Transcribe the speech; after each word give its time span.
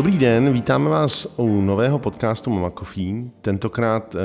Dobrý 0.00 0.18
den, 0.18 0.52
vítáme 0.52 0.90
vás 0.90 1.34
u 1.36 1.60
nového 1.60 1.98
podcastu 1.98 2.50
Mama 2.50 2.70
Coffee. 2.70 3.30
Tentokrát 3.40 4.14
uh, 4.14 4.20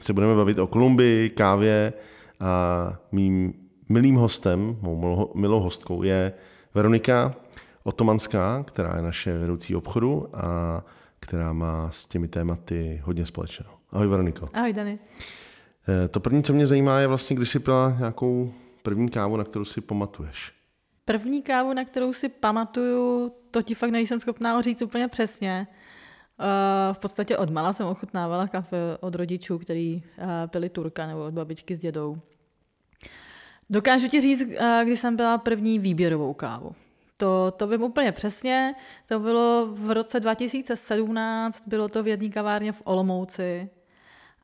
se 0.00 0.12
budeme 0.12 0.34
bavit 0.34 0.58
o 0.58 0.66
Kolumbii, 0.66 1.30
kávě 1.30 1.92
a 2.40 2.96
mým 3.12 3.54
milým 3.88 4.14
hostem, 4.14 4.76
mou 4.80 5.30
milou 5.34 5.60
hostkou 5.60 6.02
je 6.02 6.32
Veronika 6.74 7.34
Otomanská, 7.82 8.62
která 8.62 8.96
je 8.96 9.02
naše 9.02 9.38
vedoucí 9.38 9.76
obchodu 9.76 10.28
a 10.32 10.82
která 11.20 11.52
má 11.52 11.90
s 11.90 12.06
těmi 12.06 12.28
tématy 12.28 13.00
hodně 13.04 13.26
společného. 13.26 13.70
Ahoj 13.92 14.06
Veroniko. 14.06 14.48
Ahoj 14.54 14.72
Dany. 14.72 14.98
Uh, 15.88 16.08
to 16.08 16.20
první, 16.20 16.42
co 16.42 16.52
mě 16.52 16.66
zajímá, 16.66 16.98
je 16.98 17.06
vlastně, 17.06 17.36
kdy 17.36 17.46
jsi 17.46 17.58
pila 17.58 17.96
nějakou 17.98 18.52
první 18.82 19.08
kávu, 19.08 19.36
na 19.36 19.44
kterou 19.44 19.64
si 19.64 19.80
pamatuješ. 19.80 20.53
První 21.04 21.42
kávu, 21.42 21.72
na 21.72 21.84
kterou 21.84 22.12
si 22.12 22.28
pamatuju, 22.28 23.32
to 23.50 23.62
ti 23.62 23.74
fakt 23.74 23.90
nejsem 23.90 24.20
schopná 24.20 24.60
říct 24.60 24.82
úplně 24.82 25.08
přesně. 25.08 25.66
Uh, 26.40 26.94
v 26.94 26.98
podstatě 26.98 27.36
od 27.36 27.50
mala 27.50 27.72
jsem 27.72 27.86
ochutnávala 27.86 28.48
kafe 28.48 28.76
od 29.00 29.14
rodičů, 29.14 29.58
který 29.58 30.02
uh, 30.18 30.24
pili 30.46 30.68
turka 30.68 31.06
nebo 31.06 31.24
od 31.24 31.34
babičky 31.34 31.76
s 31.76 31.80
dědou. 31.80 32.16
Dokážu 33.70 34.08
ti 34.08 34.20
říct, 34.20 34.42
uh, 34.42 34.84
když 34.84 34.98
jsem 34.98 35.16
byla 35.16 35.38
první 35.38 35.78
výběrovou 35.78 36.34
kávu. 36.34 36.74
To, 37.16 37.50
to 37.56 37.66
vím 37.66 37.82
úplně 37.82 38.12
přesně. 38.12 38.74
To 39.08 39.20
bylo 39.20 39.68
v 39.70 39.90
roce 39.90 40.20
2017, 40.20 41.62
bylo 41.66 41.88
to 41.88 42.02
v 42.02 42.08
jedné 42.08 42.28
kavárně 42.28 42.72
v 42.72 42.82
Olomouci 42.84 43.68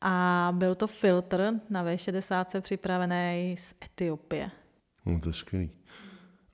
a 0.01 0.49
byl 0.57 0.75
to 0.75 0.87
filtr 0.87 1.53
na 1.71 1.85
V60 1.85 2.61
připravený 2.61 3.57
z 3.59 3.75
Etiopie. 3.85 4.51
No 5.07 5.21
to 5.21 5.29
je 5.29 5.33
skvělý. 5.33 5.71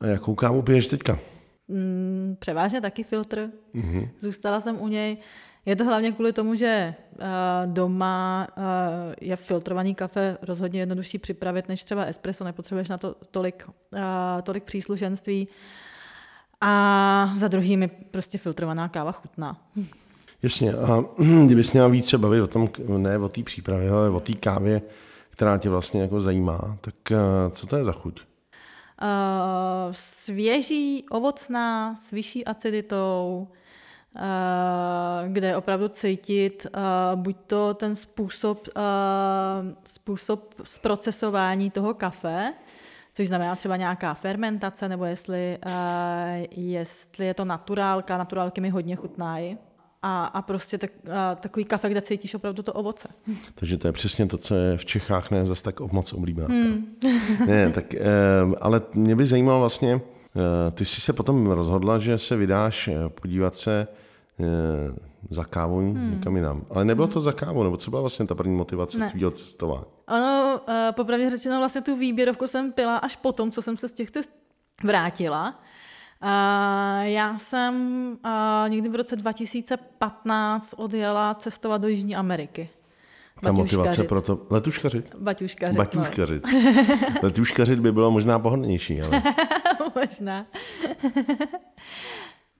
A 0.00 0.06
jakou 0.06 0.34
kávu 0.34 0.62
piješ 0.62 0.86
teďka? 0.86 1.19
Mm, 1.69 2.36
převážně 2.39 2.80
taky 2.80 3.05
filtr. 3.05 3.50
Mm-hmm. 3.75 4.08
Zůstala 4.20 4.61
jsem 4.61 4.83
u 4.83 4.89
něj. 4.89 5.16
Je 5.66 5.77
to 5.77 5.84
hlavně 5.84 6.12
kvůli 6.12 6.33
tomu, 6.33 6.55
že 6.55 6.94
uh, 7.12 7.27
doma 7.72 8.48
uh, 8.56 8.64
je 9.20 9.36
filtrovaný 9.36 9.94
kafe 9.94 10.39
rozhodně 10.42 10.80
jednodušší 10.80 11.19
připravit 11.19 11.69
než 11.69 11.84
třeba 11.84 12.05
espresso, 12.05 12.44
nepotřebuješ 12.44 12.89
na 12.89 12.98
to 12.98 13.17
tolik, 13.30 13.64
uh, 13.69 14.00
tolik 14.42 14.64
příslušenství. 14.64 15.48
A 16.61 17.33
za 17.36 17.48
druhý 17.48 17.77
mi 17.77 17.89
prostě 17.89 18.39
filtrovaná 18.39 18.89
káva 18.89 19.12
chutná. 19.12 19.61
Jasně, 20.42 20.72
a 20.72 21.05
kdybys 21.47 21.72
měla 21.72 21.89
více 21.89 22.19
bavit 22.19 22.41
o 22.41 22.47
tom, 22.47 22.69
ne 22.97 23.19
o 23.19 23.28
té 23.28 23.42
přípravě, 23.42 23.91
ale 23.91 24.11
o 24.11 24.20
té 24.20 24.33
kávě, 24.33 24.83
která 25.30 25.58
tě 25.58 25.69
vlastně 25.69 26.02
jako 26.02 26.20
zajímá, 26.20 26.78
tak 26.80 26.94
co 27.50 27.67
to 27.67 27.77
je 27.77 27.84
za 27.84 27.92
chuť? 27.92 28.20
Uh, 29.02 29.08
svěží, 29.91 31.06
ovocná, 31.11 31.94
s 31.97 32.11
vyšší 32.11 32.44
aciditou, 32.44 33.48
uh, 34.14 34.22
kde 35.33 35.48
je 35.48 35.56
opravdu 35.56 35.89
cítit 35.89 36.66
uh, 36.66 37.20
buď 37.20 37.36
to 37.47 37.74
ten 37.74 37.97
způsob, 37.97 38.69
způsob 39.84 40.55
zprocesování 40.64 41.70
toho 41.70 41.94
kafe, 41.94 42.55
což 43.12 43.28
znamená 43.28 43.56
třeba 43.56 43.77
nějaká 43.77 44.14
fermentace, 44.14 44.89
nebo 44.89 45.05
jestli, 45.05 45.58
jestli 46.56 47.27
je 47.27 47.34
to 47.34 47.44
naturálka, 47.44 48.19
naturálky 48.19 48.61
mi 48.61 48.70
hodně 48.70 48.97
chutnají 48.97 49.58
a, 50.06 50.24
a 50.24 50.42
prostě 50.42 50.78
tak, 50.78 50.90
a 51.12 51.34
takový 51.34 51.64
kafe, 51.64 51.88
kde 51.88 52.00
cítíš 52.00 52.34
opravdu 52.34 52.62
to 52.62 52.72
ovoce. 52.72 53.08
Takže 53.55 53.77
to 53.77 53.89
je 53.89 53.92
přesně 53.92 54.27
to, 54.27 54.39
co 54.39 54.55
je 54.55 54.77
v 54.77 54.84
Čechách 54.84 55.30
ne 55.30 55.46
zase 55.46 55.62
tak 55.62 55.80
moc 55.80 56.12
oblíbená. 56.12 56.48
Hmm. 56.48 56.86
ne, 57.46 57.70
tak, 57.70 57.94
eh, 57.94 58.00
ale 58.61 58.83
mě 58.95 59.16
by 59.16 59.27
zajímalo 59.27 59.61
vlastně, 59.61 60.00
eh, 60.00 60.70
ty 60.70 60.84
jsi 60.84 61.00
se 61.00 61.12
potom 61.12 61.46
rozhodla, 61.46 61.98
že 61.98 62.18
se 62.18 62.36
vydáš 62.36 62.89
eh, 62.89 63.08
podívat 63.08 63.55
se 63.55 63.86
za 65.30 65.45
kávou 65.45 65.78
hmm. 65.78 66.11
někam 66.11 66.36
jinam. 66.36 66.66
Ale 66.70 66.84
nebylo 66.84 67.06
to 67.06 67.20
za 67.20 67.33
kávou, 67.33 67.62
nebo 67.62 67.77
co 67.77 67.90
byla 67.90 68.00
vlastně 68.00 68.27
ta 68.27 68.34
první 68.34 68.56
motivace 68.56 68.98
tvýho 69.11 69.30
cestování? 69.30 69.84
Ano, 70.06 70.61
popravdě 70.90 71.30
řečeno 71.30 71.58
vlastně 71.58 71.80
tu 71.80 71.96
výběrovku 71.96 72.46
jsem 72.46 72.72
pila 72.72 72.96
až 72.96 73.16
potom, 73.16 73.50
co 73.50 73.62
jsem 73.62 73.77
se 73.77 73.89
z 73.89 73.92
těch 73.92 74.11
cest 74.11 74.30
vrátila. 74.84 75.61
Já 77.02 77.38
jsem 77.38 77.74
uh, 78.24 78.68
někdy 78.68 78.88
v 78.88 78.94
roce 78.94 79.16
2015 79.16 80.74
odjela 80.77 81.34
cestovat 81.34 81.82
do 81.82 81.88
Jižní 81.88 82.16
Ameriky. 82.16 82.68
Ta 83.42 83.52
motivace 83.52 84.04
pro 84.04 84.22
to... 84.22 84.46
Letuškařit? 84.50 85.14
Baťuškařit. 85.14 85.77
Baťuškařit. 85.77 86.44
No. 86.44 86.50
Letuškařit 87.22 87.78
by 87.78 87.92
bylo 87.92 88.10
možná 88.10 88.38
pohodlnější, 88.38 89.02
ale... 89.02 89.22
možná. 89.94 90.46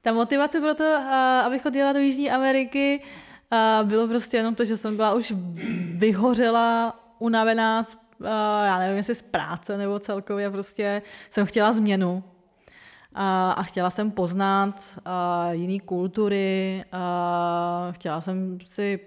Ta 0.03 0.13
motivace 0.13 0.61
pro 0.61 0.75
to, 0.75 0.85
uh, 0.85 1.47
abych 1.47 1.67
odjela 1.67 1.93
do 1.93 1.99
Jižní 1.99 2.31
Ameriky, 2.31 3.03
uh, 3.83 3.89
bylo 3.89 4.09
prostě 4.09 4.37
jenom 4.37 4.55
to, 4.55 4.65
že 4.65 4.77
jsem 4.77 4.97
byla 4.97 5.15
už 5.15 5.35
vyhořela, 5.95 7.01
unavená, 7.19 7.83
uh, 8.21 8.27
já 8.65 8.79
nevím, 8.79 8.97
jestli 8.97 9.15
z 9.15 9.23
práce 9.23 9.77
nebo 9.77 9.99
celkově, 9.99 10.51
prostě 10.51 11.03
jsem 11.31 11.47
chtěla 11.47 11.73
změnu 11.73 12.25
a, 13.17 13.51
a 13.51 13.63
chtěla 13.63 13.91
jsem 13.91 14.11
poznat 14.11 14.99
a, 15.05 15.49
jiný 15.53 15.81
kultury, 15.81 16.85
a, 16.93 17.89
chtěla 17.91 18.21
jsem 18.21 18.59
si 18.67 19.01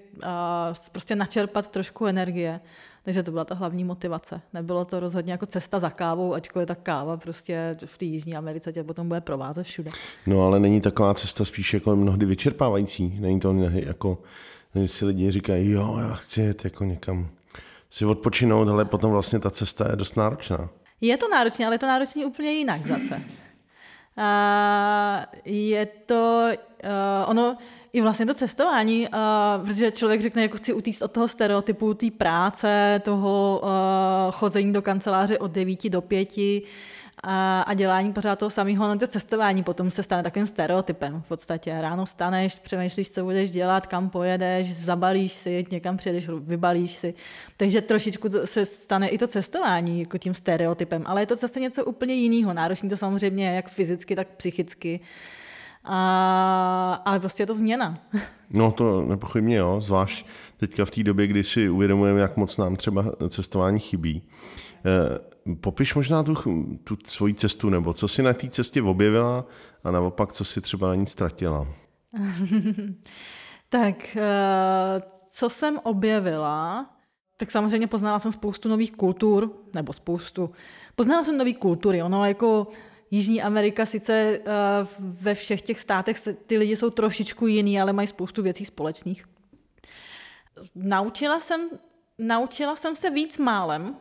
prostě 0.91 1.15
načerpat 1.15 1.67
trošku 1.67 2.05
energie. 2.05 2.59
Takže 3.03 3.23
to 3.23 3.31
byla 3.31 3.45
ta 3.45 3.55
hlavní 3.55 3.83
motivace. 3.83 4.41
Nebylo 4.53 4.85
to 4.85 4.99
rozhodně 4.99 5.31
jako 5.31 5.45
cesta 5.45 5.79
za 5.79 5.89
kávou, 5.89 6.33
ačkoliv 6.33 6.67
ta 6.67 6.75
káva 6.75 7.17
prostě 7.17 7.77
v 7.85 7.97
té 7.97 8.05
Jižní 8.05 8.35
Americe 8.35 8.73
tě 8.73 8.83
potom 8.83 9.07
bude 9.07 9.21
provázet 9.21 9.63
všude. 9.63 9.91
No 10.27 10.45
ale 10.45 10.59
není 10.59 10.81
taková 10.81 11.13
cesta 11.13 11.45
spíš 11.45 11.73
jako 11.73 11.95
mnohdy 11.95 12.25
vyčerpávající. 12.25 13.17
Není 13.19 13.39
to 13.39 13.55
jako, 13.73 14.17
když 14.73 14.91
si 14.91 15.05
lidi 15.05 15.31
říkají, 15.31 15.71
jo, 15.71 15.97
já 16.01 16.13
chci 16.13 16.41
jet 16.41 16.63
jako 16.63 16.83
někam 16.83 17.29
si 17.89 18.05
odpočinout, 18.05 18.67
ale 18.67 18.85
potom 18.85 19.11
vlastně 19.11 19.39
ta 19.39 19.49
cesta 19.49 19.89
je 19.89 19.95
dost 19.95 20.17
náročná. 20.17 20.69
Je 21.01 21.17
to 21.17 21.29
náročné, 21.29 21.65
ale 21.65 21.75
je 21.75 21.79
to 21.79 21.87
náročné 21.87 22.25
úplně 22.25 22.51
jinak 22.51 22.85
zase 22.85 23.21
je 25.45 25.85
to, 25.85 26.47
uh, 26.83 27.29
ono, 27.29 27.57
i 27.93 28.01
vlastně 28.01 28.25
to 28.25 28.33
cestování, 28.33 29.07
uh, 29.07 29.65
protože 29.65 29.91
člověk 29.91 30.21
řekne, 30.21 30.41
jako 30.41 30.57
chci 30.57 30.73
utíct 30.73 31.01
od 31.01 31.11
toho 31.11 31.27
stereotypu 31.27 31.93
té 31.93 32.11
práce, 32.11 33.01
toho 33.05 33.61
uh, 33.63 33.69
chození 34.31 34.73
do 34.73 34.81
kanceláře 34.81 35.37
od 35.37 35.51
9 35.51 35.89
do 35.89 36.01
5, 36.01 36.37
a, 37.23 37.61
a 37.61 37.73
dělání 37.73 38.13
pořád 38.13 38.39
toho 38.39 38.49
samého, 38.49 38.87
no 38.87 38.99
to 38.99 39.07
cestování 39.07 39.63
potom 39.63 39.91
se 39.91 40.03
stane 40.03 40.23
takovým 40.23 40.47
stereotypem 40.47 41.21
v 41.21 41.27
podstatě. 41.27 41.81
Ráno 41.81 42.05
staneš, 42.05 42.59
přemýšlíš, 42.59 43.11
co 43.11 43.23
budeš 43.23 43.51
dělat, 43.51 43.87
kam 43.87 44.09
pojedeš, 44.09 44.75
zabalíš 44.75 45.33
si, 45.33 45.65
někam 45.71 45.97
přijedeš, 45.97 46.29
vybalíš 46.29 46.95
si. 46.95 47.13
Takže 47.57 47.81
trošičku 47.81 48.29
se 48.45 48.65
stane 48.65 49.07
i 49.07 49.17
to 49.17 49.27
cestování 49.27 49.99
jako 49.99 50.17
tím 50.17 50.33
stereotypem, 50.33 51.03
ale 51.05 51.21
je 51.21 51.25
to 51.25 51.35
zase 51.35 51.59
něco 51.59 51.85
úplně 51.85 52.13
jiného. 52.13 52.53
Náročný 52.53 52.89
to 52.89 52.97
samozřejmě 52.97 53.55
jak 53.55 53.69
fyzicky, 53.69 54.15
tak 54.15 54.27
psychicky. 54.27 54.99
A, 55.83 57.01
ale 57.05 57.19
prostě 57.19 57.43
je 57.43 57.47
to 57.47 57.53
změna. 57.53 57.97
No 58.51 58.71
to 58.71 59.01
nepochybně 59.01 59.57
jo, 59.57 59.81
zvlášť 59.81 60.25
teďka 60.57 60.85
v 60.85 60.91
té 60.91 61.03
době, 61.03 61.27
kdy 61.27 61.43
si 61.43 61.69
uvědomujeme, 61.69 62.21
jak 62.21 62.37
moc 62.37 62.57
nám 62.57 62.75
třeba 62.75 63.05
cestování 63.29 63.79
chybí. 63.79 64.23
Eh, 64.85 65.55
popiš 65.55 65.95
možná 65.95 66.23
tu, 66.23 66.35
tu 66.83 66.97
svoji 67.05 67.33
cestu, 67.33 67.69
nebo 67.69 67.93
co 67.93 68.07
si 68.07 68.23
na 68.23 68.33
té 68.33 68.49
cestě 68.49 68.81
objevila 68.81 69.45
a 69.83 69.91
naopak, 69.91 70.33
co 70.33 70.45
si 70.45 70.61
třeba 70.61 70.87
na 70.87 70.95
ní 70.95 71.07
ztratila. 71.07 71.67
tak, 73.69 74.17
eh, 74.17 75.01
co 75.27 75.49
jsem 75.49 75.79
objevila, 75.83 76.89
tak 77.37 77.51
samozřejmě 77.51 77.87
poznala 77.87 78.19
jsem 78.19 78.31
spoustu 78.31 78.69
nových 78.69 78.91
kultur, 78.91 79.51
nebo 79.73 79.93
spoustu, 79.93 80.49
poznala 80.95 81.23
jsem 81.23 81.37
nové 81.37 81.53
kultury, 81.53 82.03
ono 82.03 82.25
jako 82.25 82.67
Jižní 83.11 83.41
Amerika 83.41 83.85
sice 83.85 84.13
eh, 84.13 84.41
ve 84.99 85.35
všech 85.35 85.61
těch 85.61 85.79
státech 85.79 86.27
ty 86.45 86.57
lidi 86.57 86.75
jsou 86.75 86.89
trošičku 86.89 87.47
jiný, 87.47 87.81
ale 87.81 87.93
mají 87.93 88.07
spoustu 88.07 88.43
věcí 88.43 88.65
společných. 88.65 89.25
Naučila 90.75 91.39
jsem, 91.39 91.69
naučila 92.17 92.75
jsem 92.75 92.95
se 92.95 93.09
víc 93.09 93.37
málem, 93.37 93.95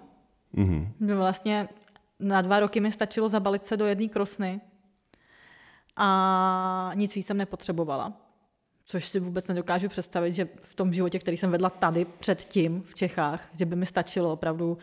Mm-hmm. 0.55 1.17
Vlastně 1.17 1.69
na 2.21 2.43
dva 2.43 2.61
roky 2.61 2.81
mi 2.81 2.93
stačilo 2.93 3.29
zabalit 3.29 3.65
se 3.65 3.77
do 3.77 3.87
jedné 3.87 4.09
krosny 4.09 4.61
a 5.97 6.91
nic 6.95 7.15
víc 7.15 7.27
jsem 7.27 7.37
nepotřebovala. 7.37 8.13
Což 8.85 9.09
si 9.09 9.21
vůbec 9.21 9.49
nedokážu 9.49 9.89
představit, 9.89 10.33
že 10.33 10.49
v 10.63 10.75
tom 10.75 10.93
životě, 10.93 11.19
který 11.19 11.37
jsem 11.37 11.51
vedla 11.51 11.71
tady 11.71 12.05
předtím 12.05 12.83
v 12.83 12.95
Čechách, 12.95 13.49
že 13.55 13.67
by 13.67 13.77
mi 13.77 13.87
stačilo 13.87 14.33
opravdu 14.33 14.79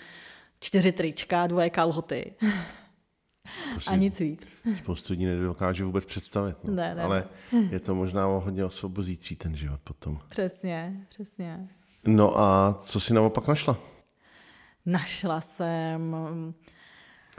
čtyři 0.59 0.91
trička, 0.91 1.47
dvoje 1.47 1.69
kalhoty. 1.69 2.33
A 3.87 3.95
nic 3.95 4.19
víc. 4.19 4.47
Spoustu 4.77 5.13
lidí 5.13 5.25
nedokáže 5.25 5.83
vůbec 5.83 6.05
představit. 6.05 6.55
No. 6.63 6.73
Ne, 6.73 6.95
ne. 6.95 7.01
Ale 7.03 7.23
je 7.71 7.79
to 7.79 7.95
možná 7.95 8.25
hodně 8.25 8.65
osvobozící 8.65 9.35
ten 9.35 9.55
život 9.55 9.79
potom. 9.83 10.19
Přesně, 10.29 11.05
přesně. 11.09 11.67
No 12.07 12.39
a 12.39 12.77
co 12.83 12.99
si 12.99 13.13
naopak 13.13 13.47
našla? 13.47 13.77
Našla 14.85 15.41
jsem 15.41 16.15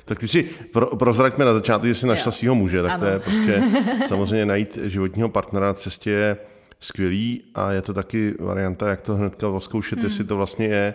Tak 0.04 0.18
ty 0.18 0.28
si 0.28 0.42
pro, 0.72 0.86
prozraďme 0.96 1.44
na 1.44 1.52
začátku, 1.54 1.86
že 1.86 1.94
jsi 1.94 2.06
našla 2.06 2.32
svého 2.32 2.54
muže, 2.54 2.82
tak 2.82 2.90
Ano. 2.92 3.00
to 3.00 3.06
je 3.06 3.18
prostě 3.18 3.62
samozřejmě 4.08 4.46
najít 4.46 4.78
životního 4.82 5.28
partnera 5.28 5.66
na 5.66 5.74
cestě 5.74 6.10
je 6.10 6.36
skvělý 6.80 7.42
a 7.54 7.72
je 7.72 7.82
to 7.82 7.94
taky 7.94 8.34
varianta, 8.40 8.88
jak 8.88 9.00
to 9.00 9.14
hnedka 9.16 9.48
oskoušet, 9.48 9.98
jestli 9.98 10.18
Hmm. 10.18 10.28
to 10.28 10.36
vlastně 10.36 10.66
je 10.66 10.94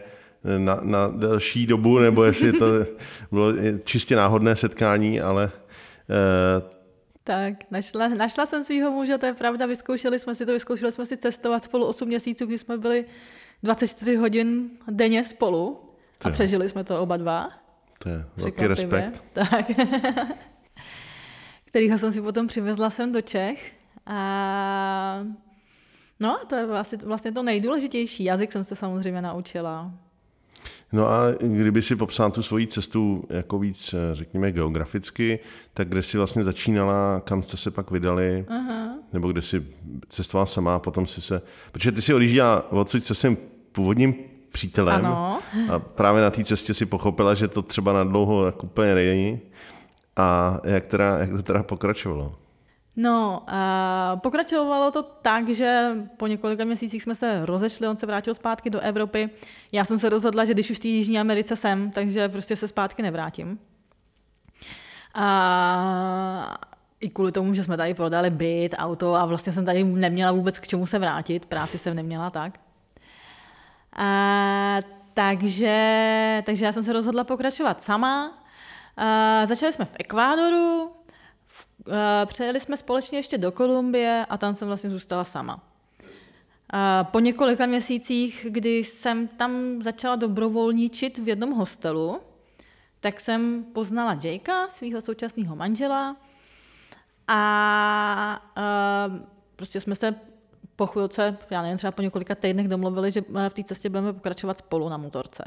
na, 0.58 0.80
na 0.82 1.08
delší 1.08 1.68
dobu, 1.68 2.00
nebo 2.00 2.24
jestli 2.24 2.54
to 2.54 2.66
bylo 3.32 3.54
čistě 3.84 4.16
náhodné 4.16 4.56
setkání, 4.56 5.22
ale 5.22 5.52
eh, 6.10 6.62
Tak, 7.24 7.54
našla, 7.72 8.08
našla 8.08 8.46
jsem 8.46 8.64
svého 8.64 8.92
muže, 8.92 9.18
to 9.18 9.26
je 9.26 9.34
pravda, 9.34 9.66
vyzkoušeli 9.66 10.20
jsme 10.20 10.36
si 10.36 10.46
to, 10.46 10.54
vyzkoušeli 10.54 10.92
jsme 10.92 11.06
si 11.06 11.18
cestovat 11.18 11.64
spolu 11.64 11.86
8 11.86 12.08
měsíců, 12.08 12.46
kdy 12.46 12.58
jsme 12.58 12.78
byli 12.78 13.06
24 13.64 14.16
hodin 14.16 14.70
denně 14.88 15.24
spolu 15.24 15.80
a 16.24 16.28
Jo. 16.30 16.34
přežili 16.34 16.70
jsme 16.70 16.84
to 16.84 17.02
oba 17.02 17.18
dva. 17.18 17.50
to 18.00 18.10
je 18.10 18.26
velký 18.38 18.68
respekt. 18.68 19.24
Tak. 19.34 19.66
Kterýho 21.66 21.98
jsem 21.98 22.12
si 22.12 22.22
potom 22.22 22.48
přivezla 22.48 22.90
sem 22.90 23.12
do 23.12 23.22
Čech. 23.22 23.74
A 24.06 25.24
no, 26.20 26.38
to 26.48 26.56
je 26.56 26.66
vlastně, 26.66 26.98
vlastně 26.98 27.32
to 27.32 27.44
nejdůležitější. 27.44 28.24
Jazyk 28.24 28.52
jsem 28.52 28.64
se 28.64 28.76
samozřejmě 28.76 29.22
naučila. 29.22 29.92
No 30.94 31.08
a 31.10 31.22
kdyby 31.40 31.82
si 31.82 31.96
popsal 31.96 32.32
tu 32.32 32.44
svoji 32.44 32.68
cestu 32.68 33.24
jako 33.30 33.60
víc, 33.60 33.94
eh, 33.94 34.16
řekněme, 34.16 34.52
geograficky, 34.52 35.40
tak 35.74 35.90
kde 35.90 36.04
jsi 36.04 36.18
vlastně 36.18 36.44
začínala, 36.44 37.22
kam 37.26 37.44
jste 37.44 37.58
se 37.58 37.72
pak 37.72 37.92
vydali, 37.92 38.46
Aha. 38.50 38.96
nebo 39.14 39.32
kde 39.32 39.42
jsi 39.42 39.66
cestovala 40.10 40.46
sama, 40.46 40.80
potom 40.80 41.08
si 41.08 41.22
se... 41.22 41.42
Protože 41.72 41.92
ty 41.92 42.02
si 42.02 42.14
odjížděla 42.14 42.72
odsud 42.72 43.04
se 43.04 43.16
svým 43.16 43.38
původním 43.72 44.16
přítelem 44.52 45.06
Ano. 45.06 45.40
a 45.72 45.80
právě 45.80 46.22
na 46.22 46.30
té 46.30 46.44
cestě 46.44 46.74
si 46.74 46.86
pochopila, 46.86 47.34
že 47.34 47.48
to 47.48 47.62
třeba 47.62 47.94
na 47.94 48.04
dlouho 48.04 48.46
tak 48.46 48.64
úplně 48.64 48.96
není. 48.96 49.40
A 50.18 50.60
jak, 50.64 50.86
teda, 50.86 51.18
jak 51.18 51.30
to 51.30 51.44
teda 51.44 51.64
pokračovalo? 51.64 52.36
No, 52.96 53.44
a 53.48 54.20
pokračovalo 54.24 54.92
to 54.92 55.04
tak, 55.04 55.50
že 55.50 55.98
po 56.18 56.28
několika 56.28 56.66
měsících 56.66 57.04
jsme 57.04 57.16
se 57.16 57.46
rozešli, 57.46 57.88
on 57.88 57.98
se 57.98 58.06
vrátil 58.06 58.34
zpátky 58.34 58.70
do 58.70 58.80
Evropy. 58.80 59.30
Já 59.72 59.86
jsem 59.86 60.00
se 60.00 60.10
rozhodla, 60.10 60.46
že 60.46 60.54
když 60.54 60.70
už 60.72 60.78
v 60.78 60.80
té 60.80 60.88
Jižní 60.88 61.20
Americe 61.20 61.56
jsem, 61.56 61.92
takže 61.92 62.30
prostě 62.30 62.56
se 62.56 62.68
zpátky 62.68 63.02
nevrátím. 63.02 63.60
A 65.14 66.58
i 67.00 67.10
kvůli 67.10 67.32
tomu, 67.32 67.54
že 67.54 67.64
jsme 67.64 67.78
tady 67.78 67.94
prodali 67.94 68.30
byt, 68.30 68.76
auto 68.78 69.16
a 69.16 69.26
vlastně 69.26 69.54
jsem 69.54 69.66
tady 69.66 69.84
neměla 69.84 70.32
vůbec 70.32 70.60
k 70.60 70.68
čemu 70.68 70.86
se 70.86 71.00
vrátit, 71.00 71.46
práci 71.46 71.78
jsem 71.78 71.96
neměla 71.96 72.30
tak. 72.30 72.60
A, 73.96 74.80
takže, 75.14 76.44
takže 76.46 76.66
já 76.66 76.72
jsem 76.72 76.84
se 76.84 76.94
rozhodla 76.94 77.24
pokračovat 77.24 77.82
sama. 77.82 78.44
A, 78.98 79.46
začali 79.46 79.74
jsme 79.74 79.86
v 79.86 79.92
Ekvádoru, 80.00 80.92
přejeli 82.26 82.60
jsme 82.60 82.78
společně 82.78 83.20
ještě 83.20 83.38
do 83.38 83.52
Kolumbie 83.52 84.26
a 84.30 84.38
tam 84.38 84.56
jsem 84.56 84.68
vlastně 84.68 84.90
zůstala 84.90 85.24
sama. 85.24 85.64
A 86.70 87.04
po 87.04 87.20
několika 87.20 87.66
měsících, 87.66 88.46
kdy 88.50 88.78
jsem 88.78 89.28
tam 89.28 89.84
začala 89.84 90.16
dobrovolničit 90.16 91.18
v 91.18 91.28
jednom 91.28 91.52
hostelu, 91.52 92.22
tak 93.00 93.20
jsem 93.20 93.64
poznala 93.74 94.18
Jakea, 94.24 94.68
svého 94.68 95.02
současného 95.02 95.56
manžela, 95.56 96.16
a 97.28 98.42
uh, 98.58 99.18
prostě 99.56 99.80
jsme 99.80 99.96
se 99.96 100.16
po 100.76 100.86
chvilce, 100.86 101.38
já 101.50 101.62
nevím, 101.62 101.78
třeba 101.78 101.92
po 101.92 102.02
několika 102.02 102.36
týdnech 102.36 102.68
domluvili, 102.68 103.12
že 103.12 103.22
eh, 103.36 103.50
v 103.50 103.54
té 103.54 103.64
cestě 103.64 103.90
budeme 103.90 104.14
pokračovat 104.14 104.58
spolu 104.58 104.90
na 104.90 104.98
motorce. 104.98 105.44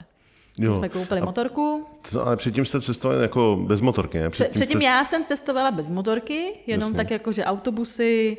Jo. 0.58 0.74
Jsme 0.74 0.88
koupili 0.88 1.20
A- 1.20 1.24
motorku. 1.24 1.86
To- 2.12 2.26
Ale 2.26 2.36
předtím 2.36 2.64
jste 2.64 2.80
cestovali 2.80 3.22
jako 3.22 3.58
bez 3.66 3.80
motorky, 3.80 4.18
ne? 4.18 4.30
Před, 4.30 4.50
předtím 4.50 4.78
jste... 4.78 4.84
já 4.84 5.04
jsem 5.04 5.24
cestovala 5.24 5.70
bez 5.70 5.90
motorky, 5.90 6.52
jenom 6.66 6.86
Jasně. 6.86 6.96
tak 6.96 7.10
jako, 7.10 7.32
že 7.32 7.44
autobusy. 7.44 8.38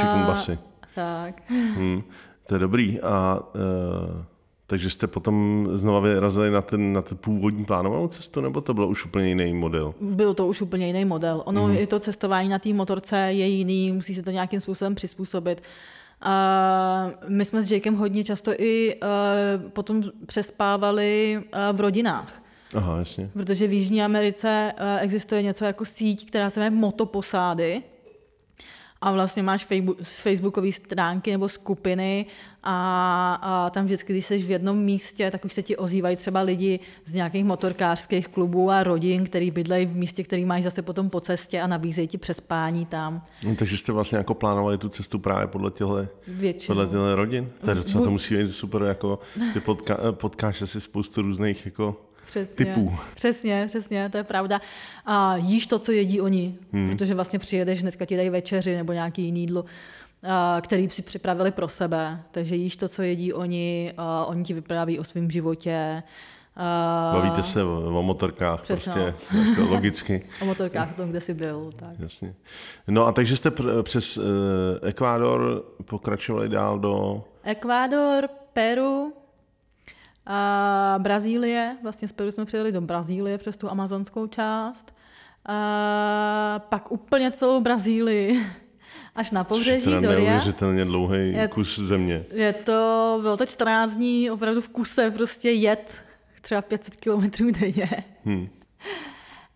Čikumbasy. 0.00 0.58
tak. 0.94 1.42
Hmm, 1.48 2.02
to 2.46 2.54
je 2.54 2.58
dobrý. 2.58 3.00
A 3.00 3.40
uh, 3.54 4.24
takže 4.66 4.90
jste 4.90 5.06
potom 5.06 5.68
znova 5.72 6.00
vyrazili 6.00 6.50
na 6.50 6.62
ten, 6.62 6.92
na 6.92 7.02
ten 7.02 7.18
původní 7.18 7.64
plánovanou 7.64 8.08
cestu, 8.08 8.40
nebo 8.40 8.60
to 8.60 8.74
bylo 8.74 8.88
už 8.88 9.04
úplně 9.04 9.28
jiný 9.28 9.54
model? 9.54 9.94
Byl 10.00 10.34
to 10.34 10.46
už 10.46 10.60
úplně 10.62 10.86
jiný 10.86 11.04
model. 11.04 11.42
Ono, 11.46 11.66
mm. 11.68 11.76
i 11.78 11.86
to 11.86 11.98
cestování 12.00 12.48
na 12.48 12.58
té 12.58 12.72
motorce 12.72 13.16
je 13.16 13.46
jiný, 13.46 13.92
musí 13.92 14.14
se 14.14 14.22
to 14.22 14.30
nějakým 14.30 14.60
způsobem 14.60 14.94
přizpůsobit. 14.94 15.62
A 16.20 17.10
my 17.28 17.44
jsme 17.44 17.62
s 17.62 17.72
Jakem 17.72 17.96
hodně 17.96 18.24
často 18.24 18.52
i 18.58 18.94
uh, 19.02 19.70
potom 19.70 20.02
přespávali 20.26 21.38
uh, 21.38 21.76
v 21.76 21.80
rodinách. 21.80 22.42
Aha, 22.74 22.98
jasně. 22.98 23.30
Protože 23.32 23.66
v 23.66 23.72
Jižní 23.72 24.02
Americe 24.02 24.72
uh, 24.74 25.02
existuje 25.02 25.42
něco 25.42 25.64
jako 25.64 25.84
síť, 25.84 26.26
která 26.26 26.50
se 26.50 26.60
jmenuje 26.60 26.80
motoposády. 26.80 27.82
A 29.00 29.12
vlastně 29.12 29.42
máš 29.42 29.66
facebookové 30.02 30.72
stránky 30.72 31.30
nebo 31.30 31.48
skupiny 31.48 32.26
a, 32.62 33.38
a 33.42 33.70
tam 33.70 33.84
vždycky, 33.84 34.12
když 34.12 34.26
jsi 34.26 34.38
v 34.38 34.50
jednom 34.50 34.78
místě, 34.78 35.30
tak 35.30 35.44
už 35.44 35.52
se 35.52 35.62
ti 35.62 35.76
ozývají 35.76 36.16
třeba 36.16 36.40
lidi 36.40 36.80
z 37.04 37.14
nějakých 37.14 37.44
motorkářských 37.44 38.28
klubů 38.28 38.70
a 38.70 38.82
rodin, 38.82 39.24
který 39.24 39.50
bydlejí 39.50 39.86
v 39.86 39.96
místě, 39.96 40.22
který 40.24 40.44
máš 40.44 40.62
zase 40.62 40.82
potom 40.82 41.10
po 41.10 41.20
cestě 41.20 41.60
a 41.60 41.66
nabízejí 41.66 42.08
ti 42.08 42.18
přespání 42.18 42.86
tam. 42.86 43.22
No, 43.44 43.54
takže 43.54 43.76
jste 43.76 43.92
vlastně 43.92 44.18
jako 44.18 44.34
plánovali 44.34 44.78
tu 44.78 44.88
cestu 44.88 45.18
právě 45.18 45.46
podle 45.46 45.70
těchto 45.70 46.06
podle 46.66 46.86
těchto 46.86 47.16
rodin? 47.16 47.50
To, 47.64 47.70
je 47.70 47.74
docela, 47.74 48.04
to 48.04 48.10
musí 48.10 48.36
být 48.36 48.46
super, 48.46 48.82
jako, 48.82 49.18
že 49.54 49.60
potká, 49.60 49.98
potkáš 50.12 50.62
asi 50.62 50.80
spoustu 50.80 51.22
různých 51.22 51.64
jako 51.64 52.07
Přesně, 52.28 52.64
typů. 52.64 52.94
Přesně, 53.14 53.64
přesně, 53.68 54.08
to 54.10 54.16
je 54.16 54.24
pravda. 54.24 54.60
A 55.06 55.36
jíš 55.36 55.66
to, 55.66 55.78
co 55.78 55.92
jedí 55.92 56.20
oni, 56.20 56.54
hmm. 56.72 56.90
protože 56.90 57.14
vlastně 57.14 57.38
přijedeš, 57.38 57.80
hnedka 57.80 58.04
ti 58.04 58.16
dají 58.16 58.30
večeři 58.30 58.76
nebo 58.76 58.92
nějaký 58.92 59.22
jiný 59.22 59.40
jídlo, 59.40 59.64
který 60.60 60.90
si 60.90 61.02
připravili 61.02 61.50
pro 61.50 61.68
sebe. 61.68 62.22
Takže 62.30 62.56
jíš 62.56 62.76
to, 62.76 62.88
co 62.88 63.02
jedí 63.02 63.32
oni, 63.32 63.92
a 63.96 64.24
oni 64.24 64.44
ti 64.44 64.54
vypráví 64.54 64.98
o 64.98 65.04
svém 65.04 65.30
životě. 65.30 66.02
A, 66.56 67.10
Bavíte 67.14 67.42
se 67.42 67.64
o, 67.64 68.02
motorkách, 68.02 68.60
Přesně, 68.60 68.92
prostě 68.92 69.14
jako 69.48 69.74
logicky. 69.74 70.26
O 70.42 70.44
motorkách, 70.44 70.90
o 70.90 70.94
tom, 70.94 71.10
kde 71.10 71.20
jsi 71.20 71.34
byl. 71.34 71.72
Tak. 71.76 71.98
Jasně. 71.98 72.34
No 72.88 73.06
a 73.06 73.12
takže 73.12 73.36
jste 73.36 73.50
pr- 73.50 73.82
přes 73.82 74.18
uh, 74.18 74.24
Ekvádor 74.82 75.64
pokračovali 75.84 76.48
dál 76.48 76.78
do... 76.78 77.24
Ekvádor, 77.42 78.28
Peru, 78.52 79.12
a 80.30 80.94
Brazílie, 80.98 81.76
vlastně 81.82 82.08
z 82.08 82.12
Peru 82.12 82.30
jsme 82.30 82.44
přijeli 82.44 82.72
do 82.72 82.80
Brazílie 82.80 83.38
přes 83.38 83.56
tu 83.56 83.70
amazonskou 83.70 84.26
část, 84.26 84.94
a 85.46 86.58
pak 86.68 86.92
úplně 86.92 87.30
celou 87.30 87.60
Brazílii 87.60 88.46
až 89.14 89.30
na 89.30 89.44
pobřeží 89.44 89.90
do 89.90 90.00
neuvěřitelně 90.00 90.84
dlouhý 90.84 91.32
Je- 91.32 91.48
kus 91.48 91.78
země. 91.78 92.24
Je 92.32 92.52
to, 92.52 93.18
bylo 93.20 93.36
to 93.36 93.46
14 93.46 93.92
dní 93.92 94.30
opravdu 94.30 94.60
v 94.60 94.68
kuse, 94.68 95.10
prostě 95.10 95.50
jet 95.50 96.04
třeba 96.40 96.62
500 96.62 96.96
kilometrů 96.96 97.50
denně. 97.50 97.88
Hmm. 98.24 98.48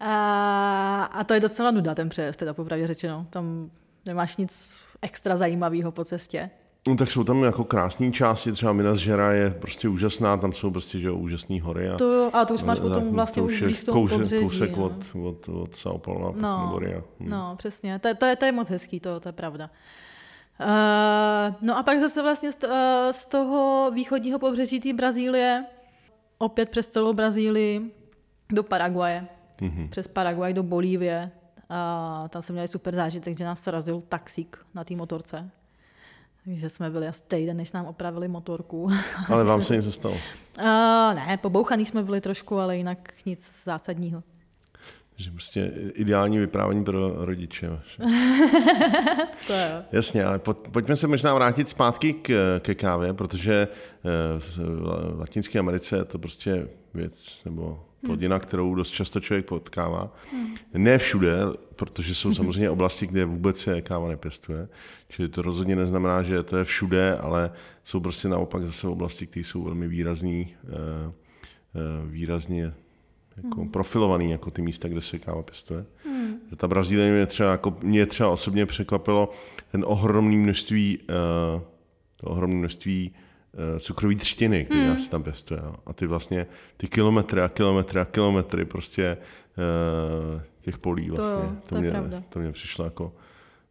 A, 0.04 1.04
a 1.12 1.24
to 1.24 1.34
je 1.34 1.40
docela 1.40 1.70
nuda 1.70 1.94
ten 1.94 2.08
přejezd, 2.08 2.38
teda 2.38 2.54
popravdě 2.54 2.86
řečeno. 2.86 3.26
Tam 3.30 3.70
nemáš 4.06 4.36
nic 4.36 4.84
extra 5.02 5.36
zajímavého 5.36 5.92
po 5.92 6.04
cestě. 6.04 6.50
No 6.88 6.96
tak 6.96 7.10
jsou 7.10 7.24
tam 7.24 7.42
jako 7.44 7.64
krásné 7.64 8.10
části, 8.12 8.52
třeba 8.52 8.72
Minas 8.72 8.98
Gerais 8.98 9.38
je 9.44 9.50
prostě 9.60 9.88
úžasná, 9.88 10.36
tam 10.36 10.52
jsou 10.52 10.70
prostě 10.70 10.98
že 10.98 11.10
úžasné 11.10 11.60
hory. 11.62 11.88
A, 11.90 11.96
To, 11.96 12.30
a 12.32 12.44
to 12.44 12.54
už 12.54 12.62
máš 12.62 12.78
a- 12.78 12.82
potom 12.82 13.08
a 13.08 13.10
vlastně 13.10 13.42
to 13.42 13.46
už 13.46 13.62
blíž 13.62 13.80
k 13.80 13.84
tomu 13.84 14.06
kousek- 14.06 14.10
pobřeží. 14.18 14.44
kousek 14.44 14.76
no. 14.76 14.84
od, 14.84 14.92
od, 15.24 15.48
od 15.48 15.72
São 15.72 15.98
Paulo 15.98 16.34
No, 16.36 16.64
nebo 16.66 16.78
Ria. 16.78 17.02
Hm. 17.20 17.28
no, 17.30 17.54
přesně. 17.58 17.98
To, 17.98 18.08
je- 18.08 18.14
to, 18.14 18.26
je, 18.26 18.36
to 18.36 18.44
je 18.44 18.52
moc 18.52 18.70
hezký, 18.70 19.00
to, 19.00 19.20
to 19.20 19.28
je 19.28 19.32
pravda. 19.32 19.70
Uh, 20.60 21.54
no 21.62 21.78
a 21.78 21.82
pak 21.82 21.98
zase 22.00 22.22
vlastně 22.22 22.52
z, 22.52 22.56
uh, 22.64 22.70
z 23.10 23.26
toho 23.26 23.90
východního 23.94 24.38
pobřeží 24.38 24.80
té 24.80 24.92
Brazílie, 24.92 25.64
opět 26.38 26.68
přes 26.68 26.88
celou 26.88 27.12
Brazílii, 27.12 27.90
do 28.52 28.62
Paraguaje. 28.62 29.26
Mhm. 29.60 29.88
Přes 29.88 30.08
Paraguaj 30.08 30.52
do 30.54 30.62
Bolívie. 30.62 31.30
A 31.68 32.24
tam 32.28 32.42
jsme 32.42 32.52
měli 32.52 32.68
super 32.68 32.94
zážitek, 32.94 33.38
že 33.38 33.44
nás 33.44 33.60
srazil 33.60 34.00
taxík 34.00 34.58
na 34.74 34.84
té 34.84 34.96
motorce. 34.96 35.50
Takže 36.44 36.68
jsme 36.68 36.90
byli 36.90 37.08
asi 37.08 37.22
týden, 37.28 37.56
než 37.56 37.72
nám 37.72 37.86
opravili 37.86 38.28
motorku. 38.28 38.90
Ale 39.28 39.44
vám 39.44 39.62
se 39.62 39.76
něco 39.76 39.92
stalo. 39.92 40.14
Uh, 40.14 40.64
ne, 41.14 41.38
pobouchaný 41.42 41.86
jsme 41.86 42.02
byli 42.02 42.20
trošku, 42.20 42.58
ale 42.58 42.76
jinak 42.76 43.14
nic 43.26 43.64
zásadního. 43.64 44.22
Že 45.16 45.30
prostě 45.30 45.72
ideální 45.94 46.38
vyprávění 46.38 46.84
pro 46.84 47.24
rodiče. 47.24 47.68
To 49.46 49.52
jo. 49.52 49.82
Jasně, 49.92 50.24
ale 50.24 50.38
po, 50.38 50.54
pojďme 50.54 50.96
se 50.96 51.06
možná 51.06 51.34
vrátit 51.34 51.68
zpátky 51.68 52.12
k, 52.12 52.58
ke 52.60 52.74
kávě, 52.74 53.12
protože 53.12 53.68
eh, 53.68 54.08
v 54.38 54.58
v 54.58 55.20
Latinské 55.20 55.58
Americe 55.58 55.96
je 55.96 56.04
to 56.04 56.18
prostě 56.18 56.68
věc 56.94 57.42
nebo 57.44 57.84
plodina, 58.06 58.38
kterou 58.38 58.74
dost 58.74 58.90
často 58.90 59.20
člověk 59.20 59.46
potkává. 59.46 60.14
Ne 60.74 60.98
všude, 60.98 61.36
protože 61.76 62.14
jsou 62.14 62.34
samozřejmě 62.34 62.70
oblasti, 62.70 63.06
kde 63.06 63.24
vůbec 63.24 63.60
se 63.60 63.82
káva 63.82 64.08
nepěstuje. 64.08 64.68
Čili 65.08 65.28
to 65.28 65.42
rozhodně 65.42 65.76
neznamená, 65.76 66.22
že 66.22 66.42
to 66.42 66.56
je 66.56 66.64
všude, 66.64 67.16
ale 67.16 67.50
jsou 67.84 68.00
prostě 68.00 68.28
naopak 68.28 68.62
zase 68.62 68.88
oblasti, 68.88 69.26
které 69.26 69.44
jsou 69.44 69.62
velmi 69.62 69.88
výrazný, 69.88 70.54
eh, 70.64 70.68
eh, 71.74 72.06
výrazně 72.06 72.74
jako 73.36 73.60
hmm. 73.60 73.70
profilovaný 73.70 74.30
jako 74.30 74.50
ty 74.50 74.62
místa, 74.62 74.88
kde 74.88 75.00
se 75.00 75.18
káva 75.18 75.42
pěstuje. 75.42 75.84
Hmm. 76.04 76.34
Ta 76.56 76.68
Brazílie 76.68 77.12
mě 77.12 77.26
třeba, 77.26 77.50
jako, 77.50 77.76
mě 77.82 78.06
třeba 78.06 78.28
osobně 78.28 78.66
překvapilo 78.66 79.30
ten 79.72 79.84
ohromný 79.86 80.36
množství, 80.36 80.98
uh, 80.98 81.62
to 82.16 82.26
ohromné 82.26 82.56
množství 82.56 83.10
uh, 83.10 83.31
cukrový 83.78 84.16
třtiny, 84.16 84.64
který 84.64 84.80
hmm. 84.80 84.98
se 84.98 85.10
tam 85.10 85.22
pěstuje. 85.22 85.60
Jo. 85.64 85.74
A 85.86 85.92
ty 85.92 86.06
vlastně, 86.06 86.46
ty 86.76 86.88
kilometry 86.88 87.40
a 87.40 87.48
kilometry 87.48 88.00
a 88.00 88.04
kilometry 88.04 88.64
prostě 88.64 89.16
uh, 90.36 90.40
těch 90.60 90.78
polí 90.78 91.10
vlastně. 91.10 91.48
To, 91.48 91.68
to, 91.68 91.74
to, 91.74 91.80
mě, 91.80 91.90
pravda. 91.90 92.22
to 92.28 92.38
mě 92.38 92.52
přišlo 92.52 92.84
jako 92.84 93.12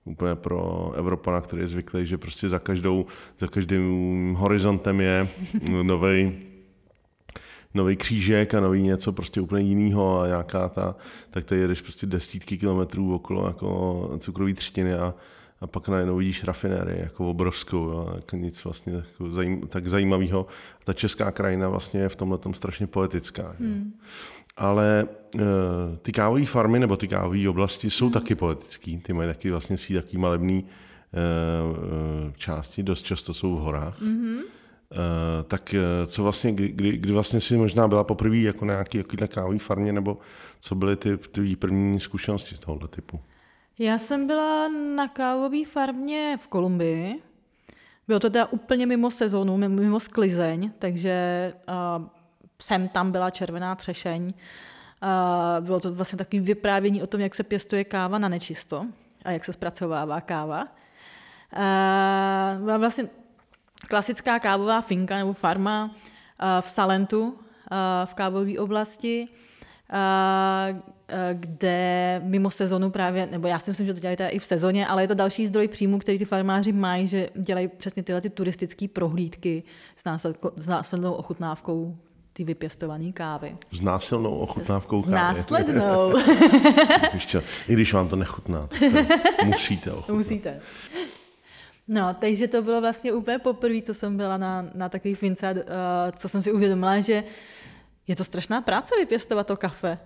úplně 0.05 0.35
pro 0.35 0.91
Evropana, 0.95 1.41
který 1.41 1.61
je 1.61 1.67
zvyklý, 1.67 2.05
že 2.05 2.17
prostě 2.17 2.50
za, 2.50 2.59
každou, 2.59 3.05
za 3.39 3.47
každým 3.47 4.33
horizontem 4.33 5.01
je 5.01 5.27
nový 5.83 6.38
nový 7.73 7.95
křížek 7.95 8.53
a 8.53 8.59
nový 8.59 8.83
něco 8.83 9.11
prostě 9.11 9.41
úplně 9.41 9.65
jiného 9.65 10.21
a 10.21 10.27
nějaká 10.27 10.69
ta, 10.69 10.95
tak 11.29 11.43
tady 11.43 11.61
jedeš 11.61 11.81
prostě 11.81 12.05
desítky 12.05 12.57
kilometrů 12.57 13.15
okolo 13.15 13.47
jako 13.47 14.11
cukrový 14.19 14.53
třtiny 14.53 14.93
a, 14.93 15.13
a 15.61 15.67
pak 15.67 15.87
najednou 15.87 16.17
vidíš 16.17 16.43
rafinérii 16.43 16.99
jako 16.99 17.29
obrovskou, 17.29 17.77
jo, 17.77 18.11
jako 18.15 18.35
nic 18.35 18.63
vlastně 18.63 18.93
jako 18.93 19.29
zajím, 19.29 19.67
tak 19.67 19.87
zajímavého. 19.87 20.47
Ta 20.83 20.93
česká 20.93 21.31
krajina 21.31 21.69
vlastně 21.69 21.99
je 21.99 22.09
v 22.09 22.15
tomhle 22.15 22.39
strašně 22.53 22.87
poetická. 22.87 23.55
Hmm. 23.59 23.93
Ale 24.57 25.07
e, 25.35 25.39
ty 26.01 26.11
kávové 26.11 26.45
farmy 26.45 26.79
nebo 26.79 26.97
ty 26.97 27.07
kávové 27.07 27.49
oblasti 27.49 27.89
jsou 27.89 28.05
hmm. 28.05 28.13
taky 28.13 28.35
poetický, 28.35 28.97
ty 28.97 29.13
mají 29.13 29.29
taky 29.29 29.51
vlastně 29.51 29.77
svý 29.77 29.95
taký 29.95 30.17
malebný 30.17 30.65
e, 30.65 31.19
e, 31.19 32.33
části, 32.37 32.83
dost 32.83 33.01
často 33.01 33.33
jsou 33.33 33.55
v 33.55 33.59
horách. 33.59 34.01
Hmm. 34.01 34.39
Uh, 34.91 34.97
tak 35.47 35.75
co 36.07 36.23
vlastně, 36.23 36.51
kdy, 36.51 36.97
kdy 36.97 37.13
vlastně 37.13 37.41
si 37.41 37.57
možná 37.57 37.87
byla 37.87 38.03
poprvé 38.03 38.37
jako 38.37 38.65
na 38.65 38.73
nějaký 38.73 38.97
takovýhle 38.97 39.27
kávový 39.27 39.59
farmě, 39.59 39.93
nebo 39.93 40.17
co 40.59 40.75
byly 40.75 40.95
ty, 40.95 41.17
ty 41.17 41.55
první 41.55 41.99
zkušenosti 41.99 42.55
z 42.55 42.59
tohohle 42.59 42.87
typu? 42.87 43.19
Já 43.79 43.97
jsem 43.97 44.27
byla 44.27 44.67
na 44.95 45.07
kávové 45.07 45.65
farmě 45.65 46.37
v 46.41 46.47
Kolumbii. 46.47 47.23
Bylo 48.07 48.19
to 48.19 48.29
teda 48.29 48.45
úplně 48.45 48.85
mimo 48.85 49.11
sezonu, 49.11 49.57
mimo 49.57 49.99
sklizeň, 49.99 50.71
takže 50.79 51.53
uh, 51.99 52.05
sem 52.61 52.87
tam 52.87 53.11
byla 53.11 53.29
červená 53.29 53.75
třešeň. 53.75 54.23
Uh, 54.23 55.65
bylo 55.65 55.79
to 55.79 55.93
vlastně 55.93 56.17
takové 56.17 56.41
vyprávění 56.41 57.03
o 57.03 57.07
tom, 57.07 57.21
jak 57.21 57.35
se 57.35 57.43
pěstuje 57.43 57.83
káva 57.83 58.19
na 58.19 58.29
nečisto 58.29 58.85
a 59.25 59.31
jak 59.31 59.45
se 59.45 59.53
zpracovává 59.53 60.21
káva. 60.21 60.61
Uh, 60.61 60.67
byla 62.63 62.77
vlastně 62.77 63.09
klasická 63.87 64.39
kávová 64.39 64.81
finka 64.81 65.15
nebo 65.15 65.33
farma 65.33 65.95
v 66.61 66.69
Salentu 66.69 67.39
v 68.05 68.13
kávové 68.13 68.59
oblasti, 68.59 69.27
kde 71.33 72.21
mimo 72.23 72.49
sezonu 72.49 72.89
právě, 72.89 73.27
nebo 73.31 73.47
já 73.47 73.59
si 73.59 73.69
myslím, 73.71 73.87
že 73.87 73.93
to 73.93 73.99
dělají 73.99 74.17
i 74.17 74.39
v 74.39 74.45
sezóně, 74.45 74.87
ale 74.87 75.03
je 75.03 75.07
to 75.07 75.13
další 75.13 75.47
zdroj 75.47 75.67
příjmu, 75.67 75.99
který 75.99 76.17
ty 76.17 76.25
farmáři 76.25 76.71
mají, 76.71 77.07
že 77.07 77.29
dělají 77.35 77.67
přesně 77.67 78.03
tyhle 78.03 78.21
ty 78.21 78.29
turistické 78.29 78.87
prohlídky 78.87 79.63
s, 79.95 80.05
následko, 80.05 80.51
s 80.55 80.67
následnou 80.67 81.13
ochutnávkou 81.13 81.97
ty 82.33 82.43
vypěstované 82.43 83.11
kávy. 83.11 83.57
S 83.71 83.81
násilnou 83.81 84.37
ochutnávkou 84.37 85.01
kávy. 85.01 85.11
S 85.11 85.15
následnou. 85.15 86.13
I 87.67 87.73
když 87.73 87.93
vám 87.93 88.09
to 88.09 88.15
nechutná, 88.15 88.67
tak 88.67 89.45
musíte 89.45 89.91
ochutnat. 89.91 90.17
Musíte. 90.17 90.61
No, 91.87 92.15
takže 92.19 92.47
to 92.47 92.61
bylo 92.61 92.81
vlastně 92.81 93.13
úplně 93.13 93.39
poprvé, 93.39 93.81
co 93.81 93.93
jsem 93.93 94.17
byla 94.17 94.37
na, 94.37 94.65
na 94.73 94.89
takový 94.89 95.15
fince, 95.15 95.53
uh, 95.53 95.61
co 96.15 96.29
jsem 96.29 96.41
si 96.41 96.51
uvědomila, 96.51 96.99
že 96.99 97.23
je 98.07 98.15
to 98.15 98.23
strašná 98.23 98.61
práce 98.61 98.95
vypěstovat 98.99 99.47
to 99.47 99.57
kafe. 99.57 99.97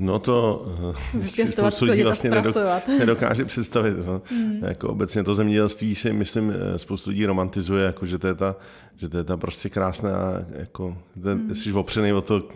No 0.00 0.18
to 0.18 0.66
eh, 1.14 1.18
vypěstovat, 1.18 1.74
si 1.74 1.84
lidí 1.84 2.02
vlastně 2.02 2.30
nedok, 2.30 2.56
nedokáže 2.98 3.44
představit. 3.44 3.96
No. 4.06 4.22
Hmm. 4.24 4.64
Jako 4.64 4.88
obecně 4.88 5.24
to 5.24 5.34
zemědělství 5.34 5.94
si, 5.94 6.12
myslím, 6.12 6.52
eh, 6.52 6.78
spoustu 6.78 7.10
lidí 7.10 7.26
romantizuje, 7.26 7.84
jako, 7.84 8.06
že, 8.06 8.18
to 8.18 8.26
je 8.26 8.34
ta, 8.34 8.56
že 8.96 9.08
to 9.08 9.18
je 9.18 9.24
ta 9.24 9.36
prostě 9.36 9.68
krásná, 9.68 10.10
jako, 10.52 10.98
ten, 11.22 11.38
hmm. 11.38 11.54
jsi 11.54 11.72
opřený 11.72 12.12
o 12.12 12.20
to, 12.20 12.48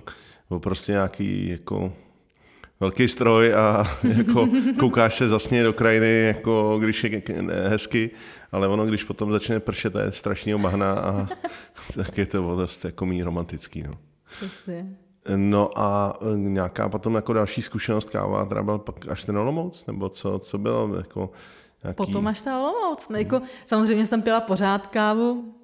o 0.49 0.59
prostě 0.59 0.93
nějaký 0.93 1.49
jako, 1.49 1.93
velký 2.81 3.09
stroj 3.09 3.55
a 3.55 3.85
jako 4.17 4.49
koukáš 4.79 5.15
se 5.15 5.29
zasně 5.29 5.63
do 5.63 5.73
krajiny, 5.73 6.21
jako 6.27 6.79
když 6.83 7.05
je 7.05 7.23
hezky, 7.69 8.11
ale 8.53 8.69
ono, 8.69 8.87
když 8.87 9.05
potom 9.05 9.31
začne 9.31 9.61
pršet, 9.61 9.93
to 9.93 9.99
je 9.99 10.13
strašný 10.13 10.55
mahna 10.55 10.93
a 10.93 11.29
tak 11.95 12.19
je 12.19 12.27
to 12.27 12.57
dost 12.57 12.85
jako 12.85 13.07
mý 13.07 13.23
romantický. 13.23 13.83
No. 13.83 13.93
Přesně. 14.37 15.04
No 15.37 15.78
a 15.78 16.19
e, 16.35 16.38
nějaká 16.38 16.88
potom 16.88 17.14
jako 17.14 17.33
další 17.33 17.62
zkušenost 17.62 18.11
káva, 18.11 18.47
která 18.47 18.62
byla 18.62 18.78
pak 18.78 19.09
až 19.09 19.25
ten 19.25 19.38
Olomouc, 19.38 19.87
nebo 19.87 20.09
co, 20.09 20.38
co 20.38 20.59
bylo 20.59 20.97
jako 20.97 21.31
nějaký... 21.83 21.97
Potom 21.97 22.26
až 22.26 22.40
ta 22.40 22.59
Olomouc. 22.59 23.09
No, 23.09 23.19
jako, 23.19 23.43
samozřejmě 23.64 24.07
jsem 24.07 24.23
pila 24.23 24.40
pořád 24.40 24.87
kávu, 24.87 25.54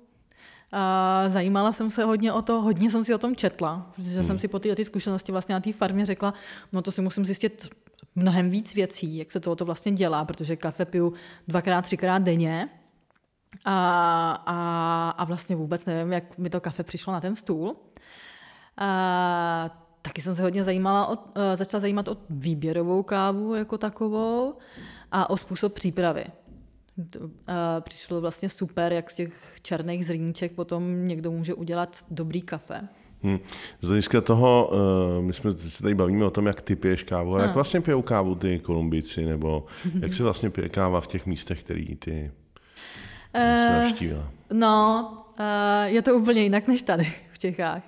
a 0.72 1.24
zajímala 1.26 1.72
jsem 1.72 1.90
se 1.90 2.04
hodně 2.04 2.32
o 2.32 2.42
to, 2.42 2.62
hodně 2.62 2.90
jsem 2.90 3.04
si 3.04 3.14
o 3.14 3.18
tom 3.18 3.36
četla, 3.36 3.90
protože 3.96 4.14
hmm. 4.14 4.24
jsem 4.24 4.38
si 4.38 4.48
po 4.48 4.58
té 4.58 4.84
zkušenosti 4.84 5.32
vlastně 5.32 5.52
na 5.52 5.60
té 5.60 5.72
farmě 5.72 6.06
řekla, 6.06 6.34
no 6.72 6.82
to 6.82 6.92
si 6.92 7.02
musím 7.02 7.24
zjistit 7.24 7.68
mnohem 8.14 8.50
víc 8.50 8.74
věcí, 8.74 9.16
jak 9.16 9.32
se 9.32 9.40
tohoto 9.40 9.64
vlastně 9.64 9.92
dělá, 9.92 10.24
protože 10.24 10.56
kafe 10.56 10.84
piju 10.84 11.12
dvakrát, 11.48 11.82
třikrát 11.82 12.22
denně 12.22 12.68
a, 13.64 14.42
a, 14.46 15.10
a 15.18 15.24
vlastně 15.24 15.56
vůbec 15.56 15.86
nevím, 15.86 16.12
jak 16.12 16.38
mi 16.38 16.50
to 16.50 16.60
kafe 16.60 16.82
přišlo 16.82 17.12
na 17.12 17.20
ten 17.20 17.34
stůl. 17.34 17.76
A, 18.78 19.70
taky 20.02 20.22
jsem 20.22 20.34
se 20.34 20.42
hodně 20.42 20.64
zajímala 20.64 21.08
o, 21.08 21.18
začala 21.54 21.80
zajímat 21.80 22.08
o 22.08 22.16
výběrovou 22.30 23.02
kávu 23.02 23.54
jako 23.54 23.78
takovou 23.78 24.54
a 25.12 25.30
o 25.30 25.36
způsob 25.36 25.72
přípravy. 25.72 26.24
A 27.46 27.80
přišlo 27.80 28.20
vlastně 28.20 28.48
super, 28.48 28.92
jak 28.92 29.10
z 29.10 29.14
těch 29.14 29.32
černých 29.62 30.06
zrníček 30.06 30.52
potom 30.52 31.08
někdo 31.08 31.30
může 31.30 31.54
udělat 31.54 32.04
dobrý 32.10 32.42
kafe. 32.42 32.88
Hmm. 33.22 33.38
Z 33.80 33.88
hlediska 33.88 34.20
toho, 34.20 34.70
uh, 35.18 35.24
my 35.24 35.32
jsme 35.32 35.52
se 35.52 35.82
tady 35.82 35.94
bavíme 35.94 36.24
o 36.24 36.30
tom, 36.30 36.46
jak 36.46 36.60
ty 36.60 36.76
piješ 36.76 37.02
kávu, 37.02 37.34
ale 37.34 37.42
jak 37.42 37.54
vlastně 37.54 37.80
pijou 37.80 38.02
kávu 38.02 38.34
ty 38.34 38.58
Kolumbici, 38.58 39.24
nebo 39.24 39.66
jak 40.00 40.14
se 40.14 40.22
vlastně 40.22 40.50
pije 40.50 40.68
káva 40.68 41.00
v 41.00 41.06
těch 41.06 41.26
místech, 41.26 41.62
který 41.62 41.96
ty 41.96 42.32
uh, 43.34 43.72
navštívila? 43.82 44.30
No, 44.52 45.08
uh, 45.40 45.84
je 45.84 46.02
to 46.02 46.14
úplně 46.14 46.40
jinak 46.40 46.68
než 46.68 46.82
tady 46.82 47.12
v 47.32 47.38
Čechách. 47.38 47.82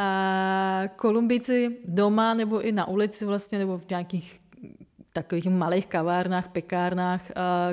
Uh, 0.00 0.88
Kolumbici 0.96 1.76
doma 1.84 2.34
nebo 2.34 2.60
i 2.60 2.72
na 2.72 2.88
ulici 2.88 3.24
vlastně, 3.24 3.58
nebo 3.58 3.78
v 3.78 3.90
nějakých 3.90 4.40
takových 5.12 5.46
malých 5.46 5.86
kavárnách, 5.86 6.48
pekárnách, 6.48 7.22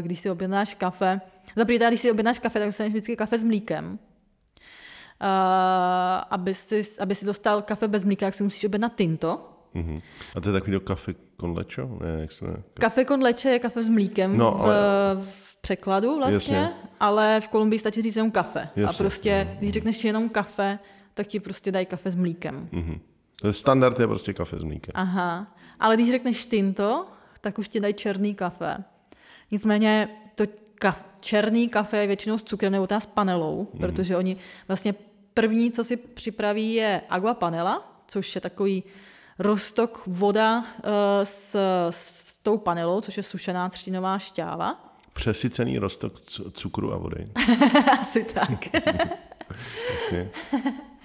když 0.01 0.19
si 0.19 0.29
objednáš 0.29 0.73
kafe. 0.73 1.21
Za 1.55 1.63
když 1.63 2.01
si 2.01 2.11
objednáš 2.11 2.39
kafe, 2.39 2.59
tak 2.59 2.67
dostaneš 2.67 2.93
vždycky 2.93 3.15
kafe 3.15 3.39
s 3.39 3.43
mlíkem. 3.43 3.99
Aby, 6.29 6.53
si, 6.53 6.81
aby 6.99 7.15
si 7.15 7.25
dostal 7.25 7.61
kafe 7.61 7.87
bez 7.87 8.03
mlíka, 8.03 8.25
tak 8.25 8.33
si 8.33 8.43
musíš 8.43 8.63
objednat 8.63 8.95
tinto. 8.95 9.49
Uh-huh. 9.75 10.01
A 10.35 10.41
to 10.41 10.49
je 10.49 10.53
takový 10.53 10.79
kafe 10.79 11.15
con 11.39 11.57
leche? 11.57 11.81
Ne, 11.81 12.21
jak 12.21 12.31
se 12.31 12.45
Kafe 12.73 13.05
con 13.05 13.21
leche 13.21 13.49
je 13.49 13.59
kafe 13.59 13.83
s 13.83 13.89
mlíkem 13.89 14.37
no, 14.37 14.59
ale... 14.61 14.75
v, 15.15 15.25
v 15.25 15.57
překladu 15.61 16.17
vlastně, 16.17 16.57
Jasně. 16.57 16.73
ale 16.99 17.41
v 17.41 17.47
Kolumbii 17.47 17.79
stačí 17.79 18.01
říct 18.01 18.15
jenom 18.15 18.31
kafe. 18.31 18.69
Jasně. 18.75 18.85
A 18.85 18.93
prostě, 18.93 19.57
když 19.59 19.73
řekneš 19.73 20.03
jenom 20.03 20.29
kafe, 20.29 20.79
tak 21.17 21.27
ti 21.27 21.39
prostě 21.39 21.71
dají 21.71 21.85
kafe 21.85 22.11
s 22.11 22.15
mlíkem. 22.15 22.69
Uh-huh. 22.71 22.99
To 23.41 23.47
je 23.47 23.53
standard, 23.53 23.99
je 23.99 24.07
prostě 24.07 24.33
kafe 24.33 24.59
s 24.59 24.63
mlíkem. 24.63 24.91
Aha. 24.95 25.55
Ale 25.79 25.95
když 25.95 26.11
řekneš 26.11 26.45
tinto, 26.45 27.07
tak 27.41 27.59
už 27.59 27.69
ti 27.69 27.79
dají 27.79 27.93
černý 27.93 28.35
kafe. 28.35 28.77
Nicméně 29.51 30.09
to 30.35 30.43
kaf, 30.75 31.05
černý 31.21 31.69
kafe 31.69 31.97
je 31.97 32.07
většinou 32.07 32.37
s 32.37 32.43
cukrem 32.43 32.71
nebo 32.71 32.87
s 32.99 33.05
panelou, 33.05 33.67
mm. 33.73 33.79
protože 33.79 34.17
oni 34.17 34.37
vlastně 34.67 34.95
první, 35.33 35.71
co 35.71 35.83
si 35.83 35.97
připraví, 35.97 36.73
je 36.73 37.01
agua 37.09 37.33
panela, 37.33 38.03
což 38.07 38.35
je 38.35 38.41
takový 38.41 38.83
roztok 39.39 40.03
voda 40.07 40.59
uh, 40.59 40.65
s, 41.23 41.55
s 41.89 42.37
tou 42.43 42.57
panelou, 42.57 43.01
což 43.01 43.17
je 43.17 43.23
sušená 43.23 43.69
třtinová 43.69 44.19
šťáva. 44.19 44.93
Přesycený 45.13 45.77
roztok 45.77 46.19
cukru 46.51 46.93
a 46.93 46.97
vody. 46.97 47.31
Asi 47.99 48.23
tak. 48.23 48.67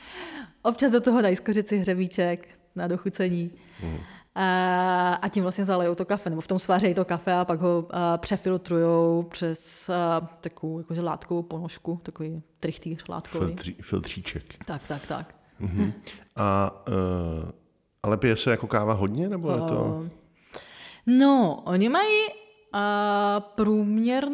Občas 0.63 0.93
do 0.93 1.01
toho 1.01 1.23
dají 1.23 1.37
skořici 1.37 1.79
hřebíček 1.79 2.49
na 2.77 2.87
dochucení. 2.87 3.51
Mm 3.83 3.99
a 4.35 5.29
tím 5.31 5.43
vlastně 5.43 5.65
zalejou 5.65 5.95
to 5.95 6.05
kafe, 6.05 6.31
nebo 6.31 6.41
v 6.41 6.47
tom 6.47 6.59
svářejí 6.59 6.95
to 6.95 7.05
kafe 7.05 7.33
a 7.33 7.45
pak 7.45 7.61
ho 7.61 7.89
přefiltrujou 8.17 9.23
přes 9.23 9.91
takovou 10.41 10.79
jakože 10.79 11.01
látkovou 11.01 11.43
ponožku, 11.43 12.01
takový 12.03 12.43
trichtýř 12.61 13.09
látkový. 13.09 13.47
Filtří, 13.47 13.77
filtříček. 13.81 14.65
Tak, 14.65 14.89
tak, 14.89 15.07
tak. 15.07 15.35
Uh-huh. 15.61 15.93
A, 16.37 16.83
uh, 16.89 17.51
ale 18.03 18.17
pije 18.17 18.37
se 18.37 18.51
jako 18.51 18.67
káva 18.67 18.93
hodně, 18.93 19.29
nebo 19.29 19.53
je 19.53 19.59
to... 19.59 20.07
No, 21.07 21.63
oni 21.65 21.89
mají 21.89 22.19
uh, 22.75 22.81
průměr, 23.41 24.25
uh, 24.29 24.33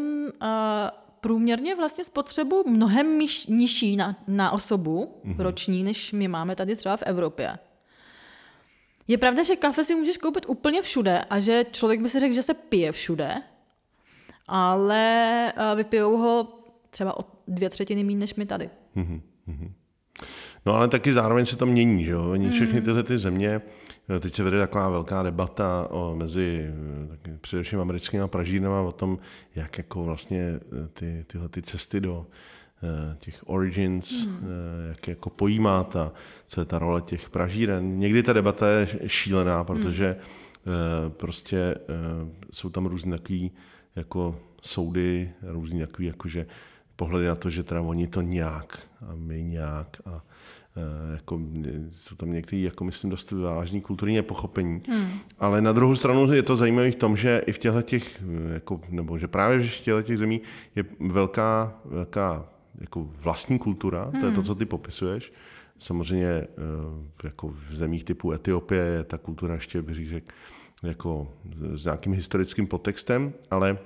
průměrně 1.20 1.74
vlastně 1.74 2.04
spotřebu 2.04 2.64
mnohem 2.66 3.18
nižší 3.48 3.96
na, 3.96 4.16
na 4.28 4.50
osobu 4.50 5.14
uh-huh. 5.24 5.34
roční, 5.38 5.82
než 5.82 6.12
my 6.12 6.28
máme 6.28 6.56
tady 6.56 6.76
třeba 6.76 6.96
v 6.96 7.02
Evropě. 7.02 7.58
Je 9.08 9.18
pravda, 9.18 9.42
že 9.42 9.56
kafe 9.56 9.84
si 9.84 9.94
můžeš 9.94 10.16
koupit 10.16 10.44
úplně 10.48 10.82
všude 10.82 11.24
a 11.30 11.40
že 11.40 11.64
člověk 11.72 12.00
by 12.00 12.08
si 12.08 12.20
řekl, 12.20 12.34
že 12.34 12.42
se 12.42 12.54
pije 12.54 12.92
všude, 12.92 13.34
ale 14.46 15.52
uh, 15.56 15.76
vypijou 15.76 16.16
ho 16.16 16.48
třeba 16.90 17.20
o 17.20 17.24
dvě 17.48 17.70
třetiny 17.70 18.04
méně 18.04 18.18
než 18.18 18.34
my 18.34 18.46
tady. 18.46 18.70
No 20.66 20.74
ale 20.74 20.88
taky 20.88 21.12
zároveň 21.12 21.46
se 21.46 21.56
to 21.56 21.66
mění, 21.66 22.04
že 22.04 22.12
jo? 22.12 22.30
Oni 22.30 22.50
všechny 22.50 22.80
tyhle 22.80 23.02
ty 23.02 23.18
země, 23.18 23.48
eh, 23.48 23.60
teď 24.20 24.34
se 24.34 24.42
vede 24.42 24.58
taková 24.58 24.88
velká 24.88 25.22
debata 25.22 25.88
o, 25.90 26.16
mezi 26.16 26.58
eh, 26.60 27.06
taky 27.08 27.30
především 27.40 27.80
americkými 27.80 28.28
pražírnama 28.28 28.80
o 28.80 28.92
tom, 28.92 29.18
jak 29.54 29.78
jako 29.78 30.04
vlastně 30.04 30.40
eh, 30.42 30.88
ty, 30.92 31.24
tyhle 31.26 31.48
ty 31.48 31.62
cesty 31.62 32.00
do 32.00 32.26
eh, 32.82 33.16
těch 33.18 33.48
origins, 33.48 34.26
mm. 34.26 34.48
jak 34.88 35.08
jako 35.08 35.30
pojímá 35.30 35.84
ta, 35.84 36.12
co 36.46 36.60
je 36.60 36.64
ta 36.64 36.78
role 36.78 37.02
těch 37.02 37.30
pražíren. 37.30 37.98
Někdy 37.98 38.22
ta 38.22 38.32
debata 38.32 38.68
je 38.68 38.88
šílená, 39.06 39.64
protože 39.64 40.16
mm. 40.66 41.10
prostě 41.10 41.74
jsou 42.52 42.70
tam 42.70 42.86
různé 42.86 43.18
takový 43.18 43.50
jako 43.96 44.40
soudy, 44.62 45.30
různý 45.42 45.80
takový 45.80 46.06
jakože 46.06 46.46
pohledy 46.96 47.26
na 47.26 47.34
to, 47.34 47.50
že 47.50 47.62
teda 47.62 47.80
oni 47.80 48.06
to 48.06 48.20
nějak 48.20 48.78
a 49.00 49.14
my 49.14 49.42
nějak 49.42 49.96
a 50.06 50.22
jako, 51.14 51.40
jsou 51.90 52.16
tam 52.16 52.32
některé, 52.32 52.62
jako 52.62 52.84
myslím, 52.84 53.10
dost 53.10 53.30
vážný 53.30 53.80
kulturní 53.80 54.14
nepochopení. 54.14 54.80
Hmm. 54.88 55.08
Ale 55.38 55.60
na 55.60 55.72
druhou 55.72 55.94
stranu 55.94 56.32
je 56.32 56.42
to 56.42 56.56
zajímavé 56.56 56.90
v 56.90 56.96
tom, 56.96 57.16
že 57.16 57.42
i 57.46 57.52
v 57.52 57.58
těchto 57.58 57.82
těch, 57.82 58.22
jako, 58.52 58.80
nebo 58.90 59.18
že 59.18 59.28
právě 59.28 59.60
v 59.60 59.80
těchto 59.80 60.02
těch 60.02 60.18
zemí 60.18 60.40
je 60.76 60.84
velká, 61.00 61.80
velká 61.84 62.48
jako 62.80 63.08
vlastní 63.20 63.58
kultura, 63.58 64.04
hmm. 64.04 64.20
to 64.20 64.26
je 64.26 64.32
to, 64.32 64.42
co 64.42 64.54
ty 64.54 64.64
popisuješ. 64.64 65.32
Samozřejmě 65.78 66.28
e, 66.28 66.46
jako 67.24 67.48
v 67.48 67.74
zemích 67.74 68.04
typu 68.04 68.32
Etiopie 68.32 68.84
je 68.84 69.04
ta 69.04 69.18
kultura 69.18 69.54
ještě, 69.54 69.82
bych 69.82 70.08
řekl, 70.08 70.26
jako 70.82 71.32
s 71.74 71.84
nějakým 71.84 72.12
historickým 72.12 72.66
podtextem, 72.66 73.32
ale 73.50 73.78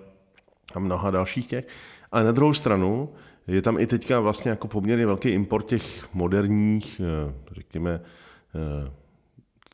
a 0.75 0.79
mnoha 0.79 1.11
dalších 1.11 1.47
těch. 1.47 1.67
Ale 2.13 2.25
na 2.25 2.33
druhou 2.33 2.55
stranu 2.55 3.09
je 3.47 3.63
tam 3.63 3.81
i 3.81 3.87
teďka 3.87 4.21
vlastně 4.21 4.51
jako 4.51 4.69
poměrně 4.69 5.07
velký 5.07 5.29
import 5.29 5.67
těch 5.67 6.15
moderních, 6.15 7.01
eh, 7.01 7.35
řekněme, 7.53 8.01
eh, 8.55 8.91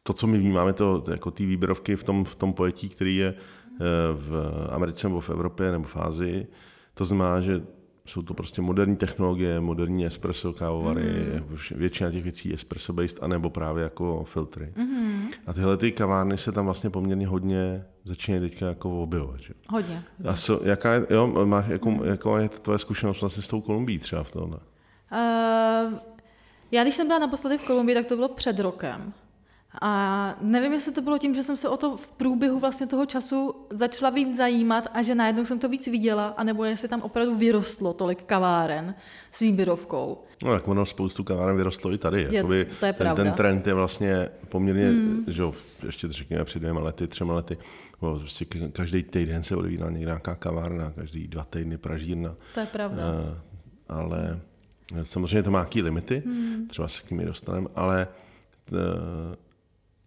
to, 0.02 0.12
co 0.12 0.26
my 0.26 0.38
vnímáme, 0.38 0.72
to, 0.72 1.04
jako 1.10 1.30
ty 1.30 1.46
výběrovky 1.46 1.96
v 1.96 2.04
tom, 2.04 2.24
v 2.24 2.34
tom 2.34 2.52
pojetí, 2.52 2.88
který 2.88 3.16
je 3.16 3.28
eh, 3.28 3.84
v 4.12 4.52
Americe 4.70 5.08
nebo 5.08 5.20
v 5.20 5.30
Evropě 5.30 5.72
nebo 5.72 5.84
v 5.84 5.96
Ázii. 5.96 6.46
To 6.94 7.04
znamená, 7.04 7.40
že 7.40 7.62
jsou 8.06 8.22
to 8.22 8.34
prostě 8.34 8.62
moderní 8.62 8.96
technologie, 8.96 9.60
moderní 9.60 10.06
espresso 10.06 10.52
kávovary, 10.52 11.02
mm. 11.02 11.58
většina 11.78 12.10
těch 12.10 12.22
věcí 12.22 12.54
espresso 12.54 12.92
based, 12.92 13.22
anebo 13.22 13.50
právě 13.50 13.82
jako 13.84 14.24
filtry. 14.24 14.72
Mm. 14.76 15.22
A 15.46 15.52
tyhle 15.52 15.76
ty 15.76 15.92
kavárny 15.92 16.38
se 16.38 16.52
tam 16.52 16.64
vlastně 16.64 16.90
poměrně 16.90 17.26
hodně 17.26 17.84
začínají 18.08 18.50
teďka 18.50 18.66
jako 18.66 19.02
objevovat. 19.02 19.40
Že? 19.40 19.54
Hodně. 19.68 20.02
A 20.24 20.36
so, 20.36 20.68
jaká 20.68 20.94
je, 20.94 21.06
jo, 21.10 21.26
máš, 21.26 21.68
jako, 21.68 22.04
jaká 22.04 22.38
je 22.38 22.48
tvoje 22.48 22.78
zkušenost 22.78 23.20
vlastně 23.20 23.42
s 23.42 23.48
tou 23.48 23.60
Kolumbií 23.60 23.98
třeba 23.98 24.24
v 24.24 24.32
tomhle? 24.32 24.58
Uh, 25.12 25.98
já 26.70 26.82
když 26.82 26.94
jsem 26.94 27.06
byla 27.06 27.18
naposledy 27.18 27.58
v 27.58 27.66
Kolumbii, 27.66 27.94
tak 27.94 28.06
to 28.06 28.16
bylo 28.16 28.28
před 28.28 28.58
rokem. 28.58 29.12
A 29.82 30.34
nevím, 30.40 30.72
jestli 30.72 30.92
to 30.92 31.02
bylo 31.02 31.18
tím, 31.18 31.34
že 31.34 31.42
jsem 31.42 31.56
se 31.56 31.68
o 31.68 31.76
to 31.76 31.96
v 31.96 32.12
průběhu 32.12 32.60
vlastně 32.60 32.86
toho 32.86 33.06
času 33.06 33.54
začala 33.70 34.10
víc 34.10 34.36
zajímat 34.36 34.88
a 34.94 35.02
že 35.02 35.14
najednou 35.14 35.44
jsem 35.44 35.58
to 35.58 35.68
víc 35.68 35.86
viděla, 35.86 36.34
anebo 36.36 36.64
jestli 36.64 36.88
tam 36.88 37.02
opravdu 37.02 37.34
vyrostlo 37.34 37.92
tolik 37.92 38.22
kaváren 38.22 38.94
s 39.30 39.40
výběrovkou. 39.40 40.22
No 40.42 40.52
tak 40.52 40.68
ono 40.68 40.86
spoustu 40.86 41.24
kaváren 41.24 41.56
vyrostlo 41.56 41.92
i 41.92 41.98
tady. 41.98 42.22
Je, 42.22 42.34
Jakoby 42.34 42.68
to 42.80 42.86
je 42.86 42.92
ten, 42.92 43.14
ten 43.14 43.32
trend 43.32 43.66
je 43.66 43.74
vlastně 43.74 44.28
poměrně, 44.48 44.88
hmm. 44.88 45.24
že 45.26 45.42
jo, 45.42 45.54
ještě 45.86 46.08
řekněme 46.10 46.44
před 46.44 46.58
dvěma 46.58 46.80
lety, 46.80 47.06
třema 47.06 47.34
lety, 47.34 47.58
prostě 48.00 48.44
každý 48.72 49.02
týden 49.02 49.42
se 49.42 49.56
odevírá 49.56 49.90
nějaká 49.90 50.34
kavárna, 50.34 50.90
každý 50.90 51.28
dva 51.28 51.44
týdny 51.44 51.78
pražírna. 51.78 52.34
To 52.54 52.60
je 52.60 52.66
pravda. 52.66 53.02
Uh, 53.02 53.38
ale 53.88 54.40
samozřejmě 55.02 55.42
to 55.42 55.50
má 55.50 55.58
nějaké 55.58 55.82
limity, 55.82 56.22
hmm. 56.26 56.66
třeba 56.68 56.88
se 56.88 57.02
k 57.02 57.10
nimi 57.10 57.24
dostaneme, 57.24 57.68
ale 57.74 58.08
uh, 58.72 58.78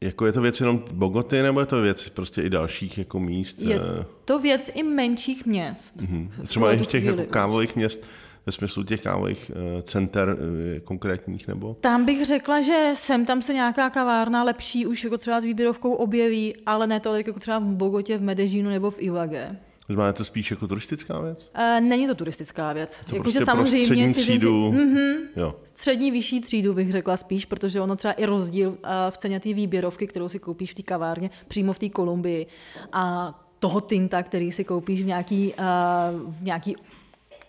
jako 0.01 0.25
je 0.25 0.31
to 0.31 0.41
věc 0.41 0.59
jenom 0.59 0.83
Bogoty, 0.91 1.41
nebo 1.41 1.59
je 1.59 1.65
to 1.65 1.81
věc 1.81 2.09
prostě 2.09 2.41
i 2.41 2.49
dalších 2.49 2.97
jako 2.97 3.19
míst? 3.19 3.61
Je 3.61 3.75
eh? 3.75 4.05
to 4.25 4.39
věc 4.39 4.71
i 4.73 4.83
menších 4.83 5.45
měst. 5.45 5.97
Mm-hmm. 5.97 6.29
Třeba 6.45 6.73
i 6.73 6.85
těch 6.85 7.03
jako 7.03 7.23
kávových 7.23 7.75
měst, 7.75 8.03
ve 8.45 8.51
smyslu 8.51 8.83
těch 8.83 9.01
kávových 9.01 9.51
uh, 9.55 9.81
center 9.81 10.29
uh, 10.29 10.79
konkrétních, 10.83 11.47
nebo? 11.47 11.77
Tam 11.81 12.05
bych 12.05 12.25
řekla, 12.25 12.61
že 12.61 12.91
sem 12.93 13.25
tam 13.25 13.41
se 13.41 13.53
nějaká 13.53 13.89
kavárna 13.89 14.43
lepší 14.43 14.85
už 14.85 15.03
jako 15.03 15.17
třeba 15.17 15.41
s 15.41 15.43
výběrovkou 15.43 15.93
objeví, 15.93 16.53
ale 16.65 16.87
ne 16.87 16.99
tolik 16.99 17.27
jako 17.27 17.39
třeba 17.39 17.59
v 17.59 17.63
Bogotě, 17.63 18.17
v 18.17 18.21
Medežínu 18.21 18.69
nebo 18.69 18.91
v 18.91 19.01
Ivage. 19.01 19.55
Znamená 19.93 20.13
to 20.13 20.25
spíš 20.25 20.51
jako 20.51 20.67
turistická 20.67 21.19
věc? 21.19 21.51
Uh, 21.57 21.87
není 21.87 22.07
to 22.07 22.15
turistická 22.15 22.73
věc. 22.73 23.03
To 23.09 23.15
jako 23.15 23.23
prostě 23.23 23.45
samozřejmě 23.45 23.85
střední 23.85 24.13
cizinci, 24.13 24.21
třídu. 24.21 24.71
Mm-hmm, 24.71 25.17
jo. 25.35 25.55
Střední 25.63 26.11
vyšší 26.11 26.41
třídu 26.41 26.73
bych 26.73 26.91
řekla 26.91 27.17
spíš, 27.17 27.45
protože 27.45 27.81
ono 27.81 27.95
třeba 27.95 28.11
i 28.11 28.25
rozdíl 28.25 28.69
uh, 28.69 28.75
v 29.09 29.17
ceně 29.17 29.39
té 29.39 29.53
výběrovky, 29.53 30.07
kterou 30.07 30.29
si 30.29 30.39
koupíš 30.39 30.71
v 30.71 30.75
té 30.75 30.83
kavárně, 30.83 31.29
přímo 31.47 31.73
v 31.73 31.79
té 31.79 31.89
Kolumbii 31.89 32.45
a 32.93 33.33
toho 33.59 33.81
tinta, 33.81 34.23
který 34.23 34.51
si 34.51 34.63
koupíš 34.63 35.01
v 35.01 35.05
nějaký, 35.05 35.53
uh, 35.53 36.31
v 36.31 36.43
nějaký 36.43 36.75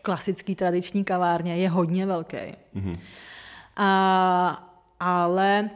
klasický 0.03 0.55
tradiční 0.55 1.05
kavárně, 1.05 1.57
je 1.57 1.69
hodně 1.69 2.07
velký. 2.07 2.37
Mm-hmm. 2.37 2.99
Uh, 3.79 4.57
ale 5.01 5.71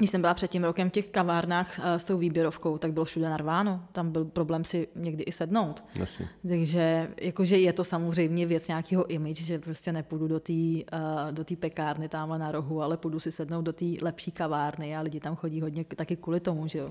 když 0.00 0.10
jsem 0.10 0.20
byla 0.20 0.34
před 0.34 0.50
tím 0.50 0.64
rokem 0.64 0.90
v 0.90 0.92
těch 0.92 1.08
kavárnách 1.08 1.78
uh, 1.78 1.84
s 1.84 2.04
tou 2.04 2.18
výběrovkou, 2.18 2.78
tak 2.78 2.92
bylo 2.92 3.04
všude 3.04 3.28
narváno. 3.28 3.84
Tam 3.92 4.10
byl 4.10 4.24
problém 4.24 4.64
si 4.64 4.88
někdy 4.96 5.22
i 5.22 5.32
sednout. 5.32 5.84
Jasně. 5.94 6.28
Takže 6.48 7.08
jakože 7.20 7.58
je 7.58 7.72
to 7.72 7.84
samozřejmě 7.84 8.46
věc 8.46 8.68
nějakého 8.68 9.06
image, 9.06 9.40
že 9.40 9.58
prostě 9.58 9.92
nepůjdu 9.92 10.28
do 10.28 10.40
té 10.40 10.52
uh, 10.52 11.32
do 11.32 11.44
pekárny 11.56 12.08
tamhle 12.08 12.38
na 12.38 12.52
rohu, 12.52 12.82
ale 12.82 12.96
půjdu 12.96 13.20
si 13.20 13.32
sednout 13.32 13.62
do 13.62 13.72
té 13.72 13.84
lepší 14.02 14.30
kavárny 14.30 14.96
a 14.96 15.00
lidi 15.00 15.20
tam 15.20 15.36
chodí 15.36 15.60
hodně 15.60 15.84
taky 15.84 16.16
kvůli 16.16 16.40
tomu, 16.40 16.68
že 16.68 16.78
jo. 16.78 16.90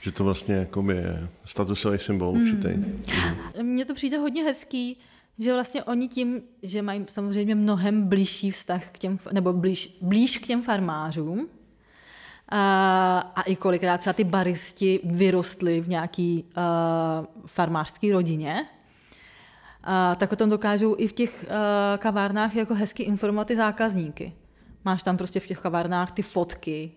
Že 0.00 0.12
to 0.12 0.24
vlastně 0.24 0.54
jako 0.54 0.90
je 0.90 1.28
statusový 1.44 1.98
symbol 1.98 2.32
hmm. 2.32 2.42
určitý. 2.42 2.68
Mm. 2.68 3.02
Mně 3.62 3.84
to 3.84 3.94
přijde 3.94 4.18
hodně 4.18 4.44
hezký, 4.44 5.00
že 5.38 5.52
vlastně 5.52 5.84
oni 5.84 6.08
tím, 6.08 6.42
že 6.62 6.82
mají 6.82 7.04
samozřejmě 7.08 7.54
mnohem 7.54 8.08
blížší 8.08 8.50
vztah 8.50 8.90
k 8.90 8.98
těm, 8.98 9.18
nebo 9.32 9.52
blíž, 9.52 9.98
blíž 10.00 10.38
k 10.38 10.46
těm 10.46 10.62
farmářům, 10.62 11.48
a, 12.48 13.32
a 13.36 13.42
i 13.42 13.56
kolikrát 13.56 13.98
třeba 13.98 14.12
ty 14.12 14.24
baristi 14.24 15.00
vyrostly 15.04 15.80
v 15.80 15.88
nějaký 15.88 16.44
uh, 16.44 17.26
farmářské 17.46 18.12
rodině, 18.12 18.66
a, 19.84 20.14
tak 20.14 20.32
o 20.32 20.36
tom 20.36 20.50
dokážou 20.50 20.94
i 20.98 21.08
v 21.08 21.12
těch 21.12 21.44
uh, 21.48 21.98
kavárnách 21.98 22.54
jako 22.56 22.74
hezky 22.74 23.02
informovat 23.02 23.48
ty 23.48 23.56
zákazníky. 23.56 24.32
Máš 24.84 25.02
tam 25.02 25.16
prostě 25.16 25.40
v 25.40 25.46
těch 25.46 25.60
kavárnách 25.60 26.12
ty 26.12 26.22
fotky 26.22 26.92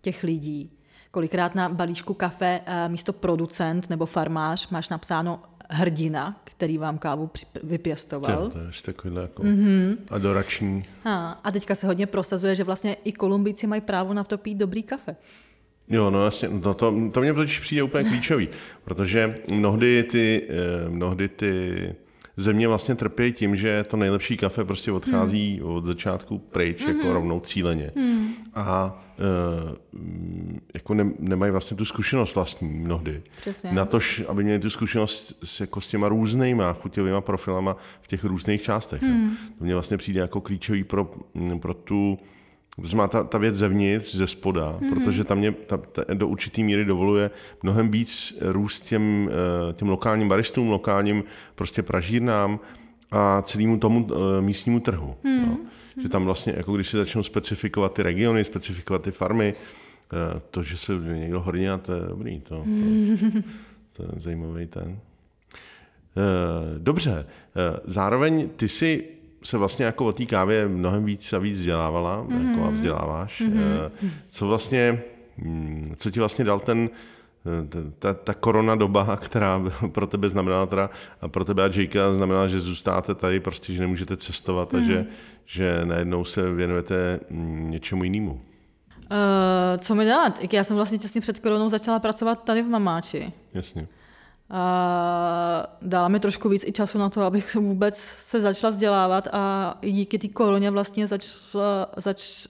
těch 0.00 0.22
lidí. 0.22 0.78
Kolikrát 1.10 1.54
na 1.54 1.68
balíčku 1.68 2.14
kafe 2.14 2.60
uh, 2.60 2.92
místo 2.92 3.12
producent 3.12 3.90
nebo 3.90 4.06
farmář 4.06 4.68
máš 4.68 4.88
napsáno 4.88 5.42
hrdina, 5.70 6.40
který 6.44 6.78
vám 6.78 6.98
kávu 6.98 7.30
vypěstoval. 7.62 8.42
Jo, 8.42 8.48
to 8.48 8.58
je 8.58 8.66
ještě 8.66 8.92
takovýhle 8.92 9.22
jako 9.22 9.42
mm-hmm. 9.42 9.96
adorační. 10.10 10.84
A, 11.04 11.40
a 11.44 11.50
teďka 11.50 11.74
se 11.74 11.86
hodně 11.86 12.06
prosazuje, 12.06 12.54
že 12.54 12.64
vlastně 12.64 12.96
i 13.04 13.12
Kolumbíci 13.12 13.66
mají 13.66 13.80
právo 13.80 14.14
na 14.14 14.24
to 14.24 14.38
pít 14.38 14.54
dobrý 14.54 14.82
kafe. 14.82 15.16
Jo, 15.88 16.10
no 16.10 16.24
jasně, 16.24 16.48
no 16.48 16.74
to, 16.74 17.10
to 17.12 17.20
mě 17.20 17.34
totiž 17.34 17.58
přijde 17.58 17.82
úplně 17.82 18.08
klíčový, 18.08 18.48
protože 18.84 19.38
mnohdy 19.48 20.02
ty, 20.02 20.48
eh, 20.48 20.88
mnohdy 20.88 21.28
ty 21.28 21.94
země 22.36 22.68
vlastně 22.68 22.94
trpí 22.94 23.32
tím, 23.32 23.56
že 23.56 23.84
to 23.84 23.96
nejlepší 23.96 24.36
kafe 24.36 24.64
prostě 24.64 24.92
odchází 24.92 25.58
hmm. 25.60 25.68
od 25.68 25.86
začátku 25.86 26.38
pryč, 26.38 26.84
hmm. 26.84 26.96
jako 26.96 27.12
rovnou 27.12 27.40
cíleně. 27.40 27.90
Hmm. 27.96 28.28
A 28.54 29.03
jako 30.74 30.94
ne, 30.94 31.10
nemají 31.18 31.52
vlastně 31.52 31.76
tu 31.76 31.84
zkušenost 31.84 32.34
vlastní 32.34 32.68
mnohdy. 32.68 33.22
Přesně. 33.40 33.72
Na 33.72 33.84
tož, 33.84 34.22
aby 34.28 34.44
měli 34.44 34.58
tu 34.58 34.70
zkušenost 34.70 35.38
s, 35.42 35.60
jako 35.60 35.80
s 35.80 35.88
těma 35.88 36.08
různýma 36.08 36.72
chuťovými 36.72 37.20
profilama 37.20 37.76
v 38.00 38.08
těch 38.08 38.24
různých 38.24 38.62
částech. 38.62 39.02
Hmm. 39.02 39.36
To 39.58 39.64
mně 39.64 39.74
vlastně 39.74 39.96
přijde 39.96 40.20
jako 40.20 40.40
klíčový 40.40 40.84
pro, 40.84 41.10
pro 41.60 41.74
tu 41.74 42.18
to 42.82 42.88
znamená 42.88 43.08
ta, 43.08 43.24
ta 43.24 43.38
věc 43.38 43.56
zevnitř, 43.56 44.14
ze 44.14 44.26
spoda, 44.26 44.78
mm-hmm. 44.80 44.94
protože 44.94 45.24
tam 45.24 45.38
mě 45.38 45.52
ta, 45.52 45.76
ta, 45.76 46.02
do 46.14 46.28
určitý 46.28 46.64
míry 46.64 46.84
dovoluje 46.84 47.30
mnohem 47.62 47.90
víc 47.90 48.38
růst 48.40 48.80
těm, 48.80 49.30
eh, 49.30 49.72
těm 49.72 49.88
lokálním 49.88 50.28
baristům, 50.28 50.70
lokálním 50.70 51.24
prostě 51.54 51.82
pražírnám 51.82 52.60
a 53.10 53.42
celému 53.42 53.78
tomu 53.78 54.08
eh, 54.10 54.42
místnímu 54.42 54.80
trhu. 54.80 55.16
Mm-hmm. 55.24 55.46
No. 55.46 55.58
Že 56.02 56.08
tam 56.08 56.24
vlastně, 56.24 56.54
jako 56.56 56.74
když 56.74 56.88
si 56.88 56.96
začnou 56.96 57.22
specifikovat 57.22 57.92
ty 57.94 58.02
regiony, 58.02 58.44
specifikovat 58.44 59.02
ty 59.02 59.10
farmy, 59.10 59.54
eh, 59.54 60.40
to, 60.50 60.62
že 60.62 60.76
se 60.76 60.92
někdo 60.92 61.40
hodně, 61.40 61.78
to 61.78 61.92
je 61.92 62.00
dobrý, 62.08 62.40
to, 62.40 62.56
to, 62.56 63.42
to 63.92 64.02
je 64.02 64.08
zajímavý 64.16 64.66
ten. 64.66 64.98
Dobře, 66.78 67.26
zároveň 67.84 68.48
ty 68.56 68.68
si 68.68 69.04
se 69.44 69.58
vlastně 69.58 69.84
jako 69.84 70.06
o 70.06 70.12
té 70.12 70.26
kávě 70.26 70.68
mnohem 70.68 71.04
víc 71.04 71.32
a 71.32 71.38
víc 71.38 71.58
vzdělávala, 71.58 72.24
mm-hmm. 72.24 72.50
jako 72.50 72.64
a 72.64 72.70
vzděláváš. 72.70 73.40
Mm-hmm. 73.40 73.90
Co 74.28 74.46
vlastně, 74.46 75.02
mm, 75.36 75.94
co 75.98 76.10
ti 76.10 76.18
vlastně 76.20 76.44
dal 76.44 76.60
ten, 76.60 76.90
ta, 77.98 78.14
ta 78.14 78.34
korona 78.34 78.74
doba, 78.74 79.16
která 79.20 79.62
pro 79.92 80.06
tebe 80.06 80.28
znamenala 80.28 80.66
teda, 80.66 80.90
a 81.20 81.28
pro 81.28 81.44
tebe 81.44 81.64
a 81.64 81.70
Jakea 81.74 82.14
znamenala, 82.14 82.48
že 82.48 82.60
zůstáte 82.60 83.14
tady, 83.14 83.40
prostě, 83.40 83.72
že 83.72 83.80
nemůžete 83.80 84.16
cestovat 84.16 84.72
mm. 84.72 84.78
a 84.78 84.82
že, 84.82 85.06
že 85.44 85.80
najednou 85.84 86.24
se 86.24 86.50
věnujete 86.52 87.20
mm, 87.30 87.70
něčemu 87.70 88.04
jinému. 88.04 88.32
Uh, 88.32 89.78
co 89.78 89.94
mi 89.94 90.04
dala? 90.04 90.34
Já 90.52 90.64
jsem 90.64 90.76
vlastně 90.76 90.98
těsně 90.98 91.20
před 91.20 91.38
koronou 91.38 91.68
začala 91.68 91.98
pracovat 91.98 92.44
tady 92.44 92.62
v 92.62 92.68
Mamáči. 92.68 93.32
Jasně. 93.54 93.88
A 94.50 95.76
dala 95.82 96.08
mi 96.08 96.20
trošku 96.20 96.48
víc 96.48 96.64
i 96.64 96.72
času 96.72 96.98
na 96.98 97.08
to, 97.08 97.22
abych 97.22 97.50
se 97.50 97.58
vůbec 97.58 97.96
se 97.98 98.40
začala 98.40 98.70
vzdělávat 98.70 99.28
a 99.32 99.74
díky 99.82 100.18
té 100.18 100.28
koroně 100.28 100.70
vlastně 100.70 101.06
začala, 101.06 101.90
zač, 101.96 102.46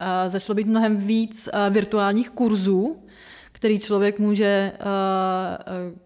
a 0.00 0.28
začalo 0.28 0.54
být 0.54 0.66
mnohem 0.66 0.96
víc 0.96 1.48
virtuálních 1.70 2.30
kurzů, 2.30 3.02
který 3.52 3.78
člověk 3.78 4.18
může, 4.18 4.72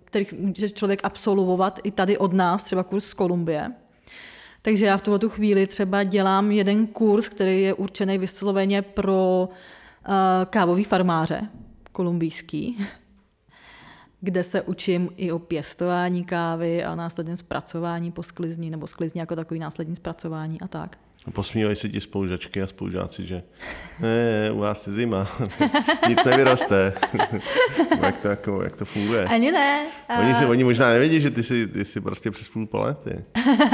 který 0.05 0.27
může 0.39 0.69
člověk 0.71 1.01
absolvovat 1.05 1.81
i 1.83 1.91
tady 1.91 2.19
od 2.19 2.33
nás, 2.33 2.65
třeba 2.65 2.83
kurz 2.83 3.05
z 3.05 3.15
Kolumbie. 3.15 3.73
Takže 4.67 4.87
já 4.87 4.97
v 4.97 5.03
tuhle 5.03 5.21
chvíli 5.29 5.67
třeba 5.67 6.03
dělám 6.03 6.51
jeden 6.51 6.87
kurz, 6.87 7.29
který 7.29 7.63
je 7.63 7.75
určený 7.75 8.19
vysloveně 8.19 8.83
pro 8.83 9.49
kávový 10.51 10.85
farmáře 10.85 11.49
kolumbijský 11.93 12.87
kde 14.21 14.43
se 14.43 14.63
učím 14.63 15.11
i 15.17 15.33
o 15.33 15.39
pěstování 15.39 16.25
kávy 16.25 16.85
a 16.85 16.95
následném 16.95 17.37
zpracování 17.37 18.13
po 18.13 18.23
sklizni, 18.23 18.71
nebo 18.71 18.87
sklizni 18.87 19.21
jako 19.21 19.37
takový 19.37 19.61
následní 19.61 19.97
zpracování 19.97 20.61
a 20.61 20.69
tak. 20.69 20.99
Posmívají 21.33 21.77
se 21.77 21.89
ti 21.89 22.01
spolužačky 22.01 22.63
a 22.63 22.67
spolužáci, 22.67 23.27
že 23.27 23.43
ne, 24.01 24.51
u 24.53 24.59
vás 24.59 24.87
je 24.87 24.93
zima, 24.93 25.29
nic 26.09 26.25
nevyroste. 26.25 26.93
jak, 28.03 28.19
to, 28.19 28.29
jako, 28.29 28.63
jak 28.63 28.77
to 28.77 28.85
funguje? 28.85 29.25
Ani 29.25 29.53
ne. 29.53 29.87
Oni, 30.21 30.35
si, 30.35 30.45
oni 30.45 30.65
možná 30.65 30.91
nevědí, 30.91 31.21
že 31.21 31.31
ty 31.31 31.43
jsi, 31.43 31.67
ty 31.67 31.85
jsi 31.85 32.01
prostě 32.01 32.31
přes 32.31 32.49
půl 32.49 32.67
palety. 32.67 33.25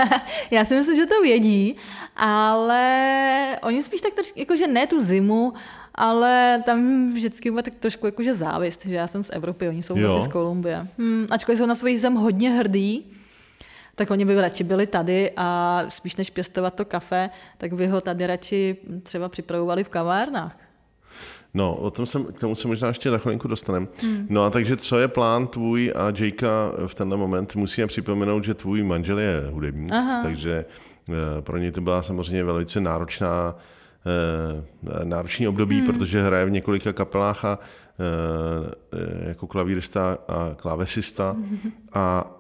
Já 0.50 0.64
si 0.64 0.76
myslím, 0.76 0.96
že 0.96 1.06
to 1.06 1.22
vědí, 1.22 1.76
ale 2.16 3.58
oni 3.62 3.82
spíš 3.82 4.00
tak 4.00 4.14
trošku, 4.14 4.40
jako 4.40 4.56
že 4.56 4.66
ne 4.66 4.86
tu 4.86 5.00
zimu, 5.00 5.52
ale 5.94 6.62
tam 6.66 7.08
vždycky 7.12 7.50
bude 7.50 7.62
tak 7.62 7.74
trošku 7.74 8.06
jakože 8.06 8.34
závist, 8.34 8.86
že 8.86 8.94
já 8.94 9.06
jsem 9.06 9.24
z 9.24 9.30
Evropy, 9.32 9.68
oni 9.68 9.82
jsou 9.82 9.94
vlastně 9.94 10.22
z 10.22 10.28
Kolumbie. 10.28 10.86
Hmm, 10.98 11.26
ačkoliv 11.30 11.58
jsou 11.58 11.66
na 11.66 11.74
svůj 11.74 11.98
zem 11.98 12.14
hodně 12.14 12.50
hrdý, 12.50 13.12
tak 13.94 14.10
oni 14.10 14.24
by 14.24 14.40
radši 14.40 14.64
byli 14.64 14.86
tady 14.86 15.30
a 15.36 15.80
spíš 15.88 16.16
než 16.16 16.30
pěstovat 16.30 16.74
to 16.74 16.84
kafe, 16.84 17.30
tak 17.58 17.72
by 17.72 17.86
ho 17.86 18.00
tady 18.00 18.26
radši 18.26 18.76
třeba 19.02 19.28
připravovali 19.28 19.84
v 19.84 19.88
kavárnách. 19.88 20.58
No, 21.54 21.74
o 21.74 21.90
tom 21.90 22.06
jsem, 22.06 22.24
k 22.24 22.40
tomu 22.40 22.54
se 22.54 22.68
možná 22.68 22.88
ještě 22.88 23.10
za 23.10 23.18
chvilinku 23.18 23.48
dostaneme. 23.48 23.86
Hmm. 24.02 24.26
No 24.28 24.44
a 24.44 24.50
takže 24.50 24.76
co 24.76 24.98
je 24.98 25.08
plán 25.08 25.46
tvůj 25.46 25.92
a 25.96 26.12
Jakea 26.24 26.72
v 26.86 26.94
tenhle 26.94 27.16
moment? 27.16 27.54
Musíme 27.54 27.86
připomenout, 27.86 28.44
že 28.44 28.54
tvůj 28.54 28.82
manžel 28.82 29.18
je 29.18 29.42
hudebník, 29.50 29.92
Aha. 29.92 30.22
takže 30.22 30.64
eh, 31.08 31.42
pro 31.42 31.58
něj 31.58 31.72
to 31.72 31.80
byla 31.80 32.02
samozřejmě 32.02 32.44
velice 32.44 32.80
náročná 32.80 33.54
Eh, 34.06 35.04
náročný 35.04 35.48
období, 35.48 35.78
hmm. 35.78 35.86
protože 35.86 36.22
hraje 36.22 36.44
v 36.44 36.50
několika 36.50 36.92
kapelách 36.92 37.44
a 37.44 37.58
eh, 37.58 39.28
jako 39.28 39.46
klavírista 39.46 40.18
a 40.28 40.54
klávesista 40.56 41.36
a 41.92 42.30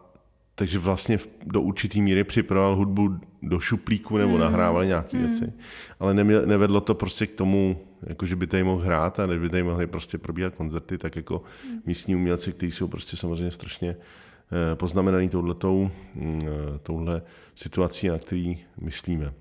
takže 0.54 0.78
vlastně 0.78 1.18
do 1.46 1.60
určitý 1.60 2.02
míry 2.02 2.24
připravoval 2.24 2.76
hudbu 2.76 3.18
do 3.42 3.60
šuplíku 3.60 4.16
nebo 4.16 4.32
hmm. 4.32 4.40
nahrával 4.40 4.84
nějaké 4.84 5.18
hmm. 5.18 5.26
věci. 5.26 5.52
Ale 6.00 6.14
nevedlo 6.24 6.80
to 6.80 6.94
prostě 6.94 7.26
k 7.26 7.34
tomu, 7.34 7.86
jako 8.02 8.26
že 8.26 8.36
by 8.36 8.46
tady 8.46 8.62
mohl 8.62 8.84
hrát 8.84 9.20
a 9.20 9.26
by 9.26 9.48
tady 9.48 9.62
mohli 9.62 9.86
prostě 9.86 10.18
probíhat 10.18 10.54
koncerty, 10.54 10.98
tak 10.98 11.16
jako 11.16 11.42
hmm. 11.68 11.82
místní 11.86 12.16
umělci, 12.16 12.52
kteří 12.52 12.72
jsou 12.72 12.88
prostě 12.88 13.16
samozřejmě 13.16 13.50
strašně 13.50 13.90
eh, 13.90 14.76
poznamenaný 14.76 15.28
touhletou, 15.28 15.90
mm, 16.14 16.42
touhle 16.82 17.22
situací, 17.54 18.08
na 18.08 18.18
který 18.18 18.58
myslíme. 18.80 19.32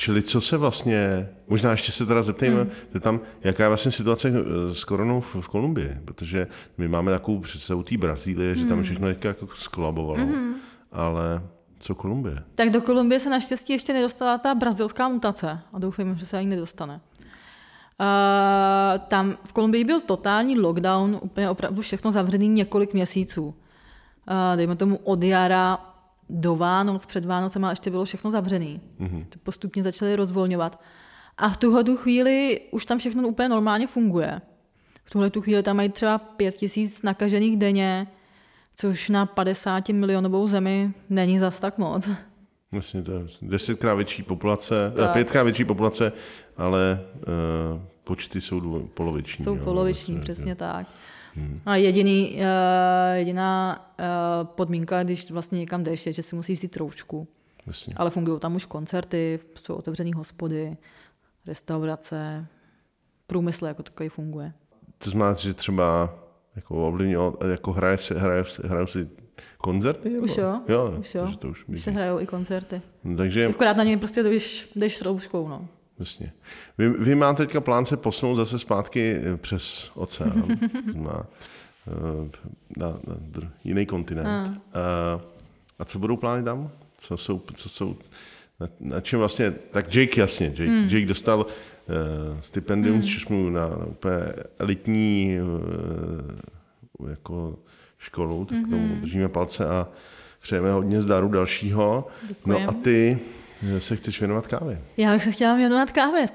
Čili 0.00 0.22
co 0.22 0.40
se 0.40 0.56
vlastně, 0.56 1.28
možná 1.48 1.70
ještě 1.70 1.92
se 1.92 2.06
teda 2.06 2.22
zeptejme, 2.22 2.60
hmm. 2.60 3.00
tam, 3.00 3.20
jaká 3.44 3.62
je 3.62 3.68
vlastně 3.68 3.92
situace 3.92 4.28
eh, 4.28 4.74
s 4.74 4.84
koronou 4.84 5.20
v, 5.20 5.36
v 5.40 5.48
Kolumbii, 5.48 5.96
protože 6.04 6.46
my 6.78 6.88
máme 6.88 7.12
takovou 7.12 7.40
představu 7.40 7.82
té 7.82 7.96
Brazílie, 7.96 8.52
hmm. 8.52 8.62
že 8.62 8.68
tam 8.68 8.76
hmm. 8.76 8.84
všechno 8.84 9.08
jako 9.08 9.46
skolabovalo, 9.54 10.18
hmm. 10.18 10.54
ale 10.92 11.42
co 11.78 11.94
Kolumbie? 11.94 12.36
Tak 12.54 12.70
do 12.70 12.80
Kolumbie 12.80 13.20
se 13.20 13.30
naštěstí 13.30 13.72
ještě 13.72 13.92
nedostala 13.92 14.38
ta 14.38 14.54
brazilská 14.54 15.08
mutace 15.08 15.58
a 15.72 15.78
doufám, 15.78 16.18
že 16.18 16.26
se 16.26 16.38
ani 16.38 16.48
nedostane. 16.48 16.94
Uh, 16.94 17.00
tam 19.08 19.36
v 19.44 19.52
Kolumbii 19.52 19.84
byl 19.84 20.00
totální 20.00 20.60
lockdown, 20.60 21.18
úplně 21.22 21.50
opravdu 21.50 21.82
všechno 21.82 22.10
zavřený 22.10 22.48
několik 22.48 22.94
měsíců. 22.94 23.46
Uh, 23.46 23.54
dejme 24.56 24.76
tomu 24.76 24.96
od 24.96 25.22
jara 25.22 25.89
do 26.30 26.56
Vánoc, 26.56 27.06
před 27.06 27.24
Vánocema 27.24 27.70
ještě 27.70 27.90
bylo 27.90 28.04
všechno 28.04 28.30
zavřené. 28.30 28.80
Mm-hmm. 29.00 29.24
Postupně 29.42 29.82
začaly 29.82 30.16
rozvolňovat. 30.16 30.80
A 31.38 31.48
v 31.48 31.56
tuhle 31.56 31.84
tu 31.84 31.96
chvíli 31.96 32.60
už 32.70 32.86
tam 32.86 32.98
všechno 32.98 33.28
úplně 33.28 33.48
normálně 33.48 33.86
funguje. 33.86 34.40
V 35.04 35.10
tuhle 35.10 35.30
tu 35.30 35.40
chvíli 35.40 35.62
tam 35.62 35.76
mají 35.76 35.88
třeba 35.88 36.18
pět 36.18 36.56
tisíc 36.56 37.02
nakažených 37.02 37.56
denně, 37.56 38.06
což 38.74 39.08
na 39.08 39.26
50 39.26 39.88
milionovou 39.88 40.48
zemi 40.48 40.92
není 41.10 41.38
zas 41.38 41.60
tak 41.60 41.78
moc. 41.78 42.10
Vlastně 42.72 43.02
to 43.02 43.12
je 43.12 43.20
desetkrát 43.42 43.96
větší 43.96 44.22
populace, 44.22 44.92
tak. 44.96 45.12
pětkrát 45.12 45.44
větší 45.44 45.64
populace, 45.64 46.12
ale 46.56 47.00
uh, 47.14 47.82
počty 48.04 48.40
jsou 48.40 48.88
poloviční. 48.94 49.44
Jsou 49.44 49.56
jo, 49.56 49.64
poloviční, 49.64 50.14
vlastně, 50.14 50.34
přesně 50.34 50.52
jo. 50.52 50.56
tak. 50.56 50.86
Hmm. 51.34 51.60
A 51.66 51.76
jediný, 51.76 52.32
uh, 52.34 52.40
jediná 53.14 53.78
uh, 53.98 54.46
podmínka, 54.46 55.02
když 55.02 55.30
vlastně 55.30 55.58
někam 55.58 55.84
jdeš, 55.84 56.06
je, 56.06 56.12
že 56.12 56.22
si 56.22 56.36
musíš 56.36 56.58
vzít 56.58 56.70
troušku. 56.70 57.28
Jasně. 57.66 57.94
Ale 57.96 58.10
fungují 58.10 58.40
tam 58.40 58.56
už 58.56 58.64
koncerty, 58.64 59.40
jsou 59.54 59.74
otevřené 59.74 60.10
hospody, 60.16 60.76
restaurace, 61.46 62.46
průmysl 63.26 63.66
jako 63.66 63.82
takový 63.82 64.08
funguje. 64.08 64.52
To 64.98 65.10
znamená, 65.10 65.34
že 65.34 65.54
třeba 65.54 66.14
jako 66.56 66.88
ovlivnilo, 66.88 67.38
jako 67.50 67.72
hraje 67.72 67.98
si, 67.98 68.14
hraje, 68.14 68.44
hraje 68.64 68.86
si 68.86 69.08
koncerty? 69.58 70.10
Nebo? 70.10 70.24
Už 70.24 70.36
jo, 70.36 70.60
jo, 70.68 70.94
už 70.98 71.14
jo. 71.14 71.32
To 71.38 71.48
už, 71.48 71.64
už 71.68 71.82
se 71.82 71.90
hrajou 71.90 72.20
i 72.20 72.26
koncerty. 72.26 72.82
No, 73.04 73.16
takže... 73.16 73.46
Akorát 73.46 73.76
na 73.76 73.84
něj 73.84 73.96
prostě 73.96 74.22
jdeš, 74.22 74.70
jdeš 74.76 74.96
s 74.96 75.02
rouškou, 75.02 75.48
no. 75.48 75.68
Jasně. 76.00 76.32
Vy, 76.78 76.88
vy 76.88 77.14
máte 77.14 77.46
teďka 77.46 77.60
plán 77.60 77.86
se 77.86 77.96
posunout 77.96 78.34
zase 78.34 78.58
zpátky 78.58 79.12
eh, 79.12 79.36
přes 79.36 79.90
oceán 79.94 80.44
na, 80.94 81.26
eh, 81.88 82.30
na, 82.76 82.88
na, 82.88 83.14
na 83.42 83.50
jiný 83.64 83.86
kontinent. 83.86 84.28
A. 84.28 84.80
A, 84.80 85.20
a 85.78 85.84
co 85.84 85.98
budou 85.98 86.16
plány 86.16 86.42
tam? 86.42 86.70
Co 86.98 87.16
jsou, 87.16 87.42
co 87.54 87.68
jsou 87.68 87.96
na, 88.60 88.68
na 88.80 89.00
čem 89.00 89.18
vlastně, 89.18 89.50
tak 89.50 89.94
Jake 89.94 90.20
jasně, 90.20 90.46
Jake, 90.46 90.66
hmm. 90.66 90.88
Jake 90.88 91.06
dostal 91.06 91.40
uh, 91.40 92.40
stipendium 92.40 92.94
hmm. 92.94 93.02
z 93.02 93.06
Češmu 93.06 93.50
na, 93.50 93.68
na 93.68 93.86
úplně 93.86 94.16
elitní 94.58 95.36
uh, 96.98 97.10
jako 97.10 97.58
školu, 97.98 98.44
tak 98.44 98.58
hmm. 98.58 98.70
tomu 98.70 99.00
držíme 99.00 99.28
palce 99.28 99.68
a 99.68 99.88
přejeme 100.42 100.72
hodně 100.72 101.02
zdaru 101.02 101.28
dalšího. 101.28 102.06
Děkujem. 102.28 102.62
No 102.62 102.70
a 102.70 102.72
ty 102.72 103.18
se 103.78 103.96
chceš 103.96 104.20
věnovat 104.20 104.46
kávě? 104.46 104.82
Já 104.96 105.12
bych 105.12 105.24
se 105.24 105.32
chtěla 105.32 105.54
věnovat 105.54 105.90
kávě. 105.90 106.26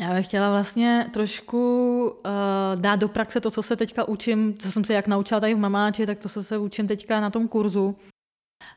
Já 0.00 0.14
bych 0.14 0.26
chtěla 0.26 0.50
vlastně 0.50 1.06
trošku 1.12 2.06
uh, 2.08 2.80
dát 2.80 2.96
do 2.96 3.08
praxe 3.08 3.40
to, 3.40 3.50
co 3.50 3.62
se 3.62 3.76
teďka 3.76 4.08
učím, 4.08 4.58
co 4.58 4.72
jsem 4.72 4.84
se 4.84 4.94
jak 4.94 5.06
naučila 5.06 5.40
tady 5.40 5.54
v 5.54 5.58
Mamáči, 5.58 6.06
tak 6.06 6.18
to, 6.18 6.28
co 6.28 6.44
se 6.44 6.58
učím 6.58 6.88
teďka 6.88 7.20
na 7.20 7.30
tom 7.30 7.48
kurzu. 7.48 7.96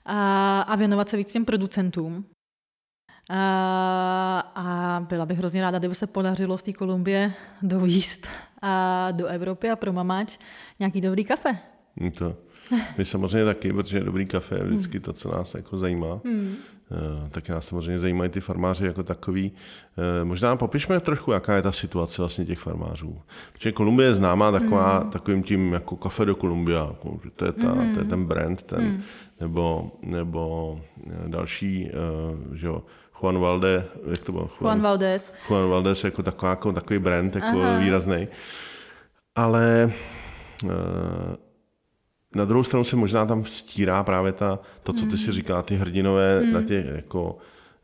A, 0.06 0.62
a 0.62 0.76
věnovat 0.76 1.10
se 1.10 1.18
víc 1.18 1.32
těm 1.32 1.46
producentům. 1.46 2.26
A, 3.30 4.40
a 4.56 5.00
byla 5.00 5.26
bych 5.26 5.38
hrozně 5.38 5.62
ráda, 5.62 5.80
kdyby 5.80 5.96
se 5.96 6.08
podařilo 6.08 6.58
z 6.58 6.62
té 6.62 6.74
Kolumbie 6.74 7.34
dovíst 7.62 8.28
a 8.62 9.12
do 9.12 9.26
Evropy 9.26 9.70
a 9.70 9.76
pro 9.76 9.94
Mamáč 9.94 10.38
nějaký 10.80 11.02
dobrý 11.02 11.26
kafe. 11.26 11.58
To. 12.18 12.38
My 12.98 13.06
samozřejmě 13.06 13.46
taky, 13.46 13.74
protože 13.74 14.00
dobrý 14.00 14.26
kafe 14.26 14.56
je 14.56 14.64
vždycky 14.64 15.00
to, 15.00 15.14
co 15.14 15.32
nás 15.32 15.54
jako 15.54 15.80
zajímá. 15.80 16.20
Hmm. 16.26 16.56
Eh, 16.92 17.30
tak 17.30 17.50
nás 17.50 17.66
samozřejmě 17.68 18.00
zajímají 18.00 18.30
ty 18.30 18.40
farmáři 18.40 18.86
jako 18.86 19.04
takový. 19.04 19.52
Eh, 19.98 20.26
možná 20.26 20.56
popišme 20.56 21.00
trochu, 21.00 21.32
jaká 21.32 21.56
je 21.56 21.62
ta 21.62 21.72
situace 21.72 22.22
vlastně 22.22 22.46
těch 22.46 22.60
farmářů. 22.60 23.22
Protože 23.54 23.72
Kolumbie 23.72 24.10
je 24.10 24.14
známá 24.14 24.52
taková, 24.52 25.00
mm. 25.00 25.10
takovým 25.10 25.44
tím 25.44 25.74
jako 25.74 25.96
kafe 25.96 26.26
do 26.26 26.36
Kolumbia, 26.36 26.88
jako, 26.90 27.20
to 27.36 27.46
je, 27.46 27.52
ta, 27.52 27.74
mm. 27.74 27.94
to 27.94 28.00
je 28.00 28.06
ten 28.06 28.26
brand, 28.26 28.64
ten, 28.64 28.82
mm. 28.84 29.02
nebo, 29.40 29.92
nebo 30.02 30.82
eh, 31.08 31.12
další, 31.28 31.92
že 32.54 32.68
jo, 32.68 32.84
Juan 33.22 33.40
Valde, 33.40 33.86
jak 34.10 34.20
to 34.20 34.32
bylo? 34.32 34.44
Juan, 34.44 34.62
Juan 34.62 34.82
Valdez. 34.82 35.34
Juan 35.48 35.70
Valdez 35.70 36.04
jako, 36.04 36.24
taková, 36.24 36.50
jako 36.50 36.72
takový 36.72 37.00
brand, 37.00 37.36
jako 37.36 37.58
výrazný. 37.80 38.28
Ale 39.36 39.92
na 42.38 42.46
druhou 42.46 42.64
stranu 42.64 42.84
se 42.84 42.96
možná 42.96 43.26
tam 43.26 43.46
stírá 43.46 44.04
právě 44.04 44.32
ta, 44.32 44.60
to, 44.84 44.94
co 44.94 45.06
ty 45.06 45.18
si 45.18 45.26
hmm. 45.26 45.34
říká, 45.34 45.62
ty 45.62 45.76
hrdinové 45.76 46.42
mm. 46.42 46.54
na 46.54 46.62
těch 46.62 46.86
jako 46.96 47.38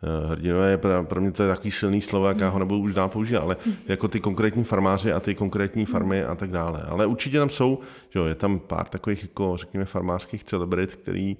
Eh, 0.03 0.27
hrdinové 0.27 0.69
je 0.69 0.77
pro 1.03 1.21
mě 1.21 1.31
to 1.31 1.43
je 1.43 1.49
takový 1.49 1.71
silný 1.71 2.01
slovo, 2.01 2.27
jak 2.27 2.39
já 2.39 2.49
ho 2.49 2.59
nebudu 2.59 2.81
už 2.81 2.93
dál 2.93 3.09
používat, 3.09 3.41
ale 3.41 3.57
jako 3.87 4.07
ty 4.07 4.19
konkrétní 4.19 4.63
farmáři 4.63 5.13
a 5.13 5.19
ty 5.19 5.35
konkrétní 5.35 5.85
farmy 5.85 6.23
a 6.23 6.35
tak 6.35 6.51
dále. 6.51 6.81
Ale 6.81 7.05
určitě 7.05 7.39
tam 7.39 7.49
jsou, 7.49 7.79
že 8.09 8.19
jo, 8.19 8.25
je 8.25 8.35
tam 8.35 8.59
pár 8.59 8.85
takových, 8.85 9.21
jako 9.21 9.57
řekněme, 9.57 9.85
farmářských 9.85 10.43
celebrit, 10.43 10.95
který, 10.95 11.37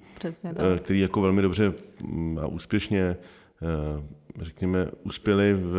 tak. 0.54 0.82
který 0.82 1.00
jako 1.00 1.20
velmi 1.20 1.42
dobře 1.42 1.72
mm, 2.04 2.38
a 2.38 2.46
úspěšně, 2.46 3.16
řekněme, 4.40 4.86
uspěli 5.02 5.54
v, 5.54 5.76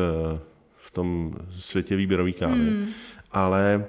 v 0.78 0.92
tom 0.92 1.34
světě 1.52 1.96
výběrový 1.96 2.34
kávy. 2.34 2.70
Hmm. 2.70 2.86
Ale 3.32 3.86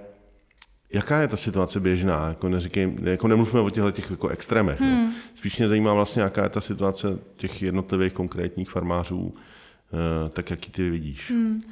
Jaká 0.92 1.20
je 1.20 1.29
ta 1.29 1.37
situace 1.37 1.81
běžná? 1.81 2.29
Jako, 2.29 2.49
neříkej, 2.49 2.96
jako 3.03 3.29
nemluvíme 3.29 3.61
o 3.61 3.70
těchto 3.70 3.90
těch 3.90 4.11
jako 4.11 4.29
extrémech. 4.29 4.81
No. 4.81 4.87
Hmm. 4.87 5.07
No. 5.07 5.12
Spíš 5.35 5.59
mě 5.59 5.68
zajímá 5.68 5.94
vlastně, 5.94 6.22
jaká 6.22 6.42
je 6.42 6.49
ta 6.49 6.61
situace 6.61 7.18
těch 7.37 7.62
jednotlivých 7.62 8.12
konkrétních 8.12 8.70
farmářů, 8.70 9.35
eh, 9.35 10.29
tak 10.29 10.51
jaký 10.51 10.70
ty 10.70 10.90
vidíš. 10.90 11.31
Hmm. 11.31 11.62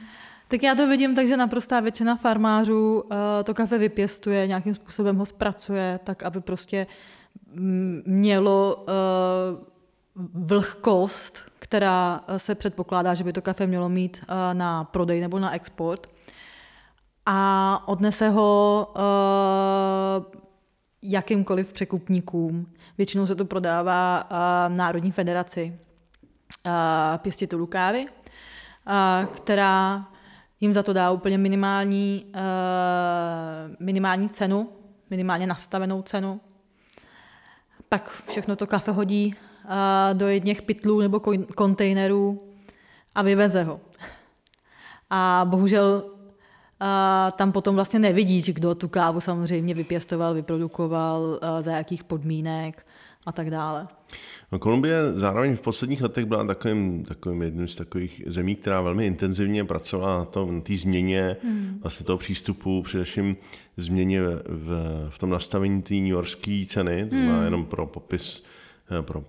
Tak 0.48 0.62
já 0.62 0.74
to 0.74 0.88
vidím 0.88 1.14
tak, 1.14 1.27
že 1.27 1.37
naprostá 1.37 1.81
většina 1.81 2.16
farmářů 2.16 3.00
uh, 3.00 3.11
to 3.44 3.55
kafe 3.55 3.79
vypěstuje, 3.79 4.46
nějakým 4.46 4.74
způsobem 4.74 5.16
ho 5.16 5.27
zpracuje, 5.27 6.00
tak 6.05 6.22
aby 6.22 6.40
prostě 6.40 6.87
mm, 7.53 8.03
mělo 8.07 8.85
uh, 8.88 10.46
vlhkost, 10.46 11.44
která 11.59 12.24
se 12.37 12.55
předpokládá, 12.55 13.14
že 13.14 13.24
by 13.24 13.33
to 13.33 13.42
kafe 13.42 13.66
mělo 13.66 13.88
mít 13.88 14.24
na 14.53 14.85
prodej 14.85 15.20
nebo 15.20 15.38
na 15.38 15.55
export 15.55 16.07
a 17.26 17.82
odnese 17.88 18.28
ho 18.28 18.87
uh, 18.96 20.24
jakýmkoliv 21.02 21.72
překupníkům. 21.72 22.66
Většinou 22.98 23.26
se 23.26 23.34
to 23.34 23.44
prodává 23.44 24.24
uh, 24.30 24.76
Národní 24.76 25.12
federaci 25.12 25.78
uh, 26.66 26.72
pěstitelů 27.18 27.66
kávy, 27.66 28.06
uh, 28.06 29.26
která 29.26 30.06
jim 30.60 30.72
za 30.72 30.82
to 30.82 30.92
dá 30.92 31.10
úplně 31.10 31.38
minimální, 31.38 32.26
uh, 32.34 33.76
minimální 33.80 34.28
cenu, 34.28 34.68
minimálně 35.10 35.46
nastavenou 35.46 36.02
cenu. 36.02 36.40
Pak 37.88 38.22
všechno 38.28 38.56
to 38.56 38.66
kafe 38.66 38.92
hodí 38.92 39.34
uh, 39.64 39.70
do 40.12 40.28
jedněch 40.28 40.62
pytlů 40.62 41.00
nebo 41.00 41.20
kontejnerů 41.54 42.48
a 43.14 43.22
vyveze 43.22 43.62
ho. 43.64 43.80
A 45.10 45.46
bohužel 45.48 46.13
a 46.80 47.30
tam 47.37 47.52
potom 47.52 47.74
vlastně 47.74 48.00
nevidíš, 48.00 48.50
kdo 48.50 48.74
tu 48.74 48.88
kávu 48.88 49.20
samozřejmě 49.20 49.74
vypěstoval, 49.74 50.34
vyprodukoval, 50.34 51.40
za 51.60 51.72
jakých 51.72 52.04
podmínek 52.04 52.87
a 53.26 53.32
tak 53.32 53.50
dále. 53.50 53.88
No, 54.52 54.58
Kolumbie 54.58 54.94
zároveň 55.14 55.56
v 55.56 55.60
posledních 55.60 56.02
letech 56.02 56.24
byla 56.24 56.46
takovým, 56.46 57.04
takovým 57.04 57.42
jedním 57.42 57.68
z 57.68 57.74
takových 57.74 58.22
zemí, 58.26 58.56
která 58.56 58.80
velmi 58.80 59.06
intenzivně 59.06 59.64
pracovala 59.64 60.18
na 60.18 60.24
tom, 60.24 60.62
té 60.62 60.76
změně 60.76 61.37
hmm. 61.44 61.78
vlastně 61.82 62.06
toho 62.06 62.18
přístupu, 62.18 62.82
především 62.82 63.37
změně 63.76 64.20
v, 64.46 65.08
v 65.08 65.18
tom 65.18 65.30
nastavení 65.30 65.82
té 65.82 65.94
New 65.94 66.06
Yorkské 66.06 66.64
ceny, 66.68 67.06
to 67.06 67.16
hmm. 67.16 67.44
jenom 67.44 67.64
pro 67.64 67.87
popis, 67.87 68.44
eh, 68.98 69.02
pro 69.02 69.24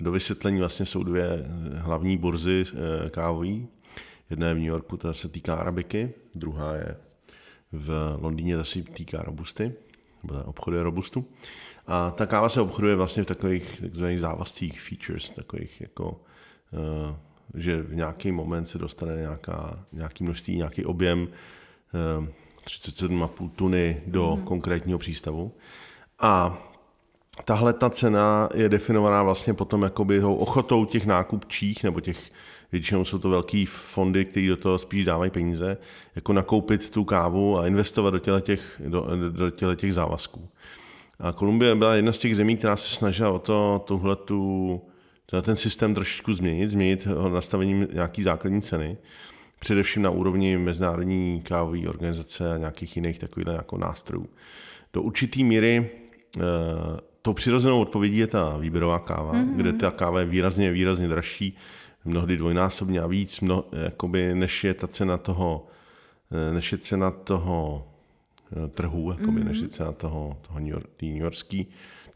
do 0.00 0.12
vysvětlení 0.12 0.58
vlastně 0.58 0.86
jsou 0.86 1.02
dvě 1.02 1.44
hlavní 1.76 2.16
burzy 2.16 2.64
eh, 2.66 3.10
kávový, 3.10 3.68
Jedna 4.30 4.48
je 4.48 4.54
v 4.54 4.58
New 4.58 4.66
Yorku, 4.66 4.96
ta 4.96 5.12
se 5.12 5.28
týká 5.28 5.54
arabiky, 5.54 6.14
druhá 6.34 6.74
je 6.74 6.96
v 7.72 8.16
Londýně, 8.20 8.56
ta 8.56 8.64
se 8.64 8.82
týká 8.82 9.22
robusty, 9.22 9.72
nebo 10.22 10.42
obchoduje 10.44 10.82
robustu. 10.82 11.24
A 11.86 12.10
ta 12.10 12.26
káva 12.26 12.48
se 12.48 12.60
obchoduje 12.60 12.96
vlastně 12.96 13.22
v 13.22 13.26
takových 13.26 13.80
takzvaných 13.80 14.20
závazcích 14.20 14.80
features, 14.80 15.30
takových 15.30 15.80
jako, 15.80 16.10
uh, 16.10 17.16
že 17.54 17.82
v 17.82 17.94
nějaký 17.94 18.32
moment 18.32 18.66
se 18.66 18.78
dostane 18.78 19.16
nějaká, 19.16 19.84
nějaký 19.92 20.24
množství, 20.24 20.56
nějaký 20.56 20.84
objem 20.84 21.22
uh, 21.22 22.26
eh, 22.26 22.32
37,5 22.64 23.50
tuny 23.50 24.02
do 24.06 24.36
mm. 24.36 24.42
konkrétního 24.42 24.98
přístavu. 24.98 25.52
A 26.18 26.58
tahle 27.44 27.72
ta 27.72 27.90
cena 27.90 28.48
je 28.54 28.68
definovaná 28.68 29.22
vlastně 29.22 29.54
potom 29.54 29.82
jakoby 29.82 30.22
ochotou 30.22 30.84
těch 30.84 31.06
nákupčích 31.06 31.84
nebo 31.84 32.00
těch 32.00 32.30
většinou 32.72 33.04
jsou 33.04 33.18
to 33.18 33.28
velký 33.28 33.66
fondy, 33.66 34.24
které 34.24 34.48
do 34.48 34.56
toho 34.56 34.78
spíš 34.78 35.04
dávají 35.04 35.30
peníze, 35.30 35.76
jako 36.16 36.32
nakoupit 36.32 36.90
tu 36.90 37.04
kávu 37.04 37.58
a 37.58 37.66
investovat 37.66 38.10
do 38.10 38.18
těle 38.18 38.40
těch, 38.40 38.82
do, 38.88 39.06
do 39.30 39.50
těle 39.50 39.76
těch 39.76 39.94
závazků. 39.94 40.48
A 41.20 41.32
Kolumbie 41.32 41.74
byla 41.74 41.94
jedna 41.94 42.12
z 42.12 42.18
těch 42.18 42.36
zemí, 42.36 42.56
která 42.56 42.76
se 42.76 42.96
snažila 42.96 43.30
o 43.30 43.38
to, 43.38 43.84
tuhle 43.86 44.16
tu, 44.16 44.80
ten 45.42 45.56
systém 45.56 45.94
trošičku 45.94 46.34
změnit, 46.34 46.68
změnit 46.68 47.06
ho 47.06 47.28
nastavením 47.28 47.88
nějaký 47.92 48.22
základní 48.22 48.62
ceny, 48.62 48.96
především 49.58 50.02
na 50.02 50.10
úrovni 50.10 50.58
Mezinárodní 50.58 51.42
kávové 51.42 51.88
organizace 51.88 52.54
a 52.54 52.58
nějakých 52.58 52.96
jiných 52.96 53.18
takových 53.18 53.48
jako 53.48 53.78
nástrojů. 53.78 54.28
Do 54.92 55.02
určitý 55.02 55.44
míry 55.44 55.90
eh, 56.36 56.40
tou 57.22 57.32
přirozenou 57.32 57.80
odpovědí 57.80 58.18
je 58.18 58.26
ta 58.26 58.56
výběrová 58.58 58.98
káva, 58.98 59.32
mm-hmm. 59.32 59.56
kde 59.56 59.72
ta 59.72 59.90
káva 59.90 60.20
je 60.20 60.26
výrazně, 60.26 60.70
výrazně 60.70 61.08
dražší, 61.08 61.56
mnohdy 62.08 62.36
dvojnásobně 62.36 63.00
a 63.00 63.06
víc, 63.06 63.40
mno, 63.40 63.64
jakoby, 63.72 64.34
než 64.34 64.64
je 64.64 64.74
ta 64.74 64.86
cena 64.86 65.16
toho, 65.16 65.66
eh, 66.50 66.54
než 66.54 66.72
je 66.72 66.78
cena 66.78 67.10
toho 67.10 67.88
eh, 68.52 68.68
trhu, 68.68 69.10
jakoby, 69.10 69.40
mm-hmm. 69.40 69.44
než 69.44 69.56
je 69.56 69.62
mhm. 69.62 69.70
cena 69.70 69.92
toho, 69.92 70.36
toho 70.46 70.58
New, 70.58 70.68
York, 70.68 71.02
New 71.02 71.16
Yorkský, 71.16 71.64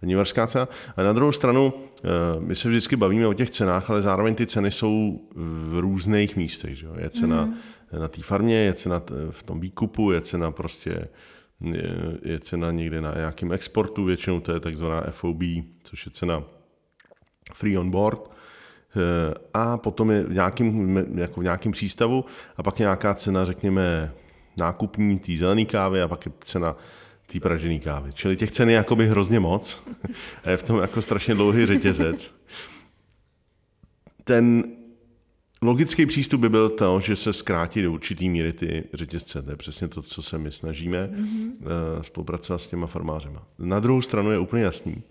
ta 0.01 0.07
New 0.07 0.17
Yorkská 0.17 0.47
cena. 0.47 0.69
A 0.97 1.03
na 1.03 1.13
druhou 1.13 1.33
stranu, 1.33 1.73
eh, 1.75 2.09
my 2.39 2.57
se 2.57 2.69
vždycky 2.69 2.97
bavíme 2.97 3.27
o 3.27 3.35
těch 3.35 3.51
cenách, 3.51 3.91
ale 3.91 4.03
zároveň 4.03 4.35
ty 4.35 4.47
ceny 4.47 4.71
jsou 4.71 5.21
v 5.35 5.79
různých 5.79 6.37
místech. 6.37 6.79
Že? 6.79 6.87
Je 6.99 7.11
cena 7.11 7.47
mm-hmm. 7.47 8.01
na 8.01 8.09
té 8.09 8.23
farmě, 8.23 8.57
je 8.57 8.73
cena 8.73 9.03
v 9.31 9.43
tom 9.43 9.61
výkupu, 9.61 10.13
je 10.13 10.21
cena 10.21 10.51
prostě 10.51 11.09
je, 11.65 12.19
je 12.23 12.41
cena 12.41 12.71
někde 12.71 13.01
na 13.01 13.15
nějakém 13.15 13.53
exportu, 13.53 14.05
většinou 14.05 14.41
to 14.41 14.53
je 14.53 14.61
takzvaná 14.61 15.03
FOB, 15.11 15.43
což 15.83 16.07
je 16.07 16.13
cena 16.13 16.45
free 17.55 17.79
on 17.79 17.91
board. 17.91 18.31
Eh, 18.97 19.35
a 19.55 19.79
potom 19.79 20.11
je 20.11 20.25
v 20.25 20.33
nějakým, 20.33 20.97
jako 21.15 21.41
v 21.41 21.43
nějakým 21.43 21.73
přístavu 21.73 22.25
a 22.57 22.63
pak 22.63 22.81
je 22.81 22.85
nějaká 22.85 23.15
cena, 23.15 23.45
řekněme, 23.45 24.13
nákupní 24.57 25.19
té 25.19 25.37
zelené 25.37 25.65
kávy 25.65 26.03
a 26.03 26.09
pak 26.09 26.27
je 26.27 26.33
cena 26.41 26.77
té 27.33 27.41
pražené 27.41 27.79
kávy. 27.79 28.13
Čili 28.13 28.37
těch 28.37 28.51
cen 28.51 28.71
je 28.71 28.77
jakoby 28.77 29.09
hrozně 29.09 29.41
moc 29.41 29.83
a 30.45 30.51
je 30.51 30.57
v 30.57 30.63
tom 30.63 30.81
jako 30.81 31.03
strašně 31.03 31.35
dlouhý 31.35 31.67
řetězec. 31.67 32.35
Ten 34.25 34.65
logický 35.63 36.07
přístup 36.07 36.41
by 36.41 36.49
byl 36.49 36.69
to, 36.69 37.01
že 37.01 37.17
se 37.17 37.33
zkrátí 37.33 37.83
do 37.83 37.93
určitý 37.93 38.29
míry 38.29 38.53
ty 38.53 38.85
řetězce. 38.95 39.43
To 39.43 39.51
je 39.51 39.57
přesně 39.57 39.89
to, 39.89 40.03
co 40.03 40.23
se 40.23 40.39
my 40.39 40.51
snažíme 40.51 41.07
mm-hmm. 41.13 41.53
spolupracovat 42.01 42.59
s 42.59 42.69
těma 42.69 42.87
farmářema. 42.87 43.47
Na 43.59 43.81
druhou 43.81 44.03
stranu 44.03 44.31
je 44.31 44.39
úplně 44.39 44.65
jasný, 44.65 45.03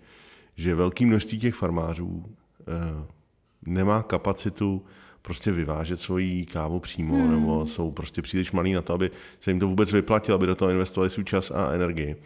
že 0.56 0.74
velké 0.74 1.06
množství 1.06 1.38
těch 1.38 1.54
farmářů 1.54 2.24
eh, 2.60 3.21
nemá 3.66 4.02
kapacitu 4.02 4.84
prostě 5.22 5.52
vyvážet 5.52 6.00
svoji 6.00 6.46
kávu 6.46 6.80
přímo, 6.80 7.16
hmm. 7.16 7.30
nebo 7.30 7.66
jsou 7.66 7.90
prostě 7.90 8.22
příliš 8.22 8.52
malí 8.52 8.72
na 8.72 8.82
to, 8.82 8.92
aby 8.92 9.10
se 9.40 9.50
jim 9.50 9.60
to 9.60 9.68
vůbec 9.68 9.92
vyplatilo, 9.92 10.34
aby 10.34 10.46
do 10.46 10.54
toho 10.54 10.70
investovali 10.70 11.10
svůj 11.10 11.24
čas 11.24 11.50
a 11.50 11.72
energii. 11.72 12.16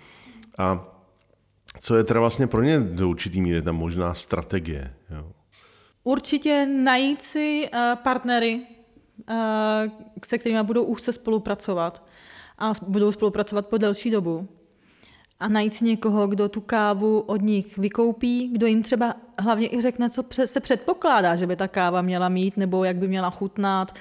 A 0.58 0.92
co 1.80 1.96
je 1.96 2.04
teda 2.04 2.20
vlastně 2.20 2.46
pro 2.46 2.62
ně 2.62 2.80
do 2.80 3.08
určitý 3.08 3.40
míry 3.40 3.62
tam 3.62 3.76
možná 3.76 4.14
strategie? 4.14 4.94
Jo? 5.10 5.32
Určitě 6.04 6.66
najít 6.66 7.22
si 7.22 7.68
uh, 7.74 7.80
partnery, 8.02 8.60
uh, 9.30 9.36
se 10.24 10.38
kterými 10.38 10.62
budou 10.62 10.84
úzce 10.84 11.12
spolupracovat 11.12 12.06
a 12.58 12.72
budou 12.86 13.12
spolupracovat 13.12 13.66
po 13.66 13.78
delší 13.78 14.10
dobu 14.10 14.48
a 15.40 15.48
najít 15.48 15.74
si 15.74 15.84
někoho, 15.84 16.26
kdo 16.26 16.48
tu 16.48 16.60
kávu 16.60 17.20
od 17.20 17.42
nich 17.42 17.78
vykoupí, 17.78 18.48
kdo 18.48 18.66
jim 18.66 18.82
třeba 18.82 19.14
hlavně 19.38 19.68
i 19.68 19.80
řekne, 19.80 20.10
co 20.10 20.24
se 20.44 20.60
předpokládá, 20.60 21.36
že 21.36 21.46
by 21.46 21.56
ta 21.56 21.68
káva 21.68 22.02
měla 22.02 22.28
mít, 22.28 22.56
nebo 22.56 22.84
jak 22.84 22.96
by 22.96 23.08
měla 23.08 23.30
chutnat, 23.30 23.92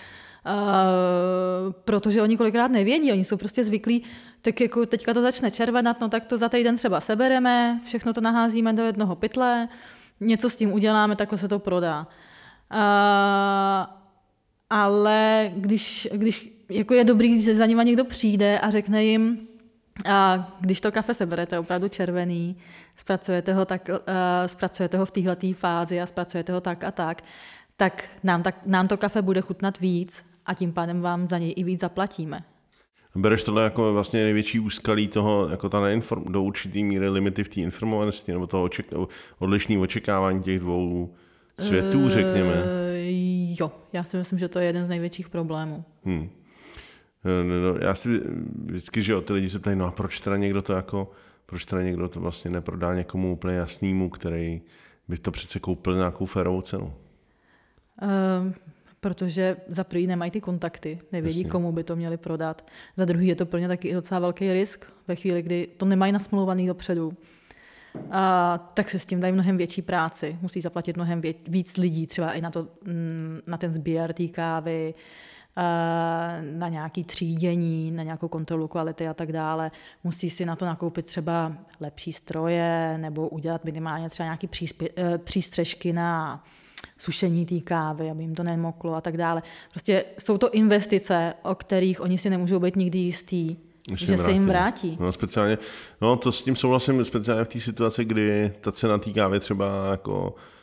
Uh, 0.48 1.74
protože 1.86 2.21
oni 2.21 2.38
kolikrát 2.38 2.67
nevědí, 2.67 3.12
oni 3.12 3.24
jsou 3.24 3.38
prostě 3.38 3.63
zvyklí, 3.63 4.04
tak 4.41 4.62
jako 4.62 4.86
teďka 4.86 5.13
to 5.13 5.21
začne 5.21 5.52
červenat, 5.52 6.02
no 6.02 6.10
tak 6.10 6.26
to 6.26 6.38
za 6.38 6.50
týden 6.50 6.76
třeba 6.76 7.02
sebereme, 7.02 7.80
všechno 7.86 8.13
to 8.13 8.21
naházíme 8.21 8.74
do 8.74 8.84
jednoho 8.84 9.15
pytle, 9.15 9.67
něco 10.19 10.50
s 10.50 10.56
tím 10.56 10.74
uděláme, 10.74 11.15
takhle 11.15 11.38
se 11.38 11.48
to 11.48 11.60
prodá. 11.60 12.08
Uh, 12.71 12.78
ale 14.69 15.52
když, 15.56 16.08
když 16.12 16.65
jako 16.69 16.93
je 16.93 17.04
dobrý, 17.04 17.41
že 17.41 17.56
za 17.56 17.65
nima 17.65 17.84
někdo 17.84 18.06
přijde 18.06 18.60
a 18.60 18.69
řekne 18.69 19.04
jim, 19.04 19.48
a 20.05 20.47
když 20.60 20.81
to 20.81 20.91
kafe 20.91 21.13
seberete 21.13 21.60
opravdu 21.60 21.88
červený, 21.88 22.58
zpracujete 22.97 23.53
ho, 23.53 23.65
tak, 23.65 23.89
uh, 23.89 23.97
zpracujete 24.45 24.97
ho 24.97 25.05
v 25.05 25.12
této 25.12 25.53
fázi 25.53 26.01
a 26.01 26.05
zpracujete 26.05 26.53
ho 26.53 26.62
tak 26.62 26.84
a 26.84 26.91
tak, 26.91 27.21
tak 27.77 28.03
nám, 28.23 28.43
tak 28.43 28.55
nám 28.65 28.88
to 28.88 28.97
kafe 28.97 29.21
bude 29.21 29.41
chutnat 29.41 29.79
víc 29.79 30.25
a 30.45 30.53
tím 30.53 30.73
pádem 30.73 31.01
vám 31.01 31.27
za 31.27 31.38
něj 31.38 31.53
i 31.58 31.63
víc 31.63 31.79
zaplatíme. 31.79 32.43
Bereš 33.15 33.43
tohle 33.43 33.63
jako 33.63 33.93
vlastně 33.93 34.23
největší 34.23 34.60
úskalí 34.60 35.08
toho, 35.08 35.47
jako 35.49 35.69
ta 35.69 35.81
neinform, 35.81 36.31
do 36.31 36.43
určitý 36.43 36.84
míry 36.84 37.10
limity 37.10 37.43
v 37.43 37.49
té 37.49 37.62
informovanosti 37.62 38.31
nebo 38.31 38.47
toho 38.47 38.63
oček, 38.63 38.86
odlišného 39.39 39.81
očekávání 39.81 40.43
těch 40.43 40.60
dvou 40.60 41.13
světů, 41.60 42.10
řekněme. 42.10 42.53
Uh, 42.53 42.65
jo, 43.60 43.71
já 43.93 44.03
si 44.03 44.17
myslím, 44.17 44.39
že 44.39 44.47
to 44.47 44.60
je 44.60 44.65
jeden 44.65 44.86
z 44.86 44.89
největších 44.89 45.29
problémů. 45.29 45.84
Hmm. 46.05 46.29
No, 47.26 47.74
no, 47.74 47.80
já 47.82 47.96
si 47.96 48.22
vždycky, 48.66 49.02
že 49.02 49.16
o 49.16 49.22
ty 49.22 49.34
lidi 49.34 49.50
se 49.50 49.60
ptají, 49.60 49.78
no 49.78 49.86
a 49.86 49.92
proč 49.92 50.20
teda 50.20 50.38
někdo 50.38 50.62
to 50.62 50.74
jako, 50.74 51.12
proč 51.46 51.66
teda 51.66 51.82
někdo 51.82 52.10
to 52.10 52.20
vlastně 52.20 52.52
neprodá 52.52 52.96
někomu 52.96 53.34
úplně 53.34 53.56
jasnému, 53.56 54.10
který 54.10 54.62
by 55.08 55.18
to 55.18 55.32
přece 55.32 55.60
koupil 55.60 55.96
nějakou 55.96 56.26
férovou 56.26 56.62
cenu? 56.62 56.94
Uh, 58.02 58.54
protože 59.00 59.58
za 59.68 59.84
prvý 59.84 60.08
nemají 60.08 60.32
ty 60.32 60.42
kontakty, 60.42 61.00
nevědí, 61.12 61.40
Jasně. 61.40 61.52
komu 61.52 61.72
by 61.72 61.84
to 61.84 61.96
měli 61.96 62.18
prodat. 62.18 62.68
Za 62.98 63.06
druhý 63.06 63.28
je 63.28 63.36
to 63.36 63.46
pro 63.46 63.60
ně 63.60 63.68
taky 63.68 63.94
docela 63.94 64.20
velký 64.20 64.54
risk 64.54 64.86
ve 65.08 65.16
chvíli, 65.16 65.42
kdy 65.42 65.68
to 65.78 65.86
nemají 65.86 66.12
nasmluvaný 66.12 66.68
dopředu. 66.68 67.14
A, 68.12 68.58
tak 68.74 68.90
se 68.90 69.00
s 69.00 69.06
tím 69.06 69.20
dají 69.20 69.34
mnohem 69.34 69.58
větší 69.58 69.82
práci. 69.82 70.38
Musí 70.42 70.62
zaplatit 70.62 70.96
mnohem 70.96 71.22
vě- 71.22 71.36
víc 71.48 71.78
lidí, 71.78 72.08
třeba 72.08 72.34
i 72.34 72.42
na, 72.42 72.52
to, 72.52 72.68
mm, 72.86 73.40
na 73.48 73.58
ten 73.58 73.74
sběr 73.74 74.14
té 74.14 74.28
kávy, 74.28 74.94
na 76.41 76.70
nějaký 76.70 77.04
třídění, 77.04 77.91
na 77.91 78.04
nějakou 78.04 78.28
kontrolu 78.28 78.68
kvality 78.68 79.08
a 79.08 79.13
tak 79.13 79.32
dále. 79.32 79.72
Musí 80.04 80.30
si 80.30 80.46
na 80.46 80.56
to 80.56 80.65
nakoupit 80.65 81.06
třeba 81.06 81.54
lepší 81.80 82.13
stroje 82.13 82.98
nebo 82.98 83.30
udělat 83.30 83.65
minimálně 83.65 84.10
třeba 84.10 84.26
nějaké 84.26 84.48
eh, 84.96 85.18
přístřežky 85.18 85.94
na 85.94 86.44
sušení 86.98 87.46
té 87.46 87.60
kávy, 87.60 88.12
aby 88.12 88.24
jim 88.24 88.36
to 88.36 88.44
nemoklo 88.44 88.96
a 88.96 89.02
tak 89.02 89.18
dále. 89.18 89.44
Prostě 89.72 90.06
jsou 90.20 90.38
to 90.38 90.52
investice, 90.52 91.34
o 91.44 91.56
kterých 91.56 92.02
oni 92.02 92.18
si 92.18 92.30
nemůžou 92.30 92.60
být 92.60 92.76
nikdy 92.76 93.00
jistý, 93.00 93.56
že 93.96 94.06
vrátí. 94.06 94.24
se 94.24 94.32
jim 94.32 94.46
vrátí. 94.46 94.98
No, 95.00 95.12
speciálně, 95.12 95.58
no 96.02 96.18
to 96.18 96.32
s 96.32 96.44
tím 96.44 96.56
souhlasím 96.56 97.06
speciálně 97.06 97.44
v 97.44 97.48
té 97.48 97.60
situaci, 97.60 98.06
kdy 98.06 98.54
ta 98.62 98.72
cena 98.72 98.98
té 98.98 99.12
kávy 99.12 99.39
třeba 99.39 99.91
jako 99.91 100.36
eh, 100.38 100.55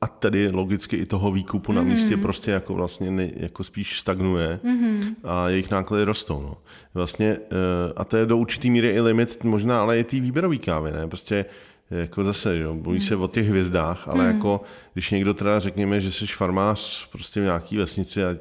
a 0.00 0.08
tedy 0.08 0.50
logicky 0.50 0.96
i 0.96 1.06
toho 1.06 1.32
výkupu 1.32 1.72
mm-hmm. 1.72 1.74
na 1.74 1.82
místě 1.82 2.14
mhm. 2.14 2.22
prostě 2.22 2.50
jako 2.50 2.74
vlastně 2.74 3.10
ne, 3.10 3.30
jako 3.36 3.64
spíš 3.64 4.00
stagnuje 4.00 4.60
mm-hmm. 4.64 5.14
a 5.24 5.48
jejich 5.48 5.70
náklady 5.70 6.04
rostou. 6.04 6.42
No. 6.42 6.56
Vlastně, 6.94 7.26
eh, 7.26 7.92
a 7.96 8.04
to 8.04 8.16
je 8.16 8.26
do 8.26 8.36
určitý 8.36 8.70
míry 8.70 8.88
i 8.88 9.00
limit 9.00 9.44
možná, 9.44 9.80
ale 9.80 9.98
i 9.98 10.04
té 10.04 10.20
výběrové 10.20 10.56
kávy. 10.56 10.92
Ne? 10.92 11.06
Prostě 11.06 11.44
jako 11.90 12.24
zase, 12.24 12.58
jo, 12.58 12.74
bojí 12.74 13.00
se 13.00 13.16
o 13.16 13.28
těch 13.28 13.48
hvězdách, 13.48 14.08
ale 14.08 14.24
mm. 14.24 14.34
jako 14.34 14.60
když 14.92 15.10
někdo 15.10 15.34
teda 15.34 15.58
řekněme, 15.58 16.00
že 16.00 16.12
jsi 16.12 16.26
farmář 16.26 17.08
prostě 17.10 17.40
v 17.40 17.44
nějaký 17.44 17.76
vesnici 17.76 18.24
a 18.24 18.36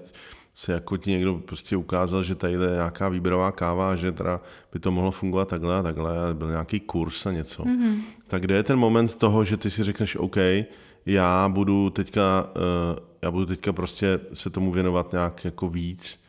se 0.56 0.72
jako 0.74 0.98
ti 0.98 1.12
někdo 1.12 1.36
prostě 1.36 1.78
ukázal, 1.78 2.24
že 2.24 2.36
tady 2.36 2.54
je 2.54 2.60
nějaká 2.74 3.10
výběrová 3.10 3.52
káva, 3.52 3.96
že 3.96 4.12
teda 4.12 4.42
by 4.74 4.80
to 4.80 4.92
mohlo 4.92 5.12
fungovat 5.12 5.48
takhle 5.48 5.78
a 5.78 5.84
takhle, 5.84 6.30
a 6.30 6.34
byl 6.34 6.50
nějaký 6.50 6.80
kurz 6.80 7.26
a 7.26 7.32
něco. 7.32 7.64
Mm-hmm. 7.64 7.96
Tak 8.28 8.42
kde 8.42 8.56
je 8.56 8.64
ten 8.64 8.80
moment 8.80 9.16
toho, 9.16 9.44
že 9.44 9.58
ty 9.58 9.72
si 9.72 9.84
řekneš, 9.84 10.16
OK, 10.16 10.38
já 11.06 11.50
budu 11.50 11.90
teďka, 11.90 12.50
uh, 12.56 13.00
já 13.22 13.32
budu 13.32 13.46
teďka 13.46 13.74
prostě 13.74 14.20
se 14.34 14.50
tomu 14.50 14.72
věnovat 14.72 15.12
nějak 15.12 15.46
jako 15.46 15.70
víc 15.70 16.20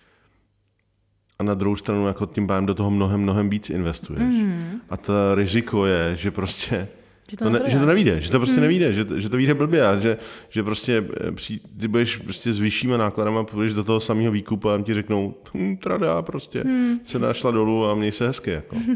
a 1.38 1.42
na 1.42 1.54
druhou 1.54 1.76
stranu 1.76 2.06
jako 2.06 2.26
tím 2.26 2.46
pádem 2.46 2.66
do 2.66 2.74
toho 2.74 2.90
mnohem, 2.90 3.20
mnohem 3.20 3.50
víc 3.50 3.70
investuješ. 3.70 4.22
Mm-hmm. 4.22 4.80
A 4.90 4.96
to 4.96 5.34
riziko 5.34 5.86
je, 5.86 6.16
že 6.16 6.30
prostě 6.30 6.88
že 7.30 7.36
to, 7.36 7.44
to, 7.44 7.50
ne, 7.50 7.60
že 7.66 7.78
to 7.78 7.86
nevíde, 7.86 8.20
že 8.20 8.30
to 8.30 8.38
prostě 8.38 8.54
hmm. 8.54 8.62
nevíde, 8.62 8.92
že, 8.92 9.06
že 9.16 9.28
to 9.28 9.36
vyjde 9.36 9.54
blbě 9.54 9.86
a 9.86 9.96
že, 9.96 10.18
že 10.48 10.62
prostě 10.62 11.04
eh, 11.20 11.32
při, 11.32 11.60
ty 11.80 11.88
budeš 11.88 12.16
prostě 12.16 12.52
s 12.52 12.58
vyššíma 12.58 12.96
nákladama, 12.96 13.44
půjdeš 13.44 13.74
do 13.74 13.84
toho 13.84 14.00
samého 14.00 14.32
výkupu 14.32 14.70
a 14.70 14.82
ti 14.82 14.94
řeknou, 14.94 15.34
hm, 15.54 15.76
trada 15.76 16.22
prostě, 16.22 16.60
hmm. 16.60 17.00
cena 17.04 17.32
šla 17.32 17.50
dolů 17.50 17.86
a 17.86 17.94
měj 17.94 18.12
se 18.12 18.26
hezky. 18.26 18.50
Jako. 18.50 18.76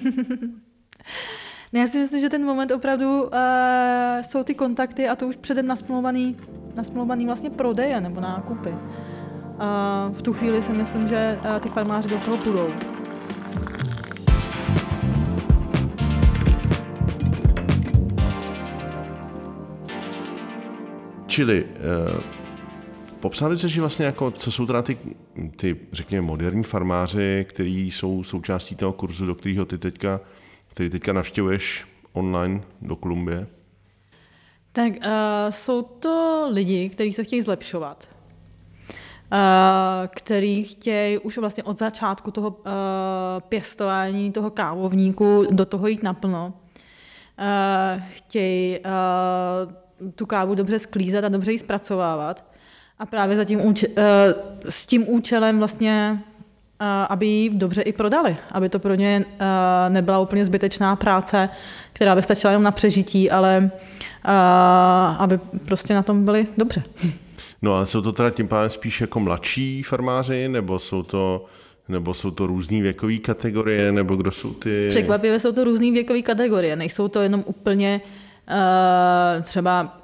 Ne, 1.72 1.80
já 1.80 1.86
si 1.86 1.98
myslím, 1.98 2.20
že 2.20 2.28
ten 2.28 2.44
moment 2.44 2.70
opravdu 2.70 3.22
uh, 3.22 3.28
jsou 4.22 4.42
ty 4.42 4.54
kontakty 4.54 5.08
a 5.08 5.16
to 5.16 5.26
už 5.26 5.36
předem 5.36 5.66
nasmluvaný, 5.66 6.36
nasmluvaný 6.74 7.26
vlastně 7.26 7.50
prodeje 7.50 8.00
nebo 8.00 8.20
nákupy. 8.20 8.70
Uh, 8.70 8.76
v 10.12 10.22
tu 10.22 10.32
chvíli 10.32 10.62
si 10.62 10.72
myslím, 10.72 11.08
že 11.08 11.38
uh, 11.44 11.58
ty 11.58 11.68
farmáři 11.68 12.08
do 12.08 12.18
toho 12.18 12.36
půjdou. 12.36 12.68
Čili 21.30 21.64
uh, 21.64 22.20
popsali 23.20 23.56
se, 23.56 23.68
že 23.68 23.80
vlastně 23.80 24.06
jako, 24.06 24.30
co 24.30 24.52
jsou 24.52 24.66
teda 24.66 24.82
ty, 24.82 24.98
ty, 25.56 25.76
řekněme, 25.92 26.26
moderní 26.26 26.64
farmáři, 26.64 27.46
kteří 27.48 27.90
jsou 27.90 28.24
součástí 28.24 28.74
toho 28.74 28.92
kurzu, 28.92 29.26
do 29.26 29.34
kterého 29.34 29.64
ty 29.64 29.78
teďka, 29.78 30.20
který 30.68 30.90
teďka 30.90 31.12
navštěvuješ 31.12 31.86
online 32.12 32.62
do 32.82 32.96
Kolumbie? 32.96 33.46
Tak 34.72 34.92
uh, 34.92 35.02
jsou 35.50 35.82
to 35.82 36.46
lidi, 36.52 36.88
kteří 36.88 37.12
se 37.12 37.24
chtějí 37.24 37.42
zlepšovat. 37.42 38.08
Uh, 39.32 39.38
který 40.16 40.64
chtějí 40.64 41.18
už 41.18 41.38
vlastně 41.38 41.62
od 41.62 41.78
začátku 41.78 42.30
toho 42.30 42.48
uh, 42.48 42.72
pěstování 43.48 44.32
toho 44.32 44.50
kávovníku 44.50 45.46
do 45.50 45.66
toho 45.66 45.86
jít 45.86 46.02
naplno. 46.02 46.52
Uh, 47.38 48.02
chtějí 48.10 48.78
uh, 48.78 49.72
tu 50.14 50.26
kávu 50.26 50.54
dobře 50.54 50.78
sklízet 50.78 51.24
a 51.24 51.28
dobře 51.28 51.52
ji 51.52 51.58
zpracovávat. 51.58 52.44
A 52.98 53.06
právě 53.06 53.36
za 53.36 53.44
tím 53.44 53.60
úč- 53.60 53.90
eh, 53.96 54.34
s 54.68 54.86
tím 54.86 55.08
účelem 55.08 55.58
vlastně, 55.58 56.22
eh, 56.80 56.84
aby 57.08 57.26
ji 57.26 57.50
dobře 57.50 57.82
i 57.82 57.92
prodali, 57.92 58.36
aby 58.52 58.68
to 58.68 58.78
pro 58.78 58.94
ně 58.94 59.24
eh, 59.40 59.90
nebyla 59.90 60.18
úplně 60.18 60.44
zbytečná 60.44 60.96
práce, 60.96 61.48
která 61.92 62.14
by 62.14 62.22
stačila 62.22 62.50
jenom 62.50 62.62
na 62.62 62.70
přežití, 62.70 63.30
ale 63.30 63.70
aby 65.18 65.38
prostě 65.64 65.94
na 65.94 66.02
tom 66.02 66.24
byli 66.24 66.44
dobře. 66.56 66.82
No 67.62 67.74
ale 67.74 67.86
jsou 67.86 68.02
to 68.02 68.12
teda 68.12 68.30
tím 68.30 68.48
pádem 68.48 68.70
spíš 68.70 69.00
jako 69.00 69.20
mladší 69.20 69.82
farmáři, 69.82 70.48
nebo 70.48 70.78
jsou 70.78 71.02
to 71.02 71.44
nebo 71.88 72.14
jsou 72.14 72.30
to 72.30 72.46
různé 72.46 72.80
věkové 72.82 73.16
kategorie, 73.16 73.92
nebo 73.92 74.16
kdo 74.16 74.30
jsou 74.30 74.52
ty... 74.52 74.86
Překvapivě 74.88 75.38
jsou 75.38 75.52
to 75.52 75.64
různé 75.64 75.90
věkové 75.90 76.22
kategorie, 76.22 76.76
nejsou 76.76 77.08
to 77.08 77.20
jenom 77.20 77.44
úplně 77.46 78.00
uh, 78.04 78.10
Uh, 78.50 79.42
třeba, 79.42 80.00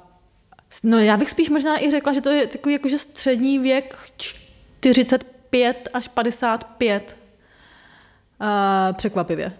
no 0.83 0.99
já 0.99 1.17
bych 1.17 1.29
spíš 1.29 1.49
možná 1.49 1.83
i 1.83 1.91
řekla, 1.91 2.13
že 2.13 2.21
to 2.21 2.29
je 2.29 2.47
takový 2.47 2.73
jakože 2.73 2.97
střední 2.97 3.59
věk 3.59 3.97
45 4.17 5.89
až 5.93 6.07
55. 6.07 7.17
Uh, 8.41 8.47
eh, 8.47 8.93
překvapivě. 8.93 9.53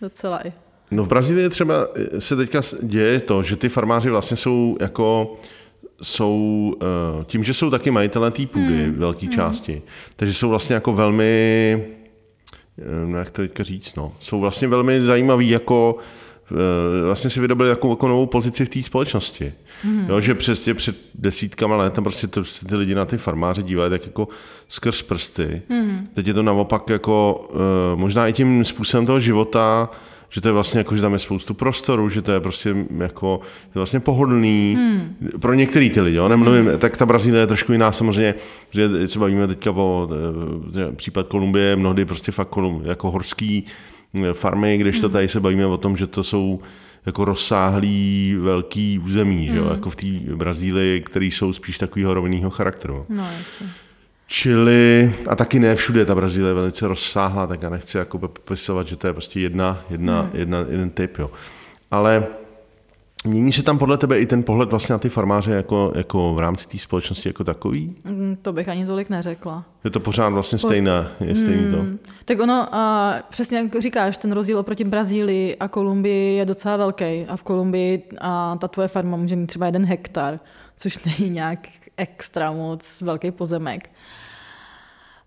Docela 0.00 0.46
i. 0.46 0.52
No 0.90 1.02
v 1.02 1.08
Brazílii 1.08 1.48
třeba 1.48 1.88
se 2.18 2.36
teďka 2.36 2.60
děje 2.82 3.20
to, 3.20 3.42
že 3.42 3.56
ty 3.56 3.68
farmáři 3.68 4.10
vlastně 4.10 4.36
jsou 4.36 4.76
jako 4.80 5.36
jsou, 6.02 6.74
tím, 7.24 7.44
že 7.44 7.54
jsou 7.54 7.70
taky 7.70 7.90
majitelé 7.90 8.30
té 8.30 8.46
půdy 8.46 8.84
hmm. 8.84 8.94
velké 8.94 9.26
hmm. 9.26 9.34
části, 9.34 9.82
takže 10.16 10.34
jsou 10.34 10.48
vlastně 10.48 10.74
jako 10.74 10.92
velmi, 10.92 11.86
no 13.06 13.18
jak 13.18 13.30
to 13.30 13.42
teďka 13.42 13.62
říct, 13.62 13.94
no, 13.94 14.12
jsou 14.20 14.40
vlastně 14.40 14.68
velmi 14.68 15.00
zajímaví 15.00 15.48
jako 15.48 15.98
Eh, 15.98 16.25
vlastně 17.04 17.30
si 17.30 17.40
vydobili 17.40 17.68
jako, 17.68 17.90
jako 17.90 18.08
novou 18.08 18.26
pozici 18.26 18.64
v 18.64 18.68
té 18.68 18.82
společnosti. 18.82 19.52
Mm. 19.84 20.06
Jo, 20.08 20.20
že 20.20 20.34
přesně 20.34 20.74
před 20.74 20.96
desítkama 21.14 21.76
let 21.76 21.92
tam 21.92 22.04
prostě 22.04 22.26
to, 22.26 22.44
se 22.44 22.66
ty 22.66 22.76
lidi 22.76 22.94
na 22.94 23.04
ty 23.04 23.16
farmáře 23.16 23.62
dívají 23.62 23.90
tak 23.90 24.06
jako 24.06 24.28
skrz 24.68 25.02
prsty. 25.02 25.62
Mm. 25.68 26.08
Teď 26.14 26.26
je 26.26 26.34
to 26.34 26.42
naopak 26.42 26.90
jako 26.90 27.48
eh, 27.50 27.96
možná 27.96 28.28
i 28.28 28.32
tím 28.32 28.64
způsobem 28.64 29.06
toho 29.06 29.20
života, 29.20 29.90
že 30.28 30.40
to 30.40 30.48
je 30.48 30.52
vlastně 30.52 30.78
jako, 30.78 30.96
že 30.96 31.02
tam 31.02 31.12
je 31.12 31.18
spoustu 31.18 31.54
prostoru, 31.54 32.08
že 32.08 32.22
to 32.22 32.32
je 32.32 32.40
prostě 32.40 32.76
jako 32.98 33.40
je 33.64 33.72
vlastně 33.74 34.00
pohodlný 34.00 34.76
hmm. 34.78 35.38
pro 35.40 35.54
některý 35.54 35.90
ty 35.90 36.00
lidi, 36.00 36.16
jo, 36.16 36.28
nemluvím, 36.28 36.66
hmm. 36.66 36.78
tak 36.78 36.96
ta 36.96 37.06
Brazílie 37.06 37.40
je 37.40 37.46
trošku 37.46 37.72
jiná 37.72 37.92
samozřejmě, 37.92 38.34
že 38.70 39.08
se 39.08 39.18
bavíme 39.18 39.46
teďka 39.46 39.70
o 39.70 40.08
eh, 40.76 40.92
případ 40.92 41.28
Kolumbie, 41.28 41.76
mnohdy 41.76 42.04
prostě 42.04 42.32
fakt 42.32 42.48
kolum, 42.48 42.82
jako 42.84 43.10
horský, 43.10 43.66
farmy, 44.32 44.78
když 44.78 45.00
to 45.00 45.06
hmm. 45.06 45.12
tady 45.12 45.28
se 45.28 45.40
bavíme 45.40 45.66
o 45.66 45.76
tom, 45.76 45.96
že 45.96 46.06
to 46.06 46.22
jsou 46.22 46.60
jako 47.06 47.24
rozsáhlý 47.24 48.36
velký 48.40 48.98
území, 48.98 49.46
mm. 49.46 49.52
že 49.52 49.56
jo? 49.56 49.64
Hmm. 49.64 49.72
jako 49.72 49.90
v 49.90 49.96
té 49.96 50.06
Brazílii, 50.36 51.00
které 51.00 51.26
jsou 51.26 51.52
spíš 51.52 51.78
takového 51.78 52.14
rovného 52.14 52.50
charakteru. 52.50 53.06
No, 53.08 53.28
jasně. 53.38 53.66
Čili, 54.26 55.14
a 55.28 55.36
taky 55.36 55.58
ne 55.58 55.76
všude 55.76 56.04
ta 56.04 56.14
Brazílie 56.14 56.50
je 56.50 56.54
velice 56.54 56.88
rozsáhlá, 56.88 57.46
tak 57.46 57.62
já 57.62 57.70
nechci 57.70 57.96
jako 57.96 58.18
popisovat, 58.18 58.86
že 58.86 58.96
to 58.96 59.06
je 59.06 59.12
prostě 59.12 59.40
jedna, 59.40 59.84
jedna, 59.90 60.22
mm. 60.22 60.30
jedna, 60.34 60.58
jeden 60.58 60.90
typ, 60.90 61.18
jo. 61.18 61.30
Ale 61.90 62.26
Mění 63.26 63.52
se 63.52 63.62
tam 63.62 63.78
podle 63.78 63.98
tebe 63.98 64.20
i 64.20 64.26
ten 64.26 64.42
pohled 64.42 64.70
vlastně 64.70 64.92
na 64.92 64.98
ty 64.98 65.08
farmáře 65.08 65.52
jako, 65.52 65.92
jako 65.96 66.34
v 66.34 66.38
rámci 66.38 66.68
té 66.68 66.78
společnosti 66.78 67.28
jako 67.28 67.44
takový? 67.44 67.96
Mm, 68.04 68.36
to 68.42 68.52
bych 68.52 68.68
ani 68.68 68.86
tolik 68.86 69.10
neřekla. 69.10 69.64
Je 69.84 69.90
to 69.90 70.00
pořád 70.00 70.28
vlastně 70.28 70.58
stejné, 70.58 71.08
je 71.20 71.36
stejný 71.36 71.70
to? 71.70 71.76
Mm, 71.76 71.98
tak 72.24 72.40
ono, 72.40 72.74
a 72.74 73.14
přesně 73.28 73.58
jak 73.58 73.82
říkáš, 73.82 74.18
ten 74.18 74.32
rozdíl 74.32 74.58
oproti 74.58 74.84
Brazílii 74.84 75.56
a 75.56 75.68
Kolumbii 75.68 76.36
je 76.36 76.44
docela 76.44 76.76
velký. 76.76 77.26
A 77.28 77.36
v 77.36 77.42
Kolumbii 77.42 78.02
a 78.20 78.56
ta 78.60 78.68
tvoje 78.68 78.88
farma 78.88 79.16
může 79.16 79.36
mít 79.36 79.46
třeba 79.46 79.66
jeden 79.66 79.84
hektar, 79.84 80.40
což 80.76 80.98
není 81.04 81.30
nějak 81.30 81.68
extra 81.96 82.52
moc 82.52 83.00
velký 83.00 83.30
pozemek. 83.30 83.90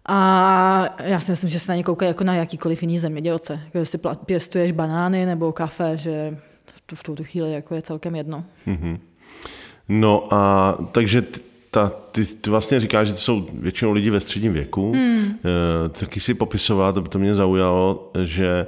A 0.05 0.95
já 1.03 1.19
si 1.19 1.31
myslím, 1.31 1.49
že 1.49 1.59
se 1.59 1.71
na 1.71 1.75
ně 1.75 1.83
koukají 1.83 2.07
jako 2.07 2.23
na 2.23 2.35
jakýkoliv 2.35 2.81
jiný 2.81 2.99
zemědělce. 2.99 3.61
Jako 3.65 3.77
jestli 3.77 3.99
pěstuješ 4.25 4.71
banány 4.71 5.25
nebo 5.25 5.51
kafe, 5.51 5.97
že 5.97 6.37
to 6.37 6.48
v 6.95 7.03
tuto 7.03 7.23
chvíli 7.23 7.53
jako 7.53 7.75
je 7.75 7.81
celkem 7.81 8.15
jedno. 8.15 8.43
Mm-hmm. 8.67 8.99
No 9.89 10.33
a 10.33 10.77
takže 10.91 11.23
ta, 11.71 11.91
ty, 12.11 12.25
ty 12.25 12.49
vlastně 12.49 12.79
říkáš, 12.79 13.07
že 13.07 13.13
to 13.13 13.19
jsou 13.19 13.47
většinou 13.53 13.91
lidi 13.91 14.09
ve 14.09 14.19
středním 14.19 14.53
věku. 14.53 14.91
Hmm. 14.91 15.39
E, 15.85 15.89
taky 15.89 16.19
si 16.19 16.33
popisovat, 16.33 16.95
to, 16.95 17.01
to 17.01 17.19
mě 17.19 17.35
zaujalo, 17.35 18.11
že 18.25 18.67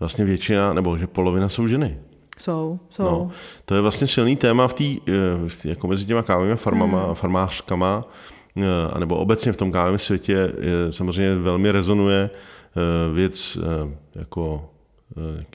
vlastně 0.00 0.24
většina, 0.24 0.72
nebo 0.72 0.98
že 0.98 1.06
polovina 1.06 1.48
jsou 1.48 1.68
ženy. 1.68 1.98
Jsou, 2.38 2.78
jsou. 2.90 3.02
No, 3.02 3.30
to 3.64 3.74
je 3.74 3.80
vlastně 3.80 4.06
silný 4.06 4.36
téma 4.36 4.68
v 4.68 4.74
tý, 4.74 5.00
tý, 5.62 5.68
jako 5.68 5.86
mezi 5.86 6.04
těma 6.04 6.22
kávovými 6.22 6.56
farmama, 6.56 7.04
hmm. 7.04 7.14
farmářkama, 7.14 8.04
anebo 8.92 9.16
obecně 9.16 9.52
v 9.52 9.56
tom 9.56 9.72
kávovém 9.72 9.98
světě 9.98 10.32
je, 10.32 10.52
samozřejmě 10.92 11.34
velmi 11.34 11.70
rezonuje 11.70 12.30
věc 13.14 13.58
jako 14.14 14.70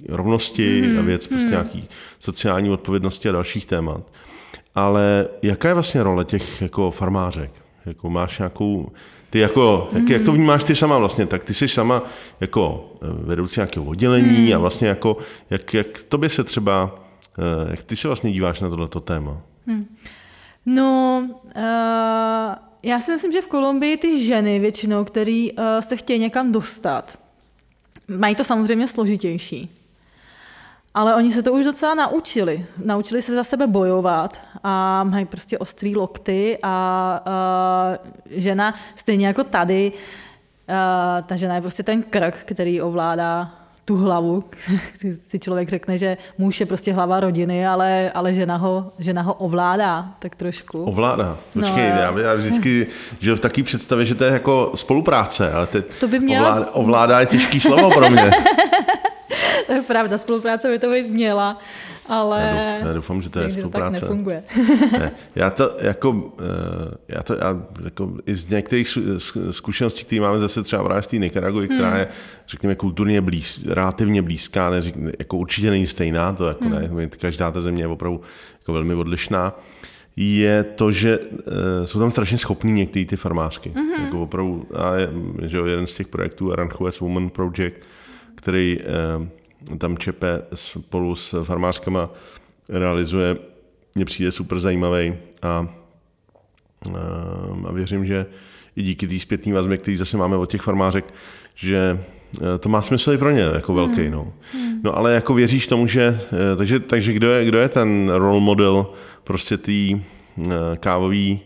rovnosti 0.10 0.82
hmm. 0.82 1.00
a 1.00 1.02
věc 1.02 1.28
prostě 1.28 1.43
hmm. 1.43 1.52
nějaký 1.52 1.88
sociální 2.20 2.70
odpovědnosti 2.70 3.30
a 3.30 3.32
dalších 3.32 3.66
témat. 3.66 4.02
Ale 4.76 5.28
jaká 5.41 5.68
je 5.68 5.74
vlastně 5.74 6.04
role 6.04 6.26
těch 6.26 6.62
jako 6.62 6.91
farmářek? 6.91 7.52
Jako 7.86 8.10
máš 8.10 8.39
nějakou, 8.39 8.91
ty 9.30 9.39
jako, 9.39 9.89
jak, 9.91 10.10
jak 10.10 10.22
to 10.22 10.32
vnímáš 10.32 10.64
ty 10.64 10.76
sama 10.76 10.97
vlastně, 10.97 11.26
tak 11.26 11.43
ty 11.43 11.54
jsi 11.54 11.68
sama 11.68 12.04
jako 12.39 12.93
eh, 13.02 13.08
vedoucí 13.26 13.60
nějakého 13.60 13.86
oddělení 13.86 14.45
hmm. 14.45 14.56
a 14.56 14.58
vlastně 14.58 14.88
jako, 14.88 15.18
jak, 15.50 15.74
jak 15.74 16.04
tobě 16.04 16.30
se 16.30 16.43
třeba, 16.43 17.00
eh, 17.39 17.72
jak 17.72 17.84
ty 17.84 17.95
se 17.95 18.08
vlastně 18.08 18.32
díváš 18.32 18.62
na 18.62 18.70
tohleto 18.70 19.00
téma? 19.00 19.41
Hmm. 19.68 19.86
No, 20.66 21.24
uh, 21.56 21.62
já 22.84 23.00
si 23.00 23.12
myslím, 23.12 23.32
že 23.32 23.41
v 23.41 23.47
Kolumbii 23.47 23.97
ty 23.97 24.26
ženy 24.26 24.60
většinou, 24.60 25.04
které 25.04 25.47
uh, 25.58 25.64
se 25.80 25.97
chtějí 25.97 26.20
někam 26.20 26.52
dostat, 26.52 27.20
mají 28.10 28.36
to 28.36 28.43
samozřejmě 28.43 28.88
složitější. 28.88 29.76
Ale 30.93 31.16
oni 31.16 31.32
se 31.32 31.43
to 31.43 31.53
už 31.53 31.66
docela 31.66 31.95
naučili. 31.95 32.66
Naučili 32.86 33.22
se 33.22 33.36
za 33.36 33.43
sebe 33.43 33.68
bojovat 33.68 34.41
a 34.64 35.03
mají 35.03 35.26
prostě 35.26 35.57
ostrý 35.57 35.95
lokty 35.95 36.57
a, 36.64 36.70
a 37.26 37.97
žena, 38.30 38.76
stejně 38.95 39.28
jako 39.28 39.43
tady, 39.43 39.91
a, 40.68 41.22
ta 41.22 41.36
žena 41.36 41.55
je 41.55 41.62
prostě 41.62 41.84
ten 41.84 42.03
krk, 42.03 42.36
který 42.45 42.82
ovládá 42.82 43.59
tu 43.89 43.97
hlavu. 43.97 44.43
si 45.21 45.39
člověk 45.39 45.69
řekne, 45.69 45.97
že 45.97 46.17
muž 46.37 46.59
je 46.59 46.65
prostě 46.65 46.93
hlava 46.93 47.19
rodiny, 47.19 47.67
ale, 47.67 48.11
ale 48.13 48.33
žena, 48.33 48.55
ho, 48.55 48.91
žena 48.99 49.21
ho 49.21 49.33
ovládá 49.33 50.05
tak 50.19 50.35
trošku. 50.35 50.83
Ovládá? 50.83 51.37
No, 51.55 51.61
Počkej, 51.61 51.89
no, 51.89 52.01
já, 52.01 52.19
já 52.19 52.33
vždycky 52.35 52.87
žil 53.19 53.35
v 53.35 53.39
takové 53.39 53.63
představě, 53.63 54.05
že 54.05 54.15
to 54.15 54.23
je 54.23 54.31
jako 54.33 54.71
spolupráce, 54.75 55.51
ale 55.51 55.67
teď 55.67 55.85
to 55.99 56.07
by 56.07 56.19
měla... 56.19 56.49
ovládá, 56.49 56.71
ovládá 56.71 57.19
je 57.19 57.25
těžký 57.25 57.59
slovo 57.59 57.91
pro 57.91 58.09
mě. 58.09 58.31
to 59.70 59.76
je 59.78 59.82
pravda, 59.82 60.17
spolupráce 60.17 60.70
by 60.70 60.80
to 60.80 60.89
být 60.89 61.07
měla, 61.07 61.59
ale... 62.05 62.41
Já 62.41 62.74
doufám, 62.74 62.88
já 62.88 62.93
doufám 62.93 63.22
že 63.22 63.30
to 63.30 63.39
je 63.39 63.51
spolupráce. 63.51 63.99
To 63.99 63.99
tak 63.99 64.09
nefunguje. 64.09 64.43
ne, 64.99 65.11
já 65.36 65.49
to 65.49 65.78
jako, 65.82 66.34
eh, 66.39 66.97
já 67.07 67.24
to 67.24 67.34
já, 67.34 67.63
jako 67.84 68.13
i 68.26 68.36
z 68.36 68.49
některých 68.49 68.97
zkušeností, 69.51 70.03
které 70.03 70.22
máme 70.22 70.39
zase 70.39 70.63
třeba 70.63 70.84
právě 70.84 71.03
z 71.03 71.07
té 71.07 71.17
Nikaraguji, 71.17 71.67
hmm. 71.67 71.78
která 71.78 71.97
je, 71.97 72.07
řekněme, 72.47 72.76
kulturně 72.76 73.22
blíz, 73.22 73.65
relativně 73.65 74.22
blízká, 74.22 74.70
ne, 74.70 74.82
jako 75.20 75.38
určitě 75.38 75.70
není 75.70 75.88
stejná, 75.88 76.34
to 76.34 76.47
jako 76.47 76.65
hmm. 76.65 76.97
ne, 76.97 77.07
každá 77.07 77.51
ta 77.51 77.61
země 77.61 77.84
je 77.84 77.88
opravdu 77.88 78.22
jako 78.59 78.74
velmi 78.74 78.93
odlišná, 78.93 79.53
je 80.22 80.63
to, 80.63 80.91
že 80.91 81.20
uh, 81.20 81.26
jsou 81.86 81.99
tam 81.99 82.11
strašně 82.11 82.38
schopní 82.38 82.72
některé 82.74 83.05
ty 83.05 83.15
farmářky. 83.15 83.70
Mm-hmm. 83.70 84.03
Jako 84.03 84.22
opravdu, 84.22 84.67
a 84.76 84.95
je, 84.95 85.09
že 85.45 85.57
jeden 85.57 85.88
z 85.88 85.93
těch 85.93 86.07
projektů 86.07 86.53
Aranjuez 86.53 86.99
Woman 86.99 87.30
Project, 87.30 87.78
který 88.36 88.80
uh, 89.17 89.28
tam 89.78 89.97
Čepe 89.97 90.41
spolu 90.53 91.16
s 91.16 91.43
farmářkama 91.43 92.10
realizuje, 92.70 93.38
mně 93.95 94.05
přijde 94.05 94.32
super 94.32 94.60
zajímavý 94.60 95.14
a, 95.41 95.68
uh, 96.88 97.68
a 97.68 97.72
věřím, 97.72 98.05
že 98.05 98.26
i 98.76 98.84
díky 98.84 99.07
té 99.07 99.20
zpětné 99.20 99.53
vazbě, 99.53 99.78
který 99.78 99.97
zase 99.97 100.18
máme 100.18 100.38
od 100.38 100.51
těch 100.51 100.62
farmářek, 100.62 101.14
že 101.55 101.99
to 102.60 102.70
má 102.70 102.82
smysl 102.82 103.12
i 103.12 103.18
pro 103.18 103.32
ně 103.32 103.41
jako 103.41 103.74
velký. 103.74 104.01
Mm. 104.01 104.12
No. 104.12 104.34
Mm. 104.53 104.82
no 104.84 104.97
ale 104.97 105.14
jako 105.14 105.34
věříš 105.34 105.68
tomu, 105.68 105.88
že, 105.88 106.20
takže, 106.57 106.80
takže 106.80 107.14
kdo, 107.14 107.30
je, 107.30 107.45
kdo 107.45 107.60
je 107.60 107.70
ten 107.70 108.12
role 108.16 108.39
model 108.39 108.88
prostě 109.24 109.57
tý 109.57 110.01
eh, 110.45 110.49
kávový, 110.78 111.41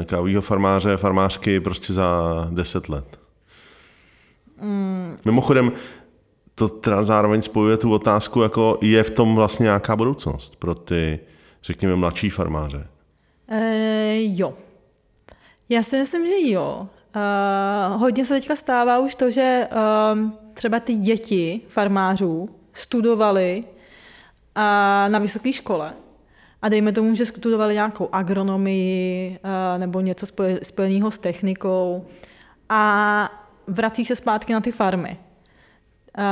eh, 0.00 0.04
kávovýho 0.04 0.42
farmáře, 0.42 0.96
farmářky 0.96 1.60
prostě 1.60 1.92
za 1.92 2.48
deset 2.50 2.88
let. 2.88 3.20
Mm. 4.62 5.18
Mimochodem, 5.24 5.72
to 6.54 6.68
teda 6.68 7.02
zároveň 7.02 7.42
spojuje 7.42 7.76
tu 7.76 7.92
otázku, 7.92 8.42
jako 8.42 8.78
je 8.80 9.02
v 9.02 9.10
tom 9.10 9.34
vlastně 9.34 9.64
nějaká 9.64 9.96
budoucnost 9.96 10.56
pro 10.56 10.74
ty, 10.74 11.20
řekněme, 11.62 11.96
mladší 11.96 12.30
farmáře? 12.30 12.86
E, 13.48 14.18
jo. 14.22 14.54
Já 15.68 15.82
si 15.82 15.98
myslím, 15.98 16.26
že 16.26 16.52
jo. 16.52 16.88
Uh, 17.16 18.00
hodně 18.00 18.24
se 18.24 18.34
teďka 18.34 18.56
stává 18.56 18.98
už 18.98 19.14
to, 19.14 19.30
že 19.30 19.68
uh, 19.72 20.30
třeba 20.54 20.80
ty 20.80 20.94
děti 20.94 21.60
farmářů 21.68 22.48
studovali 22.72 23.64
uh, 23.64 25.12
na 25.12 25.18
vysoké 25.18 25.52
škole 25.52 25.92
a 26.62 26.68
dejme 26.68 26.92
tomu, 26.92 27.14
že 27.14 27.26
studovali 27.26 27.74
nějakou 27.74 28.08
agronomii 28.12 29.30
uh, 29.30 29.80
nebo 29.80 30.00
něco 30.00 30.26
spojeného 30.62 31.10
s 31.10 31.18
technikou 31.18 32.06
a 32.68 33.28
vrací 33.66 34.04
se 34.04 34.16
zpátky 34.16 34.52
na 34.52 34.60
ty 34.60 34.72
farmy. 34.72 35.18
Uh, 36.18 36.24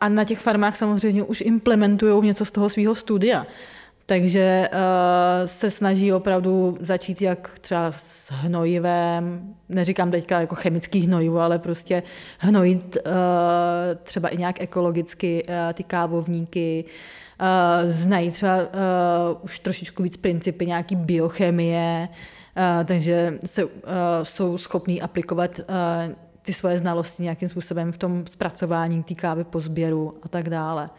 a 0.00 0.08
na 0.08 0.24
těch 0.24 0.38
farmách 0.38 0.76
samozřejmě 0.76 1.22
už 1.22 1.40
implementují 1.40 2.26
něco 2.26 2.44
z 2.44 2.50
toho 2.50 2.68
svého 2.68 2.94
studia. 2.94 3.46
Takže 4.06 4.68
uh, 4.72 4.78
se 5.46 5.70
snaží 5.70 6.12
opravdu 6.12 6.78
začít 6.80 7.22
jak 7.22 7.58
třeba 7.60 7.92
s 7.92 8.32
hnojivem, 8.32 9.54
neříkám 9.68 10.10
teďka 10.10 10.40
jako 10.40 10.54
chemický 10.54 11.00
hnojivo, 11.00 11.40
ale 11.40 11.58
prostě 11.58 12.02
hnojit 12.38 12.96
uh, 13.06 13.12
třeba 14.02 14.28
i 14.28 14.36
nějak 14.36 14.60
ekologicky 14.60 15.42
uh, 15.48 15.54
ty 15.72 15.82
kávovníky, 15.82 16.84
uh, 17.40 17.90
znají 17.90 18.30
třeba 18.30 18.56
uh, 18.56 18.64
už 19.42 19.58
trošičku 19.58 20.02
víc 20.02 20.16
principy 20.16 20.66
nějaký 20.66 20.96
biochemie, 20.96 22.08
uh, 22.08 22.84
takže 22.84 23.38
se, 23.46 23.64
uh, 23.64 23.70
jsou 24.22 24.58
schopní 24.58 25.02
aplikovat 25.02 25.58
uh, 25.58 26.14
ty 26.42 26.52
svoje 26.52 26.78
znalosti 26.78 27.22
nějakým 27.22 27.48
způsobem 27.48 27.92
v 27.92 27.98
tom 27.98 28.26
zpracování 28.26 29.02
té 29.02 29.14
kávy 29.14 29.44
po 29.44 29.60
sběru 29.60 30.14
a 30.22 30.28
tak 30.28 30.48
dále. 30.48 30.90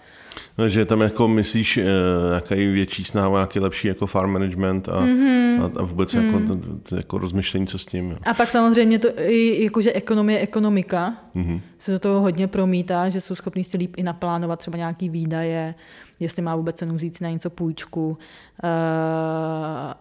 No, 0.57 0.69
že 0.69 0.85
tam 0.85 1.01
jako 1.01 1.27
myslíš 1.27 1.77
uh, 1.77 1.83
nějaký 2.29 2.73
větší 2.73 3.03
snaha, 3.03 3.29
nějaký 3.29 3.59
lepší 3.59 3.87
jako 3.87 4.07
farm 4.07 4.31
management 4.31 4.89
a, 4.89 5.01
mm-hmm. 5.01 5.63
a, 5.63 5.79
a 5.79 5.83
vůbec 5.83 6.13
mm. 6.13 6.25
jako, 6.25 6.39
to, 6.39 6.59
to, 6.89 6.95
jako 6.95 7.17
rozmyšlení, 7.17 7.67
co 7.67 7.77
s 7.77 7.85
tím. 7.85 8.11
Jo. 8.11 8.17
A 8.25 8.33
pak 8.33 8.49
samozřejmě 8.49 8.99
to 8.99 9.07
i 9.19 9.63
jakože 9.63 9.93
ekonomie, 9.93 10.39
ekonomika 10.39 11.13
mm-hmm. 11.35 11.61
se 11.79 11.91
do 11.91 11.99
toho 11.99 12.21
hodně 12.21 12.47
promítá, 12.47 13.09
že 13.09 13.21
jsou 13.21 13.35
schopní 13.35 13.63
si 13.63 13.77
líp 13.77 13.93
i 13.97 14.03
naplánovat 14.03 14.59
třeba 14.59 14.77
nějaký 14.77 15.09
výdaje, 15.09 15.75
jestli 16.19 16.41
má 16.41 16.55
vůbec 16.55 16.75
cenu 16.75 16.95
vzít 16.95 17.17
si 17.17 17.23
na 17.23 17.29
něco 17.29 17.49
půjčku 17.49 18.07
uh, 18.09 18.17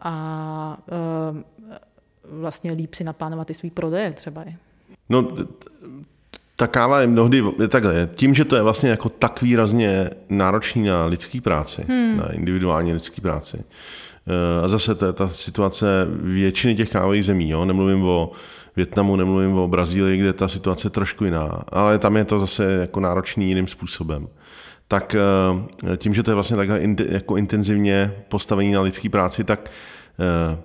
a 0.00 0.78
uh, 1.32 1.38
vlastně 2.40 2.72
líp 2.72 2.94
si 2.94 3.04
naplánovat 3.04 3.50
i 3.50 3.54
svý 3.54 3.70
prodeje 3.70 4.12
třeba. 4.12 4.44
No, 5.08 5.36
ta 6.56 6.66
káva 6.66 7.00
je 7.00 7.06
mnohdy 7.06 7.44
je 7.60 7.68
takhle. 7.68 8.08
Tím, 8.14 8.34
že 8.34 8.44
to 8.44 8.56
je 8.56 8.62
vlastně 8.62 8.90
jako 8.90 9.08
tak 9.08 9.42
výrazně 9.42 10.10
náročný 10.28 10.84
na 10.84 11.06
lidský 11.06 11.40
práci, 11.40 11.84
hmm. 11.88 12.16
na 12.16 12.32
individuální 12.32 12.92
lidský 12.92 13.20
práci. 13.20 13.64
Eh, 14.26 14.64
a 14.64 14.68
zase 14.68 14.94
to 14.94 15.06
je 15.06 15.12
ta 15.12 15.28
situace 15.28 15.86
většiny 16.22 16.74
těch 16.74 16.90
kávových 16.90 17.24
zemí. 17.24 17.50
Jo? 17.50 17.64
Nemluvím 17.64 18.04
o 18.04 18.32
Větnamu, 18.76 19.16
nemluvím 19.16 19.54
o 19.54 19.68
Brazílii, 19.68 20.18
kde 20.18 20.32
ta 20.32 20.48
situace 20.48 20.86
je 20.86 20.90
trošku 20.90 21.24
jiná. 21.24 21.64
Ale 21.68 21.98
tam 21.98 22.16
je 22.16 22.24
to 22.24 22.38
zase 22.38 22.64
jako 22.64 23.00
náročný 23.00 23.48
jiným 23.48 23.68
způsobem. 23.68 24.28
Tak 24.88 25.14
eh, 25.14 25.96
tím, 25.96 26.14
že 26.14 26.22
to 26.22 26.30
je 26.30 26.34
vlastně 26.34 26.56
takhle 26.56 26.80
jako 27.08 27.36
intenzivně 27.36 28.14
postavení 28.28 28.72
na 28.72 28.80
lidský 28.80 29.08
práci, 29.08 29.44
tak 29.44 29.70
eh, 30.18 30.58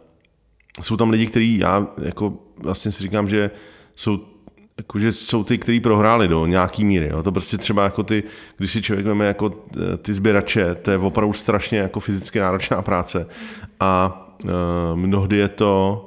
jsou 0.81 0.97
tam 0.97 1.09
lidi, 1.09 1.27
kteří 1.27 1.57
já 1.57 1.87
jako 2.01 2.33
vlastně 2.57 2.91
si 2.91 3.03
říkám, 3.03 3.29
že 3.29 3.51
jsou 3.95 4.32
jakože 4.77 5.11
jsou 5.11 5.43
ty, 5.43 5.57
kteří 5.57 5.79
prohráli 5.79 6.27
do 6.27 6.45
nějaký 6.45 6.85
míry. 6.85 7.09
Jo. 7.11 7.23
To 7.23 7.31
prostě 7.31 7.57
třeba 7.57 7.83
jako 7.83 8.03
ty, 8.03 8.23
když 8.57 8.71
si 8.71 8.81
člověk 8.81 9.05
veme 9.05 9.25
jako 9.25 9.51
eh, 9.75 9.97
ty 9.97 10.13
sběrače, 10.13 10.75
to 10.75 10.91
je 10.91 10.97
opravdu 10.97 11.33
strašně 11.33 11.77
jako 11.77 11.99
fyzicky 11.99 12.39
náročná 12.39 12.81
práce. 12.81 13.27
A 13.79 14.19
uh, 14.43 14.49
mnohdy 14.95 15.37
je 15.37 15.47
to 15.47 16.05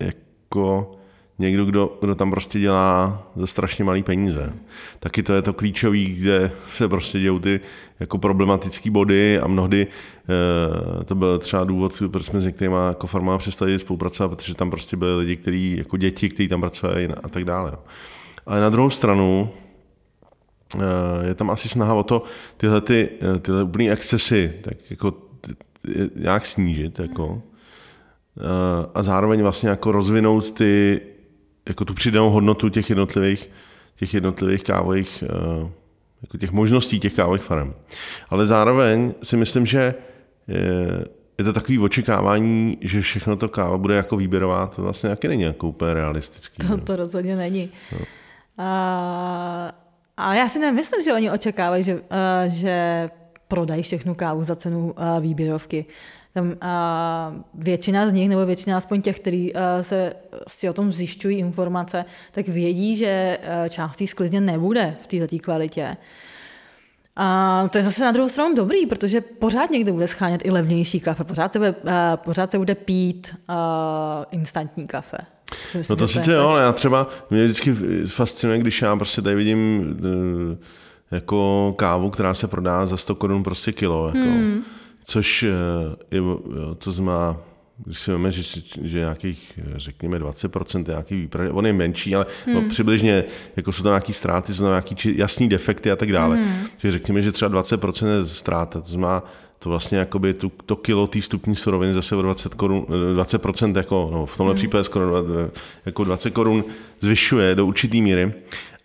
jako 0.00 0.90
někdo, 1.38 1.64
kdo, 1.64 1.98
kdo 2.00 2.14
tam 2.14 2.30
prostě 2.30 2.60
dělá 2.60 3.22
za 3.36 3.46
strašně 3.46 3.84
malý 3.84 4.02
peníze. 4.02 4.52
Taky 5.00 5.22
to 5.22 5.32
je 5.32 5.42
to 5.42 5.52
klíčový, 5.52 6.06
kde 6.06 6.50
se 6.76 6.88
prostě 6.88 7.20
dějou 7.20 7.38
ty 7.38 7.60
jako 8.00 8.18
problematické 8.18 8.90
body 8.90 9.40
a 9.40 9.46
mnohdy 9.46 9.86
e, 11.00 11.04
to 11.04 11.14
byl 11.14 11.38
třeba 11.38 11.64
důvod, 11.64 12.02
proč 12.10 12.26
jsme 12.26 12.40
s 12.40 12.44
některými 12.44 12.76
jako 12.88 13.06
farmáři 13.06 13.38
přestali 13.38 13.78
spolupracovat, 13.78 14.28
protože 14.28 14.54
tam 14.54 14.70
prostě 14.70 14.96
byly 14.96 15.16
lidi, 15.16 15.36
kteří 15.36 15.76
jako 15.78 15.96
děti, 15.96 16.28
kteří 16.28 16.48
tam 16.48 16.60
pracovali 16.60 17.08
a 17.22 17.28
tak 17.28 17.44
dále. 17.44 17.72
Ale 18.46 18.60
na 18.60 18.70
druhou 18.70 18.90
stranu 18.90 19.50
e, 20.74 21.28
je 21.28 21.34
tam 21.34 21.50
asi 21.50 21.68
snaha 21.68 21.94
o 21.94 22.02
to, 22.02 22.22
tyhle, 22.56 22.80
ty, 22.80 23.08
eh, 23.36 23.38
tyhle 23.38 23.62
úplný 23.62 23.90
excesy, 23.90 24.52
tak 24.62 24.76
jako 24.90 25.14
nějak 26.16 26.46
snížit, 26.46 26.98
jako. 26.98 27.42
A 28.94 29.02
zároveň 29.02 29.42
vlastně 29.42 29.68
jako 29.68 29.92
rozvinout 29.92 30.50
ty, 30.50 31.00
jako 31.68 31.84
tu 31.84 31.94
přidanou 31.94 32.30
hodnotu 32.30 32.68
těch 32.68 32.90
jednotlivých, 32.90 33.50
těch 33.96 34.14
jednotlivých 34.14 34.62
kávových, 34.64 35.24
jako 36.22 36.38
těch 36.38 36.52
možností 36.52 37.00
těch 37.00 37.12
kávových 37.12 37.42
farem. 37.42 37.74
Ale 38.30 38.46
zároveň 38.46 39.14
si 39.22 39.36
myslím, 39.36 39.66
že 39.66 39.94
je, 40.48 41.04
je 41.38 41.44
to 41.44 41.52
takový 41.52 41.78
očekávání, 41.78 42.78
že 42.80 43.00
všechno 43.00 43.36
to 43.36 43.48
káva 43.48 43.78
bude 43.78 43.94
jako 43.94 44.16
výběrová, 44.16 44.66
to 44.66 44.82
vlastně 44.82 45.06
nějaký 45.06 45.28
není 45.28 45.42
jako 45.42 45.68
úplně 45.68 45.94
realistický. 45.94 46.66
To, 46.66 46.78
to 46.78 46.96
rozhodně 46.96 47.36
není. 47.36 47.70
No. 47.92 47.98
A, 48.58 49.72
a 50.16 50.34
já 50.34 50.48
si 50.48 50.58
nemyslím, 50.58 51.02
že 51.02 51.12
oni 51.12 51.30
očekávají, 51.30 51.82
že, 51.82 51.94
uh, 51.94 52.00
že 52.46 53.10
prodají 53.48 53.82
všechnu 53.82 54.14
kávu 54.14 54.44
za 54.44 54.56
cenu 54.56 54.94
výběrovky. 55.20 55.86
Tam 56.34 56.46
uh, 56.46 56.54
většina 57.54 58.06
z 58.06 58.12
nich, 58.12 58.28
nebo 58.28 58.46
většina 58.46 58.76
aspoň 58.76 59.02
těch, 59.02 59.20
kteří 59.20 59.52
se 59.80 60.12
si 60.48 60.68
o 60.68 60.72
tom 60.72 60.92
zjišťují 60.92 61.38
informace, 61.38 62.04
tak 62.32 62.48
vědí, 62.48 62.96
že 62.96 63.38
část 63.68 63.96
té 63.96 64.06
sklizně 64.06 64.40
nebude 64.40 64.96
v 65.02 65.06
této 65.06 65.38
kvalitě. 65.38 65.96
A 67.20 67.68
to 67.72 67.78
je 67.78 67.84
zase 67.84 68.04
na 68.04 68.12
druhou 68.12 68.28
stranu 68.28 68.54
dobrý, 68.54 68.86
protože 68.86 69.20
pořád 69.20 69.70
někdo 69.70 69.92
bude 69.92 70.06
schánět 70.06 70.40
i 70.44 70.50
levnější 70.50 71.00
kafe, 71.00 71.24
pořád 71.24 71.52
se 71.52 71.58
bude, 71.58 71.74
pořád 72.16 72.50
se 72.50 72.58
bude 72.58 72.74
pít 72.74 73.36
uh, 73.48 73.54
instantní 74.30 74.86
kafe. 74.86 75.16
Myslím, 75.64 75.84
no 75.90 75.96
to 75.96 76.08
sice 76.08 76.32
jo, 76.32 76.48
ale 76.48 76.62
já 76.62 76.72
třeba, 76.72 77.08
mě 77.30 77.44
vždycky 77.44 77.74
fascinuje, 78.06 78.58
když 78.58 78.82
já 78.82 78.96
prostě 78.96 79.22
tady 79.22 79.36
vidím 79.36 79.80
uh, 79.80 80.64
jako 81.10 81.74
kávu, 81.78 82.10
která 82.10 82.34
se 82.34 82.48
prodá 82.48 82.86
za 82.86 82.96
100 82.96 83.14
korun 83.14 83.42
prostě 83.42 83.72
kilo, 83.72 84.06
jako, 84.06 84.18
hmm. 84.18 84.62
Což 85.08 85.42
je, 85.42 85.52
jo, 86.10 86.40
to 86.78 86.92
znamená 86.92 87.36
když 87.84 87.98
si 87.98 88.12
víme, 88.12 88.32
že, 88.32 88.60
že 88.82 88.98
nějakých, 88.98 89.60
řekněme, 89.76 90.18
20% 90.18 90.88
nějaký 90.88 91.14
výprav, 91.14 91.50
on 91.52 91.66
je 91.66 91.72
menší, 91.72 92.14
ale 92.14 92.26
hmm. 92.46 92.54
no, 92.54 92.68
přibližně 92.68 93.24
jako 93.56 93.72
jsou 93.72 93.82
tam 93.82 93.90
nějaké 93.90 94.12
ztráty, 94.12 94.54
jsou 94.54 94.62
tam 94.62 94.70
nějaké 94.70 94.94
jasné 95.14 95.48
defekty 95.48 95.90
a 95.90 95.96
tak 95.96 96.12
dále. 96.12 96.36
Hmm. 96.36 96.66
Takže 96.70 96.92
řekněme, 96.92 97.22
že 97.22 97.32
třeba 97.32 97.62
20% 97.62 98.06
je 98.06 98.24
ztráta, 98.24 98.80
to 98.80 98.88
znamená, 98.88 99.22
to 99.58 99.68
vlastně 99.68 99.98
jakoby 99.98 100.34
tu, 100.34 100.52
to 100.66 100.76
kilo 100.76 101.06
té 101.06 101.22
stupní 101.22 101.56
suroviny 101.56 101.94
zase 101.94 102.16
o 102.16 102.22
20 102.22 102.54
korun, 102.54 102.86
20% 102.88 103.76
jako, 103.76 104.10
no, 104.12 104.26
v 104.26 104.36
tomhle 104.36 104.52
hmm. 104.52 104.58
případě 104.58 104.84
skoro 104.84 105.24
jako 105.86 106.04
20 106.04 106.30
korun 106.30 106.64
zvyšuje 107.00 107.54
do 107.54 107.66
určitý 107.66 108.02
míry 108.02 108.32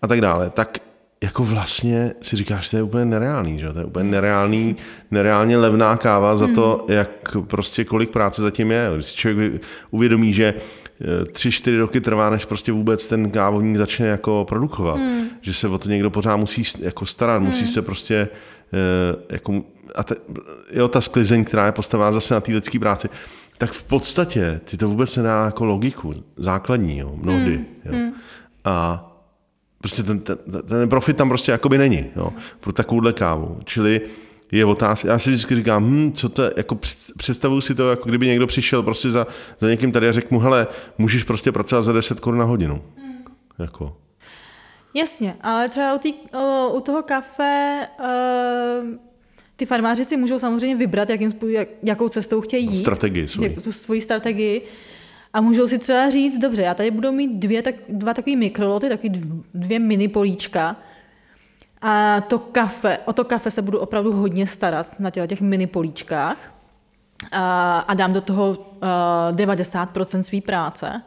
a 0.01 0.07
tak 0.07 0.21
dále. 0.21 0.49
Tak 0.49 0.80
jako 1.24 1.43
vlastně 1.43 2.13
si 2.21 2.36
říkáš, 2.36 2.63
že 2.63 2.71
to 2.71 2.78
je 2.78 2.84
úplně 2.84 3.05
nereálný, 3.05 3.59
že? 3.59 3.74
to 3.74 3.80
je 3.80 3.86
úplně 3.86 4.11
nereálný, 4.11 4.76
nereálně 5.11 5.57
levná 5.57 5.97
káva 5.97 6.38
za 6.38 6.47
to, 6.47 6.86
hmm. 6.88 6.97
jak 6.97 7.38
prostě 7.47 7.84
kolik 7.84 8.09
práce 8.09 8.41
zatím 8.41 8.71
je. 8.71 8.91
Když 8.95 9.05
si 9.05 9.15
člověk 9.15 9.61
uvědomí, 9.91 10.34
že 10.34 10.53
eh, 10.53 11.26
tři, 11.26 11.51
čtyři 11.51 11.78
roky 11.78 12.01
trvá, 12.01 12.30
než 12.30 12.45
prostě 12.45 12.71
vůbec 12.71 13.07
ten 13.07 13.32
kávovník 13.32 13.78
začne 13.78 14.07
jako 14.07 14.45
produkovat. 14.49 14.97
Hmm. 14.97 15.26
Že 15.41 15.53
se 15.53 15.67
o 15.67 15.78
to 15.78 15.89
někdo 15.89 16.09
pořád 16.09 16.36
musí 16.36 16.63
jako 16.80 17.05
starat, 17.05 17.38
hmm. 17.38 17.45
musí 17.45 17.67
se 17.67 17.82
prostě 17.82 18.30
eh, 18.74 19.15
jako, 19.30 19.63
a 19.95 20.03
te, 20.03 20.15
jo, 20.71 20.88
ta 20.88 21.01
sklizeň, 21.01 21.43
která 21.43 21.65
je 21.65 21.71
postavená 21.71 22.11
zase 22.11 22.34
na 22.34 22.41
té 22.41 22.51
lidské 22.51 22.80
práci, 22.80 23.09
tak 23.57 23.71
v 23.71 23.84
podstatě 23.84 24.61
ty 24.65 24.78
to 24.78 24.88
vůbec 24.88 25.17
nedá 25.17 25.45
jako 25.45 25.65
logiku, 25.65 26.13
základní, 26.38 26.97
jo, 26.97 27.11
mnohdy. 27.15 27.55
Hmm. 27.55 27.65
Jo. 27.86 27.91
Hmm. 27.91 28.13
A 28.65 29.09
Prostě 29.84 30.03
ten, 30.03 30.19
ten, 30.19 30.38
ten 30.69 30.89
profit 30.89 31.17
tam 31.17 31.29
prostě 31.29 31.51
jakoby 31.51 31.77
není 31.77 32.05
jo, 32.15 32.29
pro 32.59 32.71
takovouhle 32.73 33.13
kávu. 33.13 33.59
Čili 33.65 34.01
je 34.51 34.65
otázka, 34.65 35.07
já 35.07 35.19
si 35.19 35.29
vždycky 35.29 35.55
říkám, 35.55 35.84
hm, 35.84 36.11
co 36.13 36.29
to 36.29 36.43
je, 36.43 36.53
jako 36.57 36.79
představuju 37.17 37.61
si 37.61 37.75
to, 37.75 37.89
jako 37.89 38.09
kdyby 38.09 38.27
někdo 38.27 38.47
přišel 38.47 38.84
prostě 38.84 39.11
za, 39.11 39.27
za 39.61 39.69
někým 39.69 39.91
tady 39.91 40.09
a 40.09 40.11
řekl 40.11 40.27
mu, 40.31 40.39
hele, 40.39 40.67
můžeš 40.97 41.23
prostě 41.23 41.51
pracovat 41.51 41.81
za 41.81 41.91
10 41.91 42.19
korun 42.19 42.39
na 42.39 42.45
hodinu. 42.45 42.81
Hmm. 42.97 43.25
Jako. 43.59 43.97
Jasně, 44.93 45.36
ale 45.41 45.69
třeba 45.69 45.93
u, 45.93 45.97
tý, 45.97 46.13
o, 46.34 46.73
u 46.73 46.81
toho 46.81 47.03
kafe 47.03 47.88
uh, 47.99 48.89
ty 49.55 49.65
farmáři 49.65 50.05
si 50.05 50.17
můžou 50.17 50.39
samozřejmě 50.39 50.75
vybrat, 50.75 51.09
jakým, 51.09 51.31
jak, 51.47 51.67
jakou 51.84 52.09
cestou 52.09 52.41
chtějí 52.41 52.67
jít. 52.71 52.79
Strategii 52.79 53.27
svoji. 53.27 53.49
Jak, 53.49 53.61
tu 53.61 53.71
svoji 53.71 54.01
strategii. 54.01 54.61
A 55.34 55.41
můžou 55.41 55.67
si 55.67 55.79
třeba 55.79 56.09
říct, 56.09 56.38
dobře, 56.38 56.61
já 56.61 56.73
tady 56.73 56.91
budu 56.91 57.11
mít 57.11 57.39
dvě, 57.39 57.61
tak, 57.61 57.75
dva 57.89 58.13
takové 58.13 58.36
mikroloty, 58.36 58.89
taky 58.89 59.09
dvě 59.53 59.79
mini 59.79 60.07
políčka. 60.07 60.75
A 61.81 62.21
to 62.21 62.39
kafe, 62.39 62.97
o 63.05 63.13
to 63.13 63.23
kafe 63.23 63.51
se 63.51 63.61
budu 63.61 63.79
opravdu 63.79 64.11
hodně 64.11 64.47
starat 64.47 64.99
na 64.99 65.09
těch, 65.09 65.29
těch 65.29 65.41
mini 65.41 65.67
políčkách. 65.67 66.53
A, 67.31 67.79
a 67.79 67.93
dám 67.93 68.13
do 68.13 68.21
toho 68.21 68.49
uh, 68.49 68.88
90% 69.31 70.21
své 70.21 70.41
práce. 70.41 71.01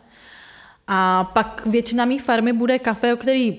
A 0.87 1.25
pak 1.25 1.67
většina 1.67 2.05
mých 2.05 2.23
farmy 2.23 2.53
bude 2.53 2.79
kafe, 2.79 3.15
o 3.15 3.17
který, 3.17 3.59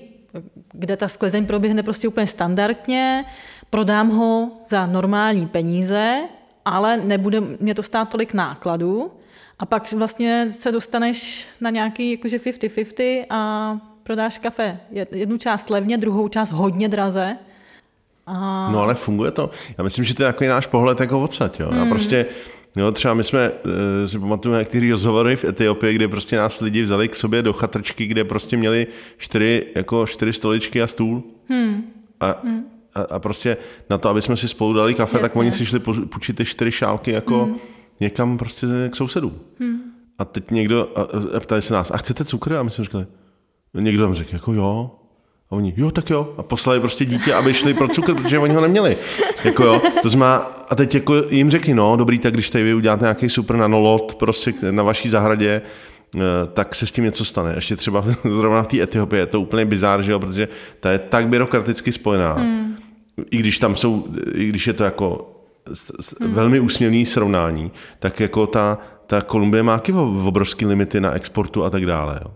kde 0.72 0.96
ta 0.96 1.08
sklezeň 1.08 1.46
proběhne 1.46 1.82
prostě 1.82 2.08
úplně 2.08 2.26
standardně, 2.26 3.24
prodám 3.70 4.08
ho 4.08 4.50
za 4.66 4.86
normální 4.86 5.46
peníze, 5.46 6.20
ale 6.64 6.96
nebude 6.96 7.40
mě 7.40 7.74
to 7.74 7.82
stát 7.82 8.08
tolik 8.08 8.34
nákladů 8.34 9.12
a 9.58 9.66
pak 9.66 9.92
vlastně 9.92 10.48
se 10.52 10.72
dostaneš 10.72 11.46
na 11.60 11.70
nějaký 11.70 12.10
jakože 12.10 12.38
50-50 12.38 13.24
a 13.30 13.78
prodáš 14.02 14.38
kafe. 14.38 14.80
Jednu 15.10 15.38
část 15.38 15.70
levně, 15.70 15.98
druhou 15.98 16.28
část 16.28 16.52
hodně 16.52 16.88
draze. 16.88 17.36
A... 18.26 18.68
No 18.72 18.80
ale 18.80 18.94
funguje 18.94 19.30
to. 19.30 19.50
Já 19.78 19.84
myslím, 19.84 20.04
že 20.04 20.14
to 20.14 20.22
je 20.22 20.26
takový 20.26 20.48
náš 20.48 20.66
pohled 20.66 21.00
jako 21.00 21.22
odsaď. 21.22 21.60
Jo. 21.60 21.68
Hmm. 21.70 21.78
Já 21.78 21.86
prostě, 21.86 22.26
jo, 22.76 22.92
třeba 22.92 23.14
my 23.14 23.24
jsme, 23.24 23.52
e, 24.04 24.08
si 24.08 24.18
pamatujeme 24.18 24.58
některé 24.58 24.90
rozhovory 24.90 25.36
v 25.36 25.44
Etiopii, 25.44 25.94
kde 25.94 26.08
prostě 26.08 26.36
nás 26.36 26.60
lidi 26.60 26.82
vzali 26.82 27.08
k 27.08 27.14
sobě 27.14 27.42
do 27.42 27.52
chatrčky, 27.52 28.06
kde 28.06 28.24
prostě 28.24 28.56
měli 28.56 28.86
čtyři, 29.18 29.66
jako 29.74 30.06
čtyři 30.06 30.32
stoličky 30.32 30.82
a 30.82 30.86
stůl. 30.86 31.22
Hmm. 31.48 31.84
A, 32.20 32.40
hmm. 32.44 32.64
A, 32.94 33.00
a, 33.02 33.18
prostě 33.18 33.56
na 33.90 33.98
to, 33.98 34.08
aby 34.08 34.22
jsme 34.22 34.36
si 34.36 34.48
spolu 34.48 34.72
dali 34.72 34.94
kafe, 34.94 35.16
Jasně. 35.16 35.28
tak 35.28 35.36
oni 35.36 35.52
si 35.52 35.66
šli 35.66 35.78
půjčit 35.80 36.36
ty 36.36 36.44
čtyři 36.44 36.72
šálky 36.72 37.12
jako 37.12 37.44
hmm 37.44 37.58
někam 38.00 38.38
prostě 38.38 38.66
k 38.90 38.96
sousedům. 38.96 39.34
Hmm. 39.60 39.80
A 40.18 40.24
teď 40.24 40.50
někdo, 40.50 40.88
a, 40.94 41.00
a 41.36 41.40
ptali 41.40 41.62
se 41.62 41.74
nás, 41.74 41.90
a 41.90 41.96
chcete 41.96 42.24
cukr? 42.24 42.54
A 42.54 42.62
my 42.62 42.70
jsme 42.70 42.84
říkali, 42.84 43.06
někdo 43.74 44.04
tam 44.04 44.14
řekl, 44.14 44.30
jako 44.32 44.52
jo. 44.52 44.90
A 45.50 45.52
oni, 45.52 45.74
jo, 45.76 45.90
tak 45.90 46.10
jo. 46.10 46.34
A 46.38 46.42
poslali 46.42 46.80
prostě 46.80 47.04
dítě, 47.04 47.34
aby 47.34 47.54
šli 47.54 47.74
pro 47.74 47.88
cukr, 47.88 48.14
protože 48.14 48.38
oni 48.38 48.54
ho 48.54 48.60
neměli. 48.60 48.96
Jako 49.44 49.64
jo. 49.64 49.82
To 50.02 50.08
znamená, 50.08 50.36
a 50.68 50.74
teď 50.74 50.94
jako 50.94 51.14
jim 51.28 51.50
řekli, 51.50 51.74
no, 51.74 51.96
dobrý, 51.96 52.18
tak 52.18 52.34
když 52.34 52.50
tady 52.50 52.64
vy 52.64 52.74
uděláte 52.74 53.02
nějaký 53.02 53.28
super 53.28 53.56
nanolot 53.56 54.14
prostě 54.14 54.54
na 54.70 54.82
vaší 54.82 55.08
zahradě, 55.08 55.62
eh, 56.16 56.20
tak 56.52 56.74
se 56.74 56.86
s 56.86 56.92
tím 56.92 57.04
něco 57.04 57.24
stane. 57.24 57.52
Ještě 57.54 57.76
třeba 57.76 58.02
zrovna 58.22 58.62
v 58.62 58.66
té 58.66 58.80
Etiopii 58.80 59.20
je 59.20 59.26
to 59.26 59.40
úplně 59.40 59.64
bizár, 59.64 60.02
že 60.02 60.12
jo, 60.12 60.20
protože 60.20 60.48
ta 60.80 60.90
je 60.90 60.98
tak 60.98 61.28
byrokraticky 61.28 61.92
spojená. 61.92 62.32
Hmm. 62.32 62.76
I 63.30 63.36
když 63.36 63.58
tam 63.58 63.76
jsou, 63.76 64.06
i 64.34 64.48
když 64.48 64.66
je 64.66 64.72
to 64.72 64.84
jako 64.84 65.37
hmm. 66.20 66.34
velmi 66.34 66.60
úsměvný 66.60 67.06
srovnání, 67.06 67.72
tak 67.98 68.20
jako 68.20 68.46
ta, 68.46 68.78
ta 69.06 69.20
Kolumbie 69.20 69.62
má 69.62 69.78
taky 69.78 69.92
obrovský 69.92 70.66
limity 70.66 71.00
na 71.00 71.12
exportu 71.12 71.64
a 71.64 71.70
tak 71.70 71.86
dále. 71.86 72.20
Jo. 72.24 72.30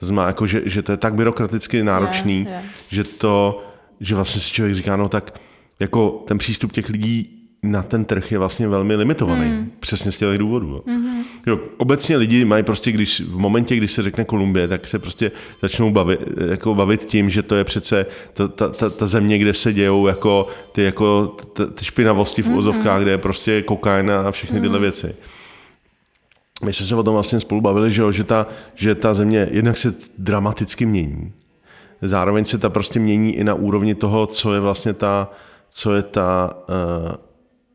To 0.00 0.06
znamená, 0.06 0.26
jako, 0.26 0.46
že, 0.46 0.62
že 0.64 0.82
to 0.82 0.92
je 0.92 0.96
tak 0.96 1.14
byrokraticky 1.14 1.82
náročný, 1.82 2.44
je, 2.44 2.50
je. 2.50 2.62
že 2.88 3.04
to, 3.04 3.64
že 4.00 4.14
vlastně 4.14 4.40
si 4.40 4.50
člověk 4.50 4.74
říká, 4.74 4.96
no 4.96 5.08
tak 5.08 5.40
jako 5.80 6.24
ten 6.26 6.38
přístup 6.38 6.72
těch 6.72 6.88
lidí 6.88 7.37
na 7.62 7.82
ten 7.82 8.04
trh 8.04 8.32
je 8.32 8.38
vlastně 8.38 8.68
velmi 8.68 8.94
limitovaný. 8.94 9.48
Mm. 9.48 9.70
Přesně 9.80 10.12
z 10.12 10.18
těch 10.18 10.38
důvodů. 10.38 10.68
Jo. 10.68 10.82
Mm-hmm. 10.86 11.22
Jo, 11.46 11.58
obecně 11.76 12.16
lidi 12.16 12.44
mají 12.44 12.62
prostě, 12.62 12.92
když 12.92 13.20
v 13.20 13.38
momentě, 13.38 13.76
kdy 13.76 13.88
se 13.88 14.02
řekne 14.02 14.24
Kolumbie, 14.24 14.68
tak 14.68 14.88
se 14.88 14.98
prostě 14.98 15.32
začnou 15.62 15.90
bavit, 15.90 16.20
jako 16.50 16.74
bavit 16.74 17.04
tím, 17.04 17.30
že 17.30 17.42
to 17.42 17.54
je 17.54 17.64
přece 17.64 18.06
ta, 18.32 18.48
ta, 18.48 18.68
ta, 18.68 18.90
ta 18.90 19.06
země, 19.06 19.38
kde 19.38 19.54
se 19.54 19.72
dějou 19.72 20.06
jako 20.06 20.48
ty, 20.72 20.82
jako 20.82 21.36
ty 21.74 21.84
špinavosti 21.84 22.42
v 22.42 22.48
mm-hmm. 22.48 22.58
ozovkách, 22.58 23.02
kde 23.02 23.10
je 23.10 23.18
prostě 23.18 23.62
kokain 23.62 24.10
a 24.10 24.30
všechny 24.30 24.60
tyhle 24.60 24.78
mm. 24.78 24.82
věci. 24.82 25.14
My 26.64 26.72
jsme 26.72 26.86
se 26.86 26.96
o 26.96 27.02
tom 27.02 27.14
vlastně 27.14 27.40
spolu 27.40 27.60
bavili, 27.60 27.92
že, 27.92 28.02
jo, 28.02 28.12
že, 28.12 28.24
ta, 28.24 28.46
že 28.74 28.94
ta 28.94 29.14
země 29.14 29.48
jednak 29.50 29.78
se 29.78 29.94
dramaticky 30.18 30.86
mění. 30.86 31.32
Zároveň 32.02 32.44
se 32.44 32.58
ta 32.58 32.68
prostě 32.68 33.00
mění 33.00 33.36
i 33.36 33.44
na 33.44 33.54
úrovni 33.54 33.94
toho, 33.94 34.26
co 34.26 34.54
je 34.54 34.60
vlastně 34.60 34.92
ta, 34.92 35.30
co 35.70 35.94
je 35.94 36.02
ta 36.02 36.54
uh, 36.68 37.27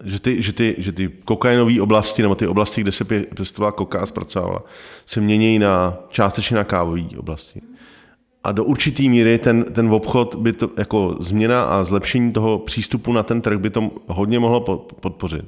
že 0.03 0.19
ty, 0.19 0.41
že 0.41 0.53
ty, 0.53 0.75
že 0.77 0.91
ty 0.91 1.11
kokainové 1.25 1.81
oblasti, 1.81 2.21
nebo 2.21 2.35
ty 2.35 2.47
oblasti, 2.47 2.81
kde 2.81 2.91
se 2.91 3.05
pěstovala 3.05 3.71
koka 3.71 3.99
a 3.99 4.05
zpracovala, 4.05 4.63
se 5.05 5.21
mění 5.21 5.59
na 5.59 5.97
částečně 6.09 6.57
na 6.57 6.63
kávové 6.63 7.01
oblasti. 7.17 7.61
A 8.43 8.51
do 8.51 8.63
určitý 8.63 9.09
míry 9.09 9.37
ten, 9.37 9.63
ten 9.63 9.93
obchod 9.93 10.35
by 10.35 10.53
to, 10.53 10.69
jako 10.77 11.15
změna 11.19 11.63
a 11.63 11.83
zlepšení 11.83 12.31
toho 12.31 12.59
přístupu 12.59 13.13
na 13.13 13.23
ten 13.23 13.41
trh 13.41 13.59
by 13.59 13.69
to 13.69 13.91
hodně 14.07 14.39
mohlo 14.39 14.61
podpořit. 15.01 15.45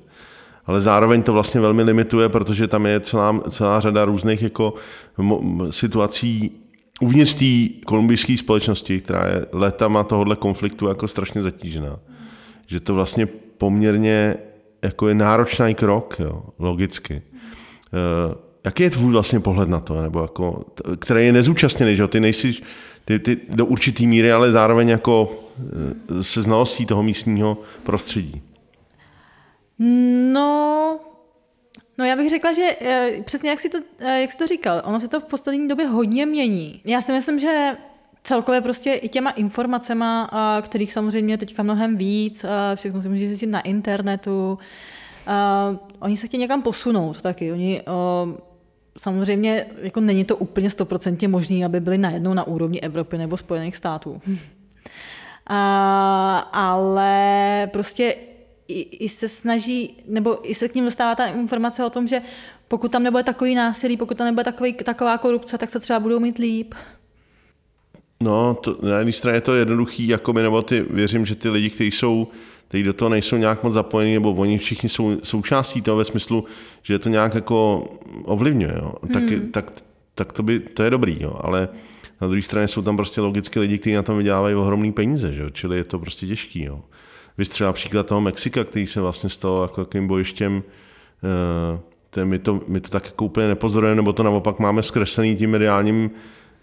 Ale 0.66 0.82
zároveň 0.82 1.24
to 1.24 1.34
vlastně 1.34 1.62
velmi 1.62 1.84
limituje, 1.84 2.30
protože 2.30 2.68
tam 2.68 2.86
je 2.86 3.00
celá, 3.00 3.40
celá 3.50 3.80
řada 3.80 4.06
různých 4.06 4.42
jako 4.42 4.74
situací 5.70 6.52
uvnitř 7.02 7.34
té 7.34 7.80
kolumbijské 7.86 8.38
společnosti, 8.38 9.02
která 9.02 9.28
je 9.28 9.46
letama 9.52 10.04
tohohle 10.04 10.36
konfliktu 10.36 10.88
jako 10.88 11.08
strašně 11.08 11.44
zatížená. 11.44 12.00
Že 12.68 12.80
to 12.80 12.94
vlastně 12.94 13.26
poměrně 13.58 14.36
jako 14.86 15.08
je 15.08 15.16
náročný 15.16 15.76
krok, 15.76 16.16
jo, 16.20 16.44
logicky. 16.60 17.22
Uh, 17.94 18.36
jaký 18.64 18.84
je 18.84 18.90
tvůj 18.90 19.12
vlastně 19.12 19.40
pohled 19.40 19.70
na 19.70 19.80
to, 19.80 20.02
nebo 20.02 20.22
jako, 20.22 20.66
který 21.00 21.26
je 21.26 21.32
nezúčastněný, 21.32 21.96
že 21.96 22.08
ty 22.08 22.20
nejsi 22.20 22.54
ty, 23.06 23.20
ty 23.20 23.38
do 23.50 23.66
určitý 23.66 24.08
míry, 24.08 24.32
ale 24.32 24.52
zároveň 24.52 24.90
jako 24.90 25.44
se 26.22 26.42
znalostí 26.42 26.86
toho 26.86 27.04
místního 27.04 27.58
prostředí? 27.84 28.42
No, 30.34 31.00
No 31.98 32.06
já 32.06 32.16
bych 32.16 32.30
řekla, 32.30 32.54
že 32.54 32.76
přesně 33.26 33.50
jak 33.50 33.60
jsi, 33.60 33.70
to, 33.70 33.78
jak 34.00 34.32
jsi 34.32 34.38
to 34.38 34.48
říkal, 34.48 34.82
ono 34.86 35.00
se 35.00 35.08
to 35.08 35.20
v 35.20 35.24
poslední 35.24 35.68
době 35.68 35.88
hodně 35.88 36.26
mění. 36.26 36.82
Já 36.86 37.02
si 37.02 37.12
myslím, 37.12 37.40
že 37.40 37.78
celkově 38.26 38.62
prostě 38.62 38.94
i 38.94 39.10
těma 39.10 39.30
informacema, 39.30 40.30
kterých 40.62 40.94
samozřejmě 40.94 41.38
teďka 41.38 41.64
mnohem 41.64 41.98
víc, 41.98 42.46
všechno 42.76 43.02
si 43.02 43.10
můžeš 43.10 43.28
zjistit 43.28 43.48
na 43.48 43.62
internetu, 43.62 44.60
oni 46.00 46.18
se 46.18 46.28
chtějí 46.28 46.42
někam 46.42 46.62
posunout 46.62 47.22
taky. 47.22 47.52
Oni 47.52 47.82
samozřejmě 48.98 49.66
jako 49.82 50.00
není 50.00 50.26
to 50.26 50.38
úplně 50.38 50.70
stoprocentně 50.70 51.28
možné, 51.28 51.66
aby 51.66 51.80
byli 51.80 51.98
najednou 51.98 52.34
na 52.34 52.48
úrovni 52.48 52.82
Evropy 52.82 53.18
nebo 53.18 53.38
Spojených 53.38 53.76
států. 53.76 54.22
A, 55.48 56.38
ale 56.54 57.70
prostě 57.74 58.16
i, 58.68 58.82
i 58.82 59.10
se 59.10 59.30
snaží, 59.30 60.04
nebo 60.08 60.50
i 60.50 60.56
se 60.56 60.70
k 60.70 60.76
ním 60.76 60.86
dostává 60.86 61.16
ta 61.16 61.26
informace 61.26 61.86
o 61.86 61.90
tom, 61.90 62.08
že 62.08 62.22
pokud 62.68 62.92
tam 62.92 63.04
nebude 63.04 63.24
takový 63.24 63.56
násilí, 63.56 63.98
pokud 63.98 64.18
tam 64.18 64.26
nebude 64.26 64.44
takový, 64.44 64.74
taková 64.74 65.18
korupce, 65.18 65.58
tak 65.58 65.70
se 65.70 65.80
třeba 65.80 66.00
budou 66.00 66.20
mít 66.20 66.38
líp. 66.38 66.74
No, 68.20 68.58
to, 68.62 68.78
na 68.82 68.98
jedné 68.98 69.14
straně 69.14 69.38
je 69.38 69.42
to 69.42 69.56
jednoduchý, 69.56 70.08
jako 70.08 70.34
my, 70.34 70.42
nebo 70.42 70.62
ty, 70.62 70.86
věřím, 70.90 71.26
že 71.26 71.36
ty 71.36 71.50
lidi, 71.50 71.70
kteří 71.70 71.92
jsou, 71.92 72.28
kteří 72.68 72.84
do 72.84 72.94
toho 72.94 73.10
nejsou 73.10 73.38
nějak 73.38 73.64
moc 73.64 73.74
zapojení, 73.74 74.14
nebo 74.14 74.34
oni 74.34 74.58
všichni 74.58 74.90
jsou 74.90 75.18
součástí 75.24 75.82
toho 75.82 75.98
ve 75.98 76.06
smyslu, 76.06 76.46
že 76.84 77.00
to 77.00 77.10
nějak 77.10 77.36
jako 77.36 77.88
ovlivňuje, 78.26 78.74
jo. 78.76 78.94
Tak, 79.14 79.24
hmm. 79.24 79.52
tak, 79.52 79.84
tak 80.16 80.34
to, 80.34 80.44
by, 80.44 80.60
to 80.60 80.84
je 80.84 80.90
dobrý, 80.90 81.18
jo. 81.22 81.40
ale 81.42 81.70
na 82.22 82.28
druhé 82.28 82.42
straně 82.42 82.68
jsou 82.68 82.82
tam 82.82 82.98
prostě 82.98 83.22
logicky 83.22 83.60
lidi, 83.60 83.78
kteří 83.78 83.96
na 83.96 84.04
tom 84.04 84.18
vydělávají 84.18 84.56
ohromný 84.56 84.92
peníze, 84.92 85.34
že 85.34 85.42
jo? 85.42 85.50
čili 85.50 85.78
je 85.78 85.84
to 85.84 86.00
prostě 86.00 86.28
těžký. 86.28 86.64
Jo. 86.64 86.82
Vy 87.38 87.46
třeba 87.46 87.74
příklad 87.74 88.08
toho 88.08 88.22
Mexika, 88.22 88.64
který 88.64 88.88
se 88.88 89.02
vlastně 89.02 89.30
stalo 89.30 89.62
jako 89.62 89.82
jakým 89.82 90.08
bojištěm, 90.08 90.64
uh, 92.18 92.24
my, 92.24 92.40
to, 92.40 92.60
my 92.68 92.82
to 92.82 92.90
tak 92.90 93.06
jako 93.06 93.26
úplně 93.26 93.48
nepozorujeme, 93.48 93.96
nebo 93.96 94.14
to 94.14 94.24
naopak 94.24 94.60
máme 94.60 94.84
zkreslený 94.84 95.36
tím 95.36 95.50
mediálním 95.50 96.12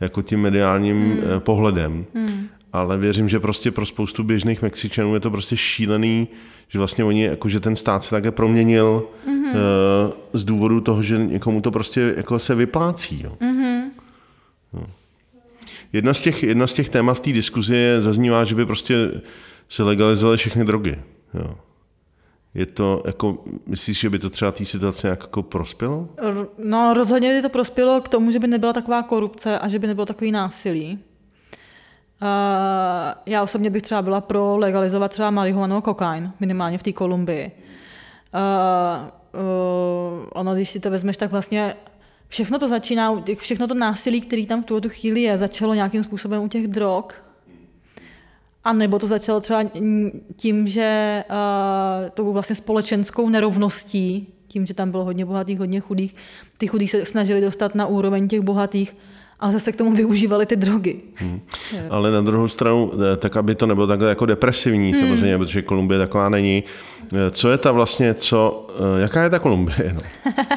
jako 0.02 0.22
tím 0.22 0.40
mediálním 0.40 0.96
hmm. 0.96 1.20
Eh, 1.36 1.40
pohledem. 1.40 2.04
Hmm. 2.14 2.48
Ale 2.72 2.98
věřím, 2.98 3.28
že 3.28 3.40
prostě 3.40 3.70
pro 3.70 3.86
spoustu 3.86 4.22
běžných 4.22 4.62
Mexičanů 4.62 5.14
je 5.14 5.20
to 5.20 5.30
prostě 5.30 5.56
šílený, 5.56 6.28
že 6.68 6.78
vlastně 6.78 7.04
oni, 7.04 7.22
jako 7.22 7.48
že 7.48 7.60
ten 7.60 7.76
stát 7.76 8.04
se 8.04 8.10
také 8.10 8.30
proměnil 8.30 9.04
mm-hmm. 9.26 9.50
uh, 9.50 10.12
z 10.32 10.44
důvodu 10.44 10.80
toho, 10.80 11.02
že 11.02 11.18
někomu 11.18 11.60
to 11.60 11.70
prostě 11.70 12.14
jako 12.16 12.38
se 12.38 12.54
vyplácí. 12.54 13.22
Jo. 13.24 13.32
Mm-hmm. 13.40 13.82
No. 14.72 14.86
Jedna, 15.92 16.14
z 16.14 16.20
těch, 16.20 16.42
jedna 16.42 16.66
z 16.66 16.72
těch 16.72 16.88
témat 16.88 17.14
v 17.14 17.20
té 17.20 17.32
diskuzi 17.32 17.76
je, 17.76 18.02
zaznívá, 18.02 18.44
že 18.44 18.54
by 18.54 18.66
prostě 18.66 19.10
se 19.68 19.82
legalizovaly 19.82 20.36
všechny 20.36 20.64
drogy. 20.64 20.96
Jo. 21.34 21.54
Je 22.54 22.66
to, 22.66 23.02
jako, 23.06 23.44
myslíš, 23.66 24.00
že 24.00 24.10
by 24.10 24.18
to 24.18 24.30
třeba 24.30 24.52
té 24.52 24.64
situaci 24.64 25.06
nějak 25.06 25.20
jako 25.20 25.42
prospělo? 25.42 26.08
No, 26.58 26.94
rozhodně 26.94 27.34
by 27.34 27.42
to 27.42 27.48
prospělo 27.48 28.00
k 28.00 28.08
tomu, 28.08 28.30
že 28.30 28.38
by 28.38 28.46
nebyla 28.46 28.72
taková 28.72 29.02
korupce 29.02 29.58
a 29.58 29.68
že 29.68 29.78
by 29.78 29.86
nebylo 29.86 30.06
takový 30.06 30.32
násilí. 30.32 30.98
Uh, 32.22 32.28
já 33.26 33.42
osobně 33.42 33.70
bych 33.70 33.82
třeba 33.82 34.02
byla 34.02 34.20
pro 34.20 34.56
legalizovat 34.56 35.10
třeba 35.10 35.30
marihuanu 35.30 35.76
a 35.76 35.80
kokain, 35.80 36.32
minimálně 36.40 36.78
v 36.78 36.82
té 36.82 36.92
Kolumbii. 36.92 37.50
Uh, 38.34 39.08
uh, 39.40 40.26
ono, 40.32 40.54
když 40.54 40.70
si 40.70 40.80
to 40.80 40.90
vezmeš, 40.90 41.16
tak 41.16 41.30
vlastně 41.30 41.76
všechno 42.28 42.58
to 42.58 42.68
začíná, 42.68 43.22
všechno 43.36 43.66
to 43.66 43.74
násilí, 43.74 44.20
který 44.20 44.46
tam 44.46 44.62
v 44.62 44.66
tuto 44.66 44.88
chvíli 44.88 45.22
je, 45.22 45.38
začalo 45.38 45.74
nějakým 45.74 46.02
způsobem 46.02 46.42
u 46.42 46.48
těch 46.48 46.68
drog, 46.68 47.04
a 48.64 48.72
nebo 48.72 48.98
to 48.98 49.06
začalo 49.06 49.40
třeba 49.40 49.64
tím, 50.36 50.66
že 50.66 51.24
uh, 51.30 52.08
to 52.10 52.32
vlastně 52.32 52.56
společenskou 52.56 53.28
nerovností, 53.28 54.28
tím, 54.48 54.66
že 54.66 54.74
tam 54.74 54.90
bylo 54.90 55.04
hodně 55.04 55.24
bohatých, 55.24 55.58
hodně 55.58 55.80
chudých, 55.80 56.14
ty 56.58 56.66
chudí 56.66 56.88
se 56.88 57.04
snažili 57.04 57.40
dostat 57.40 57.74
na 57.74 57.86
úroveň 57.86 58.28
těch 58.28 58.40
bohatých, 58.40 58.96
ale 59.40 59.52
zase 59.52 59.72
k 59.72 59.76
tomu 59.76 59.92
využívali 59.92 60.46
ty 60.46 60.56
drogy. 60.56 61.00
Hmm. 61.14 61.40
Ale 61.90 62.10
na 62.10 62.20
druhou 62.20 62.48
stranu, 62.48 62.92
eh, 62.94 63.16
tak 63.16 63.36
aby 63.36 63.54
to 63.54 63.66
nebylo 63.66 63.86
takhle 63.86 64.08
jako 64.08 64.26
depresivní, 64.26 64.92
hmm. 64.92 65.00
samozřejmě, 65.02 65.38
protože 65.38 65.62
Kolumbie 65.62 65.98
taková 65.98 66.28
není. 66.28 66.64
Eh, 67.12 67.30
co 67.30 67.50
je 67.50 67.58
ta 67.58 67.72
vlastně, 67.72 68.14
co, 68.14 68.66
jaká 68.98 69.22
je 69.22 69.30
ta 69.30 69.38
Kolumbie? 69.38 69.94
No? 69.94 70.00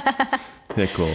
jako... 0.77 1.09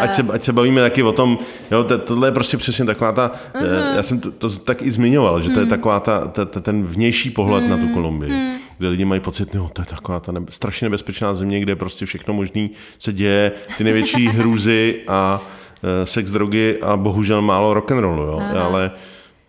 Ať 0.00 0.14
se, 0.14 0.22
ať 0.32 0.42
se 0.42 0.52
bavíme 0.52 0.80
taky 0.80 1.02
o 1.02 1.12
tom, 1.12 1.38
jo, 1.70 1.84
to, 1.84 1.98
tohle 1.98 2.28
je 2.28 2.32
prostě 2.32 2.56
přesně 2.56 2.84
taková 2.84 3.12
ta, 3.12 3.32
uh-huh. 3.54 3.94
já 3.96 4.02
jsem 4.02 4.20
to, 4.20 4.30
to 4.30 4.48
tak 4.48 4.82
i 4.82 4.90
zmiňoval, 4.90 5.42
že 5.42 5.48
to 5.48 5.58
je 5.58 5.66
mhm. 5.66 5.70
taková 5.70 6.00
ta, 6.00 6.26
ta, 6.28 6.44
ta 6.44 6.60
ten 6.60 6.86
vnější 6.86 7.30
pohled 7.30 7.64
uh-huh. 7.64 7.70
na 7.70 7.76
tu 7.76 7.82
mhm. 7.82 7.94
Kolumbii, 7.94 8.32
uh-huh. 8.32 8.52
kde 8.78 8.88
lidi 8.88 9.04
mají 9.04 9.20
pocit, 9.20 9.54
no 9.54 9.70
to 9.72 9.82
je 9.82 9.86
taková 9.86 10.20
ta 10.20 10.32
nebe, 10.32 10.46
strašně 10.50 10.84
nebezpečná 10.84 11.34
země, 11.34 11.60
kde 11.60 11.76
prostě 11.76 12.06
všechno 12.06 12.34
možné 12.34 12.68
se 12.98 13.12
děje, 13.12 13.52
ty 13.78 13.84
největší 13.84 14.28
hrůzy 14.28 15.00
a 15.08 15.40
uh, 15.82 15.88
sex, 16.04 16.30
drogy 16.30 16.78
a 16.82 16.96
bohužel 16.96 17.42
málo 17.42 17.74
rock 17.74 17.92
and 17.92 18.00
rollu, 18.00 18.22
jo, 18.22 18.38
uh-huh. 18.38 18.62
ale 18.62 18.90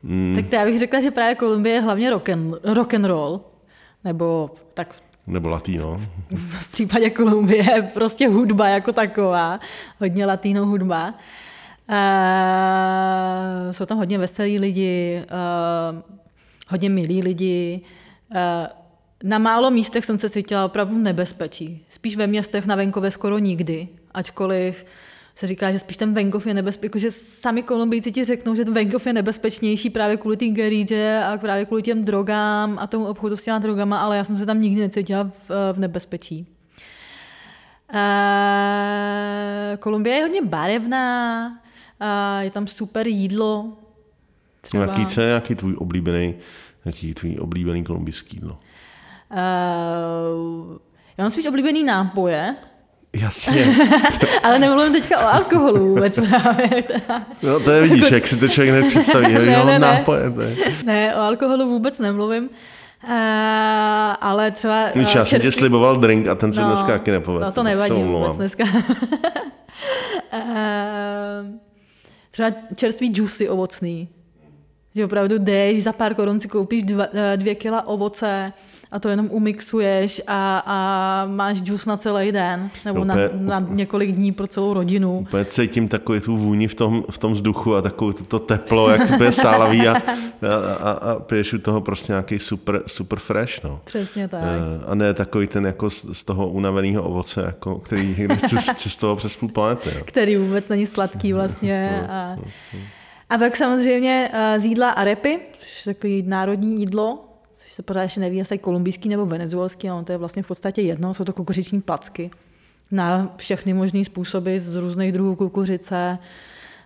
mm, 0.03 0.36
tak 0.36 0.47
to 0.47 0.55
já 0.55 0.66
bych 0.66 0.80
řekla, 0.80 0.99
že 0.99 1.11
právě 1.11 1.36
Kolumbie 1.36 1.76
je 1.76 1.82
hlavně 1.82 2.09
rock 2.09 2.30
and, 2.30 2.55
rock 2.63 2.93
and 2.93 3.05
roll, 3.05 3.41
nebo 4.03 4.51
tak 4.74 4.95
nebo 5.28 5.50
latino. 5.50 5.98
V 6.60 6.72
případě 6.72 7.10
Kolumbie 7.10 7.90
prostě 7.94 8.28
hudba 8.28 8.68
jako 8.68 8.92
taková, 8.92 9.60
hodně 10.00 10.26
latino 10.26 10.66
hudba. 10.66 11.14
Uh, 11.90 13.72
jsou 13.72 13.86
tam 13.86 13.98
hodně 13.98 14.18
veselí 14.18 14.60
lidi, 14.60 15.22
uh, 15.24 16.02
hodně 16.70 16.90
milí 16.90 17.22
lidi. 17.22 17.82
Uh, 18.32 18.40
na 19.24 19.38
málo 19.38 19.72
místech 19.72 20.06
jsem 20.06 20.18
se 20.18 20.30
cítila 20.30 20.66
opravdu 20.66 20.98
nebezpečí. 20.98 21.86
Spíš 21.90 22.16
ve 22.16 22.28
městech 22.28 22.66
na 22.66 22.76
venkově 22.76 23.12
skoro 23.12 23.38
nikdy, 23.38 23.88
ačkoliv 24.12 24.86
se 25.36 25.48
říká, 25.48 25.72
že 25.72 25.80
spíš 25.80 25.98
ten 25.98 26.14
venkov 26.14 26.48
je 26.48 26.54
nebezpečný, 26.54 26.86
jako 26.86 27.00
že 27.00 27.12
sami 27.12 27.64
Kolumbijci 27.64 28.12
ti 28.12 28.26
řeknou, 28.26 28.56
že 28.56 28.66
ten 28.66 28.74
venkov 28.74 29.08
je 29.08 29.14
nebezpečnější 29.14 29.90
právě 29.90 30.18
kvůli 30.18 30.38
té 30.38 30.46
geríže 30.46 31.22
a 31.28 31.38
právě 31.38 31.66
kvůli 31.66 31.82
těm 31.82 32.06
drogám 32.06 32.80
a 32.80 32.88
tomu 32.88 33.06
obchodu 33.06 33.38
s 33.38 33.44
těma 33.44 33.60
drogama, 33.60 34.00
ale 34.00 34.18
já 34.18 34.24
jsem 34.24 34.38
se 34.38 34.46
tam 34.46 34.62
nikdy 34.62 34.82
necítila 34.82 35.24
v, 35.24 35.74
v 35.74 35.80
nebezpečí. 35.80 36.48
Uh, 37.94 38.00
Kolumbie 39.80 40.16
je 40.16 40.22
hodně 40.22 40.42
barevná, 40.42 41.48
uh, 41.50 42.44
je 42.44 42.52
tam 42.52 42.68
super 42.68 43.08
jídlo. 43.08 43.74
Třeba. 44.62 44.84
Jaký, 44.86 45.06
co 45.06 45.22
je 45.22 45.28
nějaký 45.28 45.56
tvůj 45.56 45.76
oblíbený, 45.78 46.36
jaký 46.86 47.14
tvůj 47.14 47.38
oblíbený 47.40 47.84
kolumbijský 47.84 48.38
jídlo? 48.38 48.58
Uh, 49.32 50.78
já 51.18 51.24
mám 51.24 51.32
spíš 51.32 51.46
oblíbený 51.46 51.84
nápoje, 51.84 52.56
Jasně. 53.22 53.76
Ale 54.43 54.59
nemluvím 54.59 54.93
teďka 54.93 55.20
o 55.20 55.34
alkoholu 55.34 55.89
vůbec 55.89 56.20
právě. 56.30 56.84
no 57.43 57.59
to 57.59 57.72
je 57.72 57.82
vidíš, 57.82 58.03
jako... 58.03 58.16
jak 58.16 58.28
si 58.28 58.38
to 58.38 58.47
člověk 58.47 58.84
nepředstaví. 58.84 59.34
ne, 59.34 59.45
ne, 59.45 59.66
ne. 59.66 59.80
Nápoje, 59.80 60.30
ne. 60.30 60.55
ne, 60.84 61.16
o 61.16 61.20
alkoholu 61.20 61.70
vůbec 61.70 61.99
nemluvím. 61.99 62.43
Uh, 62.43 63.11
ale 64.22 64.51
třeba... 64.51 64.86
Uh, 64.95 65.01
já 65.16 65.26
jsem 65.26 65.41
tě 65.41 65.51
sliboval 65.51 65.97
drink 65.97 66.28
a 66.28 66.36
ten 66.36 66.53
se 66.53 66.61
no, 66.61 66.68
dneska 66.68 66.88
taky 66.88 67.11
nepovedl. 67.11 67.45
No 67.45 67.51
to 67.51 67.63
nevadí 67.63 68.03
vůbec 68.03 68.38
dneska. 68.38 68.63
uh, 68.63 68.72
třeba 72.32 72.49
čerstvý 72.76 73.07
džusy 73.07 73.49
ovocný. 73.49 74.09
Že 74.96 75.06
opravdu 75.06 75.38
jdeš, 75.38 75.84
za 75.84 75.93
pár 75.93 76.14
korun 76.14 76.39
si 76.39 76.48
koupíš 76.48 76.84
dva, 76.84 77.08
dvě 77.36 77.56
kila 77.56 77.88
ovoce, 77.88 78.54
a 78.91 79.00
to 79.00 79.10
jenom 79.10 79.30
umixuješ 79.32 80.22
a, 80.28 80.64
a 80.66 81.26
máš 81.26 81.62
džus 81.62 81.86
na 81.86 81.98
celý 81.98 82.32
den 82.32 82.70
nebo 82.86 83.02
úplně, 83.02 83.30
na, 83.34 83.60
na 83.60 83.68
několik 83.70 84.12
dní 84.12 84.32
pro 84.32 84.48
celou 84.48 84.74
rodinu. 84.74 85.20
Úplně 85.20 85.46
cítím 85.46 85.88
takový 85.88 86.20
tu 86.20 86.38
vůni 86.38 86.68
v 86.68 86.76
tom, 86.76 87.04
v 87.12 87.18
tom 87.18 87.34
vzduchu 87.34 87.76
a 87.76 87.82
takové 87.82 88.14
to 88.14 88.39
teplo, 88.39 88.89
jak 88.89 89.18
to 89.18 89.24
je 89.24 89.32
sálavý 89.32 89.88
a, 89.88 89.96
a, 89.96 90.02
a, 90.80 90.91
a 90.91 91.20
piješ 91.20 91.54
u 91.54 91.58
toho 91.58 91.82
prostě 91.82 92.12
nějaký 92.12 92.39
super, 92.39 92.82
super 92.88 93.20
fresh. 93.20 93.64
No. 93.64 93.82
Přesně 93.84 94.28
tak. 94.28 94.41
Eh, 94.43 94.86
a 94.88 94.96
ne 94.96 95.14
takový 95.14 95.48
ten 95.48 95.66
jako 95.66 95.89
z, 95.89 96.06
z 96.12 96.24
toho 96.24 96.48
unaveného 96.48 97.04
ovoce, 97.04 97.43
jako, 97.46 97.76
který 97.76 98.28
cestoval 98.76 99.16
přes 99.16 99.36
půl 99.36 99.50
planety. 99.50 99.89
Jo. 99.96 100.02
Který 100.06 100.36
vůbec 100.36 100.70
není 100.70 100.86
sladký 100.86 101.34
vlastně. 101.34 102.08
A, 102.10 102.36
a 103.30 103.38
pak 103.38 103.56
samozřejmě 103.56 104.32
uh, 104.34 104.62
z 104.62 104.66
jídla 104.66 104.94
repy, 104.98 105.40
což 105.58 105.86
je 105.86 105.94
takový 105.94 106.22
národní 106.22 106.80
jídlo, 106.80 107.26
se 107.76 107.84
pořád 107.84 108.04
ještě 108.04 108.20
neví, 108.20 108.38
jestli 108.38 108.58
kolumbijský 108.58 109.10
nebo 109.10 109.26
venezuelský, 109.26 109.90
ale 109.90 110.04
to 110.04 110.12
je 110.12 110.18
vlastně 110.18 110.44
v 110.44 110.48
podstatě 110.48 110.82
jedno, 110.82 111.14
jsou 111.14 111.24
to 111.24 111.34
kukuřiční 111.34 111.82
placky 111.82 112.32
na 112.92 113.34
všechny 113.38 113.74
možné 113.74 114.04
způsoby 114.04 114.58
z 114.58 114.76
různých 114.76 115.12
druhů 115.12 115.36
kukuřice, 115.36 116.18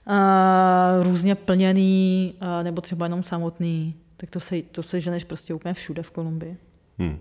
uh, 0.07 1.03
různě 1.03 1.35
plněný, 1.35 2.33
uh, 2.41 2.63
nebo 2.63 2.81
třeba 2.81 3.05
jenom 3.05 3.23
samotný. 3.23 3.95
Tak 4.17 4.29
to 4.29 4.39
se, 4.39 4.61
to 4.61 4.83
se 4.83 4.99
ženeš 4.99 5.23
prostě 5.23 5.53
úplně 5.53 5.73
všude 5.73 6.03
v 6.03 6.11
Kolumbii. 6.11 6.57
Hmm. 6.99 7.19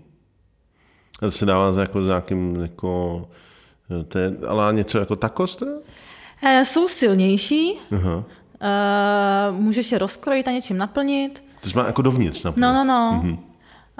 A 1.17 1.25
to 1.25 1.31
se 1.31 1.45
dává 1.45 1.71
za 1.71 1.81
jako, 1.81 2.03
za 2.03 2.07
nějakým, 2.07 2.55
jako, 2.55 3.29
to 4.07 4.19
je, 4.19 4.33
ale 4.47 4.73
něco 4.73 4.99
jako 4.99 5.15
teda? 5.15 5.71
Eh, 6.43 6.65
jsou 6.65 6.87
silnější, 6.87 7.73
Aha. 7.91 8.23
Eh, 8.61 9.51
můžeš 9.51 9.91
je 9.91 9.97
rozkrojit 9.97 10.47
a 10.47 10.51
něčím 10.51 10.77
naplnit. 10.77 11.43
To 11.61 11.69
znamená 11.69 11.87
jako 11.87 12.01
dovnitř 12.01 12.43
No, 12.43 12.51
naplno. 12.51 12.73
no, 12.73 12.83
no. 12.83 13.21
Mm-hmm. 13.23 13.37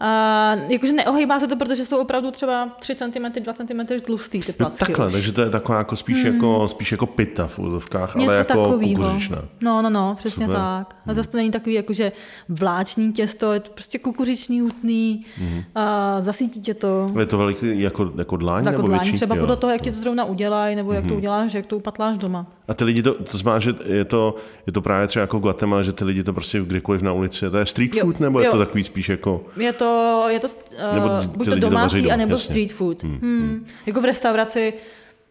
Uh, 0.02 0.72
jakože 0.72 0.94
neohýbá 0.94 1.40
se 1.40 1.48
to, 1.48 1.56
protože 1.56 1.86
jsou 1.86 1.98
opravdu 1.98 2.32
třeba 2.32 2.70
3 2.80 2.96
cm, 2.96 3.44
2 3.44 3.54
cm 3.54 4.02
tlustý 4.06 4.40
ty 4.42 4.52
No, 4.52 4.54
placky 4.58 4.86
takhle, 4.86 5.08
už. 5.08 5.14
takže 5.14 5.32
to 5.32 5.42
je 5.42 5.50
taková 5.50 5.78
jako 5.78 5.96
spíš, 5.96 6.24
jako, 6.24 6.68
spíš 6.68 6.92
jako 6.92 7.06
pita 7.06 7.48
v 7.48 7.60
úzovkách, 7.60 8.16
ale 8.16 8.26
Něco 8.26 8.38
jako 8.38 8.48
takového. 8.48 9.04
kukuřičná. 9.04 9.42
No, 9.62 9.82
no, 9.82 9.90
no, 9.90 10.16
přesně 10.18 10.46
Super. 10.46 10.60
tak. 10.62 10.96
A 11.08 11.14
zase 11.14 11.30
to 11.30 11.38
není 11.38 11.52
takový 11.52 11.76
jakože 11.76 12.12
vláčný 12.50 13.14
těsto, 13.14 13.54
je 13.54 13.60
to 13.60 13.72
prostě 13.72 14.00
kukuřičný, 14.00 14.62
hutný, 14.62 15.26
mm. 15.42 15.64
a 15.76 16.16
zasítí 16.22 16.62
tě 16.62 16.74
to. 16.74 17.12
Je 17.20 17.26
to 17.26 17.38
veliký 17.38 17.82
jako, 17.82 18.12
jako 18.18 18.38
dláň 18.38 18.66
Jako 18.66 18.78
nebo 18.78 18.88
dláň, 18.88 19.00
větší? 19.04 19.16
třeba 19.18 19.36
Jo. 19.36 19.42
podle 19.42 19.56
toho, 19.56 19.72
jak 19.74 19.82
ti 19.82 19.92
to 19.92 19.98
zrovna 19.98 20.26
udělají, 20.26 20.76
nebo 20.76 20.94
jak 20.94 21.06
to 21.08 21.16
uděláš, 21.16 21.54
jak 21.54 21.66
to 21.66 21.78
upatláš 21.78 22.18
doma. 22.18 22.46
A 22.68 22.74
ty 22.74 22.84
lidi 22.84 23.04
to, 23.04 23.14
to 23.14 23.38
znamená, 23.38 23.60
že 23.60 23.74
je 23.86 24.06
to, 24.06 24.36
je 24.68 24.74
to 24.74 24.82
právě 24.82 25.08
třeba 25.08 25.22
jako 25.22 25.40
Guatemala, 25.40 25.84
že 25.84 25.94
ty 25.94 26.04
lidi 26.06 26.24
to 26.24 26.34
prostě 26.34 26.60
kdykoliv 26.60 27.02
na 27.02 27.14
ulici, 27.14 27.50
to 27.50 27.58
je 27.58 27.66
street 27.66 27.96
Jo, 27.96 28.02
food, 28.06 28.20
nebo 28.20 28.40
je 28.40 28.46
jo. 28.46 28.52
to 28.52 28.58
takový 28.58 28.84
spíš 28.84 29.10
jako, 29.10 29.44
Je 29.58 29.74
to, 29.74 29.89
je 30.30 30.40
to 30.40 30.48
Nebo 30.94 31.08
uh, 31.08 31.22
ty 31.22 31.28
buď 31.28 31.48
lidi 31.48 31.62
to 31.62 31.70
domácí, 31.70 32.02
doma, 32.02 32.14
anebo 32.14 32.32
jasně. 32.34 32.44
street 32.50 32.74
food. 32.74 33.04
Hmm. 33.04 33.20
Hmm. 33.22 33.68
Jako 33.86 34.02
v 34.02 34.06
restauraci 34.06 34.74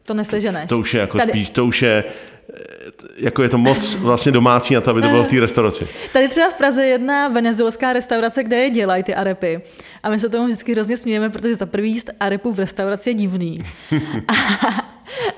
to 0.05 0.15
neseženeš. 0.15 0.69
to 0.69 0.79
už 0.79 0.95
je 0.95 1.01
jako 1.01 1.19
Tady- 1.19 1.31
spíš, 1.31 1.51
to 1.51 1.67
už 1.67 1.83
je, 1.83 2.05
eh, 2.05 2.63
jako 3.17 3.43
je 3.43 3.49
to 3.49 3.59
moc 3.59 3.95
vlastně 3.95 4.33
domácí 4.33 4.75
na 4.75 4.81
to, 4.81 4.91
aby 4.91 5.03
to 5.03 5.09
bylo 5.09 5.25
v 5.25 5.29
té 5.29 5.41
restauraci. 5.41 5.89
Tady 6.13 6.29
třeba 6.29 6.51
v 6.51 6.55
Praze 6.55 6.83
je 6.83 6.89
jedna 6.89 7.29
venezuelská 7.29 7.93
restaurace, 7.93 8.45
kde 8.45 8.57
je 8.57 8.71
dělají 8.71 9.03
ty 9.03 9.15
arepy. 9.15 9.61
A 10.03 10.11
my 10.11 10.21
se 10.21 10.29
tomu 10.29 10.47
vždycky 10.47 10.73
hrozně 10.73 10.97
smějeme, 10.97 11.31
protože 11.31 11.55
za 11.55 11.67
prvý 11.67 11.91
jíst 11.91 12.11
arepu 12.21 12.53
v 12.53 12.59
restauraci 12.59 13.11
je 13.11 13.15
divný. 13.15 13.65
a, 14.29 14.35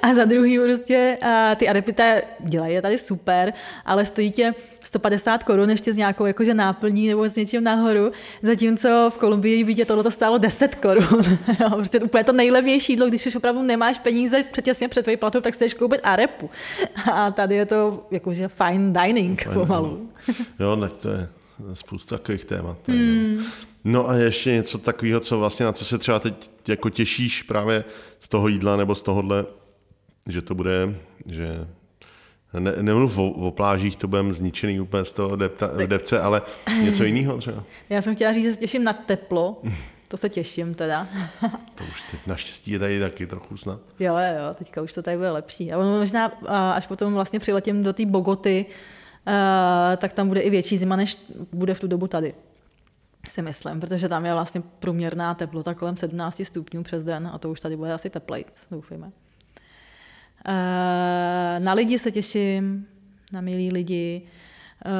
a 0.02 0.14
za 0.14 0.24
druhý 0.24 0.58
prostě 0.58 1.18
a 1.22 1.54
ty 1.54 1.68
arepy 1.68 1.94
dělají 2.40 2.74
je 2.74 2.82
tady 2.82 2.98
super, 2.98 3.52
ale 3.84 4.06
stojí 4.06 4.30
tě 4.30 4.54
150 4.84 5.44
korun 5.44 5.70
ještě 5.70 5.92
s 5.92 5.96
nějakou 5.96 6.26
jakože 6.26 6.54
náplní 6.54 7.08
nebo 7.08 7.28
s 7.28 7.36
něčím 7.36 7.64
nahoru, 7.64 8.12
zatímco 8.42 9.10
v 9.14 9.18
Kolumbii 9.18 9.64
by 9.64 9.74
tě 9.74 9.84
tohle 9.84 10.10
stálo 10.10 10.38
10 10.38 10.74
korun. 10.74 11.22
Prostě 11.74 12.00
úplně 12.00 12.24
to 12.24 12.32
nejlevnější 12.32 12.92
jídlo, 12.92 13.08
když 13.08 13.26
už 13.26 13.36
opravdu 13.36 13.62
nemáš 13.62 13.98
peníze 13.98 14.44
před, 14.52 14.64
těsně 14.64 14.88
před 14.88 15.02
tvojí 15.02 15.16
platou, 15.16 15.40
tak 15.40 15.54
si 15.54 15.64
jdeš 15.64 15.74
koupit 15.74 16.00
arepu. 16.04 16.50
A 17.12 17.30
tady 17.30 17.54
je 17.54 17.66
to 17.66 18.06
jakože 18.10 18.48
fine 18.48 18.92
dining 18.92 19.48
pomalu. 19.52 20.08
Jo, 20.60 20.76
tak 20.76 20.92
to 20.92 21.08
je 21.10 21.28
spousta 21.74 22.18
takových 22.18 22.44
témat. 22.44 22.78
Hmm. 22.88 23.44
No 23.84 24.10
a 24.10 24.14
ještě 24.14 24.52
něco 24.52 24.78
takového, 24.78 25.20
co 25.20 25.38
vlastně 25.38 25.66
na 25.66 25.72
co 25.72 25.84
se 25.84 25.98
třeba 25.98 26.18
teď 26.18 26.50
jako 26.68 26.90
těšíš 26.90 27.42
právě 27.42 27.84
z 28.20 28.28
toho 28.28 28.48
jídla 28.48 28.76
nebo 28.76 28.94
z 28.94 29.02
tohohle, 29.02 29.46
že 30.28 30.42
to 30.42 30.54
bude, 30.54 30.94
že 31.26 31.66
ne, 32.58 32.72
nemluv 32.80 33.18
o, 33.18 33.30
o 33.30 33.50
plážích, 33.50 33.96
to 33.96 34.08
budeme 34.08 34.34
zničený 34.34 34.80
úplně 34.80 35.04
z 35.04 35.12
toho 35.12 35.36
depta, 35.36 35.70
depce, 35.86 36.20
ale 36.20 36.42
něco 36.82 37.04
jiného 37.04 37.38
třeba. 37.38 37.64
Já 37.90 38.02
jsem 38.02 38.14
chtěla 38.14 38.32
říct, 38.32 38.44
že 38.44 38.52
se 38.52 38.60
těším 38.60 38.84
na 38.84 38.92
teplo. 38.92 39.62
To 40.08 40.16
se 40.16 40.28
těším 40.28 40.74
teda. 40.74 41.08
To 41.74 41.84
už 41.84 42.02
teď 42.10 42.20
naštěstí 42.26 42.70
je 42.70 42.78
tady 42.78 43.00
taky 43.00 43.26
trochu 43.26 43.56
snad. 43.56 43.80
Jo, 44.00 44.14
jo, 44.14 44.54
teďka 44.54 44.82
už 44.82 44.92
to 44.92 45.02
tady 45.02 45.16
bude 45.16 45.30
lepší. 45.30 45.72
A 45.72 45.78
možná, 45.78 46.26
až 46.74 46.86
potom 46.86 47.14
vlastně 47.14 47.38
přiletím 47.38 47.82
do 47.82 47.92
té 47.92 48.06
Bogoty, 48.06 48.66
a, 49.26 49.96
tak 49.96 50.12
tam 50.12 50.28
bude 50.28 50.40
i 50.40 50.50
větší 50.50 50.78
zima, 50.78 50.96
než 50.96 51.18
bude 51.52 51.74
v 51.74 51.80
tu 51.80 51.86
dobu 51.86 52.06
tady. 52.06 52.34
Si 53.28 53.42
myslím, 53.42 53.80
protože 53.80 54.08
tam 54.08 54.26
je 54.26 54.32
vlastně 54.32 54.62
průměrná 54.78 55.34
teplota 55.34 55.74
kolem 55.74 55.96
17 55.96 56.42
stupňů 56.44 56.82
přes 56.82 57.04
den 57.04 57.30
a 57.32 57.38
to 57.38 57.50
už 57.50 57.60
tady 57.60 57.76
bude 57.76 57.92
asi 57.92 58.10
teplejc, 58.10 58.66
doufejme. 58.70 59.10
E, 60.46 61.60
na 61.60 61.72
lidi 61.72 61.98
se 61.98 62.10
těším, 62.10 62.86
na 63.32 63.40
milí 63.40 63.72
lidi. 63.72 64.22
E, 64.84 64.90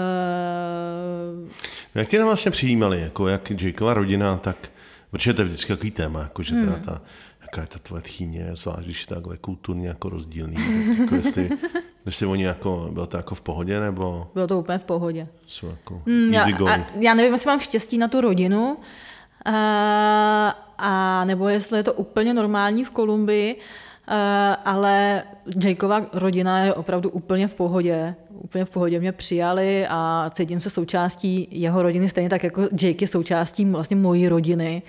Jak 1.98 2.08
tě 2.08 2.18
tam 2.18 2.26
vlastně 2.26 2.50
přijímali, 2.50 3.00
jako 3.00 3.28
jak 3.28 3.50
Jakeova 3.50 3.94
rodina, 3.94 4.36
tak, 4.36 4.70
protože 5.10 5.34
to 5.34 5.42
je 5.42 5.48
vždycky 5.48 5.72
takový 5.72 5.90
téma, 5.90 6.20
jako 6.22 6.42
že 6.42 6.54
teda 6.54 6.76
ta, 6.84 7.02
jaká 7.50 7.60
je 7.60 7.66
ta 7.66 7.78
tvoje 7.78 8.02
tchýně, 8.02 8.50
zvlášť 8.54 8.84
když 8.84 9.00
je 9.00 9.06
takhle 9.06 9.36
kulturně 9.36 9.88
jako 9.88 10.08
rozdílný, 10.08 10.56
jako 11.00 11.14
jestli, 11.14 11.50
jestli 12.06 12.26
oni 12.26 12.44
jako, 12.44 12.88
bylo 12.92 13.06
to 13.06 13.16
jako 13.16 13.34
v 13.34 13.40
pohodě, 13.40 13.80
nebo 13.80 14.30
bylo 14.34 14.46
to 14.46 14.58
úplně 14.58 14.78
v 14.78 14.84
pohodě. 14.84 15.28
jsou 15.46 15.66
jako 15.66 16.02
Mm, 16.06 16.34
já, 16.34 16.44
a, 16.44 16.86
já 17.00 17.14
nevím, 17.14 17.32
jestli 17.32 17.48
mám 17.48 17.60
štěstí 17.60 17.98
na 17.98 18.08
tu 18.08 18.20
rodinu, 18.20 18.76
a, 19.44 20.48
a 20.78 21.24
nebo 21.24 21.48
jestli 21.48 21.78
je 21.78 21.82
to 21.82 21.92
úplně 21.92 22.34
normální 22.34 22.84
v 22.84 22.90
Kolumbii, 22.90 23.56
ale 24.64 25.22
Jakeova 25.64 26.06
rodina 26.12 26.58
je 26.64 26.74
opravdu 26.74 27.10
úplně 27.10 27.48
v 27.48 27.54
pohodě. 27.54 28.14
Úplně 28.30 28.64
v 28.64 28.70
pohodě 28.70 29.00
mě 29.00 29.12
přijali 29.12 29.86
a 29.88 30.30
cítím 30.30 30.60
se 30.60 30.70
součástí 30.70 31.48
jeho 31.50 31.82
rodiny, 31.82 32.08
stejně 32.08 32.30
tak 32.30 32.44
jako 32.44 32.62
Jake 32.62 33.02
je 33.04 33.06
součástí 33.06 33.64
vlastně 33.64 33.96
mojí 33.96 34.28
rodiny. 34.28 34.82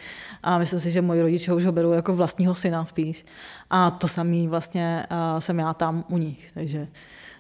A 0.44 0.58
myslím 0.58 0.80
si, 0.80 0.92
že 0.92 1.02
moji 1.02 1.22
rodiče 1.22 1.54
už 1.54 1.66
ho 1.66 1.72
berou 1.72 1.92
jako 1.92 2.16
vlastního 2.16 2.56
syna 2.56 2.86
spíš. 2.86 3.26
A 3.70 3.92
to 3.92 4.08
samý 4.08 4.48
vlastně 4.48 5.06
a, 5.10 5.40
jsem 5.40 5.60
já 5.60 5.74
tam 5.74 6.04
u 6.10 6.18
nich. 6.18 6.52
Takže 6.54 6.88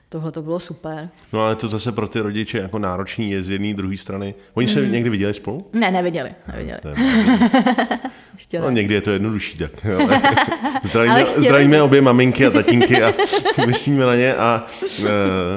tohle 0.10 0.32
to 0.32 0.42
bylo 0.42 0.60
super. 0.60 1.10
No 1.34 1.40
ale 1.42 1.56
to 1.56 1.68
zase 1.68 1.92
pro 1.92 2.08
ty 2.08 2.20
rodiče 2.20 2.58
jako 2.58 2.80
náročný 2.80 3.32
je 3.32 3.44
z 3.44 3.50
jedné 3.50 3.74
druhé 3.74 3.98
strany. 3.98 4.34
Oni 4.54 4.68
se 4.68 4.88
někdy 4.88 5.10
viděli 5.10 5.34
spolu? 5.34 5.70
Ne, 5.74 5.92
neviděli. 5.92 6.32
neviděli. 6.48 6.80
To 6.82 6.90
Ještě 8.42 8.60
No, 8.60 8.70
někdy 8.70 8.94
je 8.94 9.02
to 9.02 9.12
jednodušší, 9.12 9.58
tak. 9.58 9.72
Jo. 9.84 10.10
Zdravíme, 10.84 11.26
zdravíme 11.38 11.82
obě 11.82 12.02
maminky 12.02 12.46
a 12.46 12.50
tatínky 12.52 13.04
a 13.04 13.14
myslíme 13.66 14.06
na 14.06 14.16
ně 14.16 14.36
a 14.36 14.66
eh, 15.06 15.10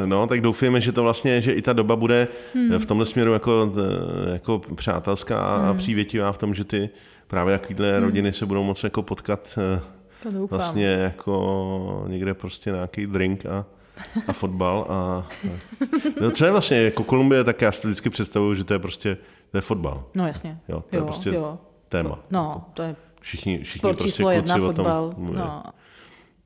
no, 0.07 0.27
tak 0.27 0.41
doufujeme, 0.41 0.81
že 0.81 0.93
to 0.93 1.03
vlastně, 1.03 1.41
že 1.43 1.53
i 1.53 1.63
ta 1.63 1.73
doba 1.73 1.97
bude 1.97 2.29
hmm. 2.55 2.79
v 2.79 2.87
tomhle 2.87 3.07
směru 3.07 3.33
jako, 3.33 3.73
eh, 3.77 4.33
jako 4.33 4.59
přátelská 4.75 5.57
hmm. 5.57 5.69
a 5.69 5.75
přívětivá 5.75 6.33
v 6.33 6.39
tom, 6.39 6.55
že 6.55 6.65
ty 6.65 6.91
právě 7.27 7.59
takovýhle 7.59 7.93
hmm. 7.93 8.05
rodiny 8.05 8.33
se 8.33 8.47
budou 8.47 8.63
moci 8.63 8.87
jako 8.87 9.03
potkat 9.03 9.59
eh, 9.77 9.81
To 10.23 10.31
doufám. 10.31 10.59
vlastně 10.59 10.87
jako 10.87 12.05
někde 12.09 12.35
prostě 12.35 12.71
nějaký 12.71 13.07
drink 13.07 13.47
a, 13.47 13.67
a 14.29 14.33
fotbal 14.33 14.87
a, 14.89 15.29
no, 16.21 16.31
co 16.31 16.45
je 16.45 16.51
vlastně 16.51 16.83
jako 16.83 17.05
Kolumbie, 17.05 17.45
tak 17.45 17.63
já 17.63 17.73
si 17.73 17.87
vždycky 17.87 18.11
představuju, 18.11 18.55
že 18.55 18.65
to 18.65 18.73
je 18.73 18.79
prostě 18.79 19.17
to 19.51 19.59
je 19.59 19.63
fotbal. 19.63 20.05
No 20.15 20.27
jasně. 20.27 20.59
Jo, 20.69 20.85
to 20.91 20.97
je 20.97 21.03
prostě 21.03 21.31
jo. 21.31 21.59
Téma. 22.03 22.19
No, 22.31 22.65
to 22.75 22.83
je 22.83 22.97
Všichni, 23.21 23.59
všichni 23.59 23.79
sport 23.79 23.97
prostě 23.97 24.11
číslo 24.11 24.31
jedna, 24.31 24.59
fotbal. 24.59 25.15
mluví. 25.17 25.39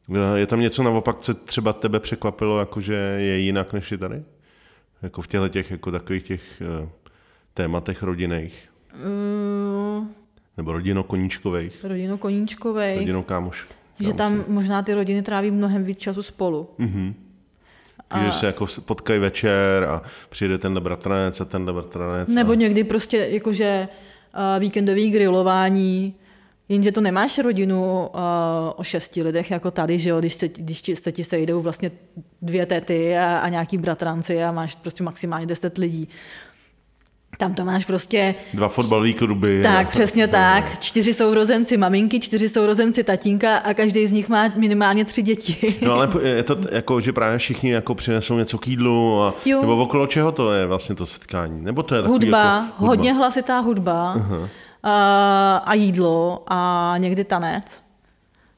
No. 0.09 0.36
Je 0.36 0.46
tam 0.46 0.61
něco 0.61 0.82
naopak, 0.82 1.18
co 1.18 1.34
třeba 1.34 1.72
tebe 1.72 2.01
překvapilo, 2.01 2.59
jako 2.59 2.80
že 2.80 2.94
je 2.94 3.38
jinak 3.38 3.72
než 3.72 3.92
je 3.92 3.99
tady? 3.99 4.22
Jako 5.03 5.22
v 5.22 5.26
těchto 5.26 5.49
těch, 5.49 5.70
jako 5.70 5.90
takových 5.90 6.24
těch 6.24 6.42
uh, 6.82 6.88
tématech 7.55 8.03
rodinných, 8.03 8.68
Uh, 8.94 10.07
nebo 10.57 10.72
rodino-koníčkových, 10.72 11.84
rodinu 11.84 12.18
Koníčkovej, 12.18 12.99
rodino-kámoš. 12.99 13.66
že 14.01 14.12
tam 14.12 14.44
možná 14.49 14.82
ty 14.82 14.94
rodiny 14.94 15.22
tráví 15.22 15.51
mnohem 15.51 15.84
víc 15.84 15.99
času 15.99 16.22
spolu. 16.22 16.70
Že 18.24 18.32
se 18.32 18.46
jako 18.46 18.66
potkají 18.84 19.20
večer 19.20 19.84
a 19.84 20.03
přijede 20.28 20.59
tenhle 20.59 20.80
bratranec 20.80 21.40
a 21.40 21.44
tenhle 21.44 21.72
bratranec. 21.72 22.28
Nebo 22.28 22.53
a... 22.53 22.55
někdy 22.55 22.84
prostě 22.84 23.16
jakože 23.16 23.88
víkendový 24.59 25.11
grilování, 25.11 26.14
jenže 26.68 26.93
to 26.93 27.01
nemáš 27.01 27.39
rodinu 27.39 27.82
uh, 27.82 28.20
o 28.76 28.82
šesti 28.82 29.22
lidech 29.22 29.51
jako 29.51 29.70
tady, 29.70 29.99
že 29.99 30.11
jo, 30.11 30.18
když 30.18 30.34
se, 30.34 30.49
když 30.49 30.82
se 30.95 31.12
ti 31.12 31.24
sejdou 31.24 31.61
vlastně 31.61 31.91
dvě 32.43 32.66
tety 32.66 33.18
a, 33.18 33.39
a 33.39 33.49
nějaký 33.49 33.78
bratranci 33.78 34.43
a 34.43 34.53
máš 34.53 34.74
prostě 34.74 35.03
maximálně 35.05 35.47
deset 35.47 35.78
lidí. 35.78 36.09
Tam 37.39 37.55
to 37.55 37.64
máš 37.64 37.84
prostě 37.84 38.34
Dva 38.55 38.68
fotbalové 38.68 39.12
kluby. 39.12 39.62
Tak, 39.62 39.89
přesně 39.89 40.28
tak. 40.28 40.78
Čtyři 40.78 41.14
sourozenci 41.14 41.76
maminky, 41.76 42.20
čtyři 42.20 42.49
sourozenci 42.49 43.05
tatínka 43.05 43.57
a 43.57 43.74
každý 43.74 44.07
z 44.07 44.12
nich 44.12 44.28
má 44.28 44.49
minimálně 44.57 45.05
tři 45.05 45.22
děti. 45.22 45.74
No 45.82 45.93
ale 45.93 46.09
je 46.22 46.43
to 46.43 46.57
jako, 46.72 47.01
že 47.01 47.12
právě 47.12 47.39
všichni 47.39 47.70
jako 47.70 47.95
přinesou 47.95 48.39
něco 48.39 48.59
k 48.59 48.68
jídlu, 48.68 49.22
a, 49.22 49.34
Jo. 49.45 49.61
nebo 49.61 49.76
okolo 49.76 50.07
čeho 50.07 50.32
to 50.32 50.53
je 50.53 50.66
vlastně 50.66 50.95
to 50.95 51.07
setkání? 51.07 51.64
Nebo 51.64 51.82
to 51.82 51.95
je 51.95 52.03
takový 52.03 52.12
hudba, 52.24 52.39
jako, 52.39 52.66
hudba, 52.78 52.89
hodně 52.89 53.12
hlasitá 53.12 53.59
hudba 53.59 54.16
a, 54.82 55.57
a 55.66 55.74
jídlo 55.74 56.45
a 56.47 56.95
někdy 56.99 57.24
tanec. 57.24 57.82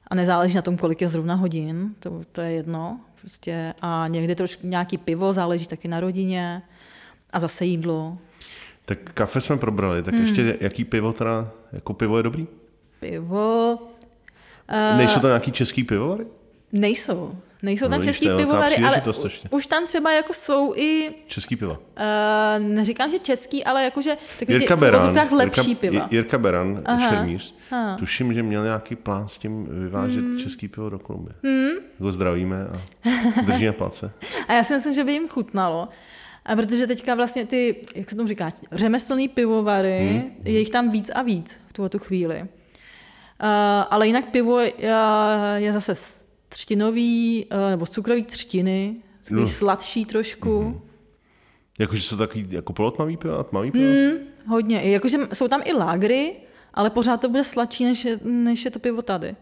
A 0.07 0.15
nezáleží 0.15 0.57
na 0.57 0.63
tom, 0.63 0.77
kolik 0.77 1.01
je 1.01 1.09
zrovna 1.09 1.35
hodin, 1.35 1.91
to, 1.99 2.21
to 2.33 2.41
je 2.41 2.53
jedno. 2.53 3.01
Prostě. 3.21 3.75
A 3.83 4.05
někdy 4.09 4.35
trošku 4.35 4.67
nějaký 4.67 4.99
pivo, 4.99 5.33
záleží 5.33 5.67
taky 5.67 5.89
na 5.89 6.01
rodině. 6.01 6.63
A 7.33 7.41
zase 7.41 7.65
jídlo. 7.65 8.19
Tak 8.91 8.99
kafe 9.15 9.41
jsme 9.41 9.57
probrali, 9.57 10.03
tak 10.03 10.15
hmm. 10.15 10.23
ještě 10.23 10.57
jaký 10.61 10.85
pivo 10.85 11.13
teda, 11.13 11.51
jako 11.73 11.95
pivo 11.95 12.17
je 12.17 12.23
dobrý? 12.23 12.47
Pivo 13.01 13.79
Nejsou 14.97 15.21
to 15.21 15.27
nějaký 15.27 15.53
český 15.53 15.85
pivovary? 15.85 16.27
nejsou. 16.73 17.33
Nejsou 17.63 17.85
No 17.85 17.91
tam 17.91 18.01
vidíš, 18.01 18.17
český 18.19 18.37
pivovary, 18.37 18.77
ale 18.77 19.03
už 19.51 19.67
tam 19.67 19.87
třeba 19.87 20.13
jako 20.13 20.33
jsou 20.33 20.75
i, 20.77 21.11
Český 21.27 21.57
piva. 21.57 21.73
uh, 21.73 22.65
neříkám, 22.67 23.11
že 23.11 23.19
český, 23.19 23.65
ale 23.65 23.85
jakože 23.85 24.17
takový 24.39 24.59
Jirka 24.59 24.75
ty 24.75 24.79
v 24.79 24.81
Beran, 24.81 25.01
uvozovkách 25.01 25.33
lepší 25.33 25.71
Jirka, 25.71 25.81
piva. 25.81 26.09
Jirka 26.11 26.39
Beran, 26.39 26.83
Aha, 26.85 27.11
šermíř, 27.11 27.55
aha. 27.71 27.97
tuším, 27.97 28.33
že 28.35 28.43
měl 28.43 28.65
nějaký 28.65 28.97
plán 28.97 29.29
s 29.29 29.39
tím 29.39 29.67
vyvážet 29.71 30.25
Hmm. 30.25 30.39
český 30.39 30.69
pivo 30.69 30.91
do 30.91 30.99
Kolumbie. 30.99 31.35
Ho 31.99 32.13
zdravíme 32.13 32.67
a 32.67 32.83
držíme 33.43 33.73
palce. 33.73 34.13
A 34.49 34.53
já 34.53 34.65
si 34.65 34.75
myslím, 34.75 34.95
že 34.95 35.05
by 35.05 35.13
jim 35.13 35.29
chutnalo. 35.29 35.89
A 36.45 36.57
protože 36.57 36.87
teďka 36.87 37.15
vlastně 37.15 37.47
ty, 37.47 37.77
jak 37.95 38.11
se 38.11 38.17
tomu 38.17 38.29
říká, 38.29 38.53
řemeslný 38.73 39.29
pivovary, 39.29 40.09
hmm. 40.09 40.31
je 40.45 40.59
jich 40.59 40.71
tam 40.71 40.91
víc 40.91 41.11
a 41.15 41.23
víc 41.23 41.61
v 41.67 41.73
tuhle 41.73 41.89
tu 41.89 41.99
chvíli. 41.99 42.41
Uh, 42.41 42.47
ale 43.91 44.07
jinak 44.07 44.31
pivo 44.31 44.59
je, 44.61 44.73
je 45.55 45.73
zase 45.73 45.95
z 45.95 46.25
třtinový, 46.49 47.47
uh, 47.53 47.71
nebo 47.71 47.87
z 47.87 47.91
cukrový 47.91 48.25
třtiny, 48.25 48.97
takový 49.25 49.41
No. 49.41 49.47
sladší 49.49 50.05
trošku. 50.05 50.61
Hmm. 50.61 50.81
Jakože 51.79 52.03
jsou 52.03 52.17
takový 52.17 52.47
jako 52.51 52.73
polotmavý 52.73 53.17
piva, 53.17 53.45
tmavý 53.45 53.71
piva? 53.71 53.93
Hmm, 53.93 54.19
hodně. 54.47 54.83
Jakože 54.91 55.19
jsou 55.33 55.49
tam 55.49 55.61
i 55.65 55.73
lágry, 55.73 56.37
ale 56.75 56.91
pořád 56.91 57.21
to 57.21 57.29
bude 57.29 57.45
sladší, 57.45 57.85
než 57.85 58.05
je, 58.05 58.21
než 58.25 58.65
je 58.65 58.71
to 58.71 58.79
pivo 58.79 59.03
tady. 59.03 59.37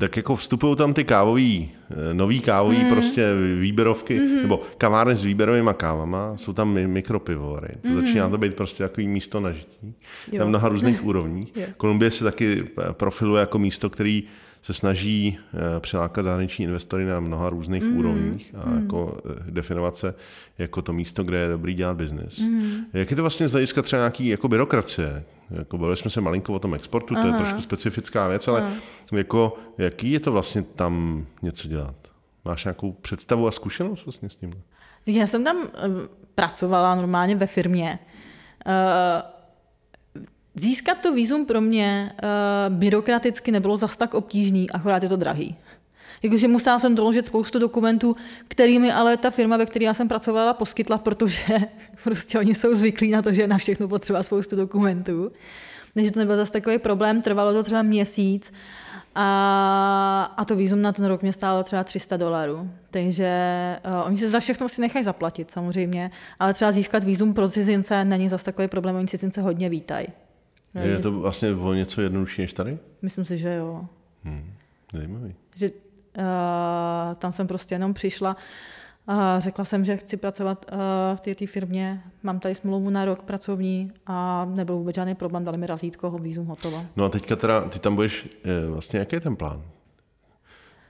Tak 0.00 0.16
jako 0.16 0.36
vstupují 0.36 0.76
tam 0.76 0.94
ty 0.94 1.04
kávový, 1.04 1.70
eh, 2.10 2.14
nový 2.14 2.40
kávový 2.40 2.76
Hmm. 2.76 2.90
prostě 2.90 3.26
výběrovky, 3.60 4.18
nebo 4.42 4.60
kavárny 4.78 5.16
s 5.16 5.24
výběrovými 5.24 5.70
kávama, 5.76 6.36
jsou 6.36 6.52
tam 6.52 6.72
mi- 6.72 6.86
mikropivovary. 6.86 7.68
To 7.82 7.94
začíná 7.94 8.28
to 8.28 8.38
být 8.38 8.54
prostě 8.54 8.82
takový 8.82 9.08
místo 9.08 9.40
na 9.40 9.52
žití. 9.52 9.78
Hmm. 9.82 9.92
Jo. 10.32 10.40
Na 10.40 10.46
mnoha 10.46 10.68
různých 10.68 11.04
úrovních. 11.04 11.52
Kolumbie 11.76 12.10
se 12.10 12.24
taky 12.24 12.64
eh, 12.88 12.92
profiluje 12.92 13.40
jako 13.40 13.58
místo, 13.58 13.90
který 13.90 14.22
se 14.64 14.74
snaží 14.74 15.38
eh, 15.54 15.80
přilákat 15.80 16.24
zahraniční 16.24 16.64
investory 16.64 17.04
na 17.04 17.20
mnoha 17.20 17.50
různých 17.50 17.82
Hmm. 17.82 17.98
úrovních 17.98 18.54
a 18.54 18.74
jako 18.74 19.18
eh, 19.30 19.50
definovat 19.50 19.96
se 19.96 20.14
jako 20.58 20.82
to 20.82 20.92
místo, 20.92 21.24
kde 21.24 21.38
je 21.38 21.48
dobrý 21.48 21.74
dělat 21.74 21.96
biznis. 21.96 22.38
Hmm. 22.38 22.86
Jak 22.92 23.10
je 23.10 23.16
to 23.16 23.22
vlastně 23.22 23.48
z 23.48 23.52
hlediska 23.52 23.82
třeba 23.82 24.00
nějaký 24.00 24.26
jako 24.26 24.48
byrokracie? 24.48 25.24
Jako 25.50 25.78
bavili 25.78 25.96
jsme 25.96 26.10
se 26.10 26.20
malinko 26.20 26.54
o 26.54 26.58
tom 26.58 26.74
exportu, 26.74 27.14
to 27.14 27.26
je 27.26 27.32
trošku 27.32 27.60
specifická 27.60 28.28
věc, 28.28 28.48
ale 28.48 28.72
jako, 29.12 29.56
jaký 29.78 30.10
je 30.10 30.20
to 30.20 30.32
vlastně 30.32 30.62
tam 30.62 31.26
něco 31.42 31.68
dělat? 31.68 31.94
Máš 32.44 32.64
nějakou 32.64 32.92
představu 32.92 33.48
a 33.48 33.50
zkušenost 33.50 34.04
vlastně 34.06 34.30
s 34.30 34.36
tím? 34.36 34.52
Já 35.06 35.26
jsem 35.26 35.44
tam 35.44 35.56
eh, 35.62 35.88
pracovala 36.34 36.94
normálně 36.94 37.36
ve 37.36 37.46
firmě. 37.46 37.98
Získat 40.54 40.98
to 41.00 41.12
výzum 41.12 41.46
pro 41.46 41.60
mě 41.60 42.12
eh, 42.12 42.26
byrokraticky 42.68 43.52
nebylo 43.52 43.76
zas 43.76 43.96
tak 43.96 44.14
obtížný, 44.14 44.70
akorát 44.70 45.02
je 45.02 45.08
to 45.08 45.16
drahý. 45.16 45.56
Jakože 46.22 46.48
musela 46.48 46.78
jsem 46.78 46.94
doložit 46.94 47.26
spoustu 47.26 47.58
dokumentů, 47.58 48.16
kterými 48.48 48.92
ale 48.92 49.16
ta 49.16 49.30
firma, 49.30 49.56
ve 49.56 49.66
které 49.66 49.84
já 49.84 49.94
jsem 49.94 50.08
pracovala, 50.08 50.52
poskytla, 50.52 50.98
protože 50.98 51.58
prostě 52.04 52.38
oni 52.38 52.54
jsou 52.54 52.74
zvyklí 52.74 53.10
na 53.10 53.22
to, 53.22 53.32
že 53.32 53.46
na 53.46 53.58
všechno 53.58 53.88
potřeba 53.88 54.22
spoustu 54.22 54.56
dokumentů. 54.56 55.32
Takže 55.94 56.10
to 56.10 56.18
nebyl 56.18 56.36
zase 56.36 56.52
takový 56.52 56.78
problém, 56.78 57.22
trvalo 57.22 57.52
to 57.52 57.62
třeba 57.62 57.82
měsíc 57.82 58.52
a, 59.14 60.34
a 60.36 60.44
to 60.44 60.56
výzum 60.56 60.82
na 60.82 60.92
ten 60.92 61.04
rok 61.04 61.22
mě 61.22 61.32
stálo 61.32 61.62
třeba 61.62 61.84
300 61.84 62.16
dolarů. 62.16 62.70
Takže 62.90 63.30
uh, 63.86 64.06
oni 64.06 64.16
se 64.16 64.30
za 64.30 64.40
všechno 64.40 64.68
si 64.68 64.80
nechají 64.80 65.04
zaplatit 65.04 65.50
samozřejmě, 65.50 66.10
ale 66.38 66.54
třeba 66.54 66.72
získat 66.72 67.04
výzum 67.04 67.34
pro 67.34 67.48
cizince 67.48 68.04
není 68.04 68.28
zase 68.28 68.44
takový 68.44 68.68
problém, 68.68 68.96
oni 68.96 69.06
cizince 69.06 69.42
hodně 69.42 69.68
vítají. 69.68 70.06
Je 70.80 70.98
to 70.98 71.12
vlastně 71.12 71.52
o 71.52 71.74
něco 71.74 72.00
jednodušší 72.00 72.42
než 72.42 72.52
tady? 72.52 72.78
Myslím 73.02 73.24
si, 73.24 73.36
že 73.36 73.54
jo. 73.54 73.84
Hmm, 74.24 74.52
zajímavý. 74.92 75.34
Že 75.54 75.70
uh, 75.70 76.24
tam 77.18 77.32
jsem 77.32 77.46
prostě 77.46 77.74
jenom 77.74 77.94
přišla 77.94 78.36
a 79.06 79.40
řekla 79.40 79.64
jsem, 79.64 79.84
že 79.84 79.96
chci 79.96 80.16
pracovat 80.16 80.66
uh, 80.72 80.78
v 81.16 81.20
této 81.20 81.46
firmě, 81.46 82.02
mám 82.22 82.40
tady 82.40 82.54
smlouvu 82.54 82.90
na 82.90 83.04
rok 83.04 83.22
pracovní 83.22 83.92
a 84.06 84.44
nebyl 84.44 84.76
vůbec 84.76 84.96
žádný 84.96 85.14
problém, 85.14 85.44
dali 85.44 85.58
mi 85.58 85.66
razítko, 85.66 86.10
vízum 86.10 86.46
hotovo. 86.46 86.86
No 86.96 87.04
a 87.04 87.08
teďka 87.08 87.36
teda, 87.36 87.60
ty 87.60 87.78
tam 87.78 87.94
budeš, 87.94 88.28
eh, 88.44 88.68
vlastně 88.68 88.98
jaký 88.98 89.16
je 89.16 89.20
ten 89.20 89.36
plán? 89.36 89.62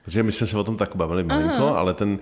Protože 0.05 0.23
my 0.23 0.33
jsme 0.33 0.47
se 0.47 0.59
o 0.59 0.65
tom 0.65 0.77
tak 0.77 0.97
bavili 0.97 1.25
malinko, 1.25 1.77
ale 1.77 1.95
ten, 1.95 2.19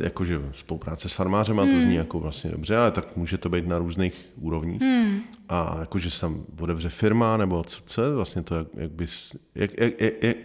jakože 0.00 0.40
spolupráce 0.52 1.08
s 1.08 1.12
farmářem, 1.12 1.56
to 1.56 1.80
zní 1.80 1.94
jako 1.94 2.20
vlastně 2.20 2.50
dobře, 2.50 2.76
ale 2.76 2.90
tak 2.90 3.16
může 3.16 3.38
to 3.38 3.48
být 3.48 3.66
na 3.66 3.78
různých 3.78 4.28
úrovních. 4.40 4.80
Hmm. 4.80 5.20
A 5.48 5.76
jakože 5.80 6.10
se 6.10 6.20
tam 6.20 6.44
otevře 6.60 6.88
firma, 6.88 7.36
nebo 7.36 7.64
co, 7.64 7.82
co 7.86 8.02
je 8.02 8.14
vlastně 8.14 8.42
to, 8.42 8.54
jak, 8.54 8.66
jak 8.74 8.90
bys, 8.90 9.36
jak, 9.54 9.70
jak, 9.80 10.00
jak, 10.00 10.22
jak 10.22 10.36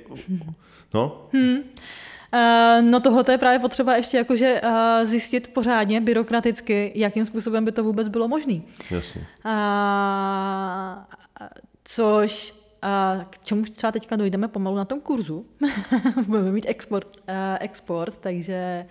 no? 0.94 1.28
Hmm. 1.34 1.58
Uh, 2.34 2.82
no 2.82 3.00
tohle 3.00 3.24
je 3.32 3.38
právě 3.38 3.60
potřeba 3.60 3.96
ještě 3.96 4.18
jakože 4.18 4.62
uh, 4.64 4.72
zjistit 5.04 5.54
pořádně, 5.54 6.02
byrokraticky, 6.02 6.92
jakým 6.96 7.26
způsobem 7.26 7.66
by 7.66 7.72
to 7.72 7.84
vůbec 7.84 8.08
bylo 8.08 8.28
možné. 8.28 8.62
Jasně. 8.92 9.28
Uh, 9.46 9.52
což 11.84 12.54
uh, 13.18 13.24
k 13.24 13.40
čemu 13.44 13.64
třeba 13.64 13.92
teďka 13.92 14.16
dojdeme 14.16 14.48
pomalu 14.48 14.76
na 14.76 14.86
tom 14.86 15.02
kurzu. 15.02 15.46
Budeme 16.28 16.52
mít 16.52 16.66
export, 16.68 17.18
uh, 17.18 17.34
export 17.60 18.18
takže, 18.18 18.86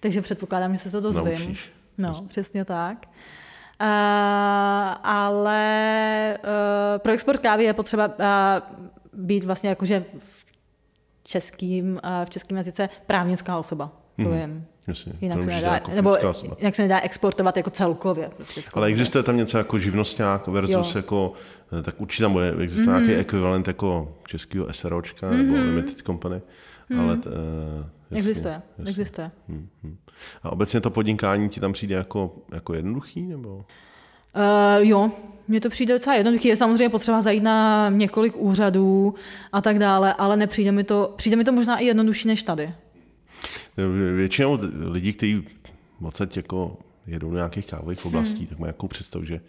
takže 0.00 0.22
předpokládám, 0.22 0.74
že 0.74 0.78
se 0.78 0.90
to 0.90 1.00
dozvím. 1.00 1.38
Naučíš. 1.38 1.70
No, 1.98 2.08
Jasně. 2.08 2.26
přesně 2.26 2.64
tak. 2.64 3.06
Uh, 3.06 3.41
ale 5.02 6.38
uh, 6.44 6.98
pro 6.98 7.12
export 7.12 7.40
kávy 7.40 7.64
je 7.64 7.72
potřeba 7.72 8.06
uh, 8.06 8.14
být 9.12 9.44
vlastně 9.44 9.68
jakože 9.68 10.04
v 10.18 10.44
českým, 11.22 11.92
uh, 11.92 12.24
v 12.24 12.30
českém 12.30 12.56
jazyce 12.56 12.88
právnická 13.06 13.58
osoba. 13.58 13.90
To 14.16 14.22
Mhm. 14.22 14.38
vím. 14.40 14.66
Jasně. 14.88 15.12
Jinak 15.20 15.42
se, 15.42 15.50
nedá, 15.50 15.74
jako 15.74 15.90
nebo 15.90 16.16
osoba. 16.30 16.56
jak 16.60 16.74
se 16.74 16.82
nedá 16.82 17.00
exportovat 17.00 17.56
jako 17.56 17.70
celkově. 17.70 18.30
Prostě 18.36 18.62
Ale 18.72 18.86
existuje 18.86 19.22
tam 19.22 19.36
něco 19.36 19.58
jako 19.58 19.78
živnostňák 19.78 20.46
versus 20.46 20.94
Jo. 20.94 20.98
jako, 20.98 21.32
tak 21.82 22.00
určitě 22.00 22.22
tam 22.22 22.32
bude, 22.32 22.54
existuje 22.62 22.86
mm. 22.86 23.04
nějaký 23.06 23.20
ekvivalent 23.20 23.66
jako 23.66 24.14
českého 24.26 24.72
SROčka 24.72 25.30
mm. 25.30 25.36
nebo 25.38 25.54
Limited 25.54 26.06
Company, 26.06 26.42
mm. 26.88 27.00
ale 27.00 27.16
t, 27.16 27.30
uh, 27.30 27.34
jasně, 28.16 28.30
Existuje, 28.30 28.62
jasně. 28.78 28.90
existuje. 28.90 29.30
Hmm, 29.48 29.68
hmm. 29.82 29.96
A 30.42 30.52
obecně 30.52 30.80
to 30.80 30.90
podnikání 30.90 31.48
ti 31.48 31.60
tam 31.60 31.72
přijde 31.72 31.94
jako, 31.94 32.36
jako 32.52 32.74
jednoduchý, 32.74 33.22
nebo? 33.22 33.56
Uh, 33.56 33.64
jo, 34.78 35.10
mně 35.48 35.60
to 35.60 35.68
přijde 35.68 35.94
docela 35.94 36.16
jednoduché. 36.16 36.48
Je 36.48 36.56
samozřejmě 36.56 36.88
potřeba 36.88 37.22
zajít 37.22 37.42
na 37.42 37.88
několik 37.90 38.36
úřadů 38.36 39.14
a 39.52 39.60
tak 39.60 39.78
dále, 39.78 40.14
ale 40.14 40.36
nepřijde 40.36 40.72
mi 40.72 40.84
to, 40.84 41.14
přijde 41.16 41.36
mi 41.36 41.44
to 41.44 41.52
možná 41.52 41.78
i 41.78 41.84
jednodušší 41.84 42.28
než 42.28 42.42
tady. 42.42 42.74
Většinou 44.16 44.58
lidí, 44.72 45.12
kteří 45.12 45.44
moc 46.00 46.20
jako 46.36 46.76
jedou 47.06 47.30
do 47.30 47.36
nějakých 47.36 47.66
kávových 47.66 48.06
oblastí, 48.06 48.38
hmm. 48.38 48.46
tak 48.46 48.58
mají 48.58 48.68
nějakou 48.68 48.88
představu, 48.88 49.24
že 49.24 49.40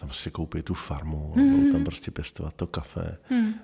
tam 0.00 0.08
prostě 0.08 0.30
koupí 0.30 0.62
tu 0.62 0.74
farmu, 0.74 1.32
hmm. 1.36 1.50
budou 1.50 1.72
tam 1.72 1.84
prostě 1.84 2.10
pěstovat 2.10 2.54
to 2.54 2.66
kafe. 2.66 3.18
Hmm. 3.30 3.54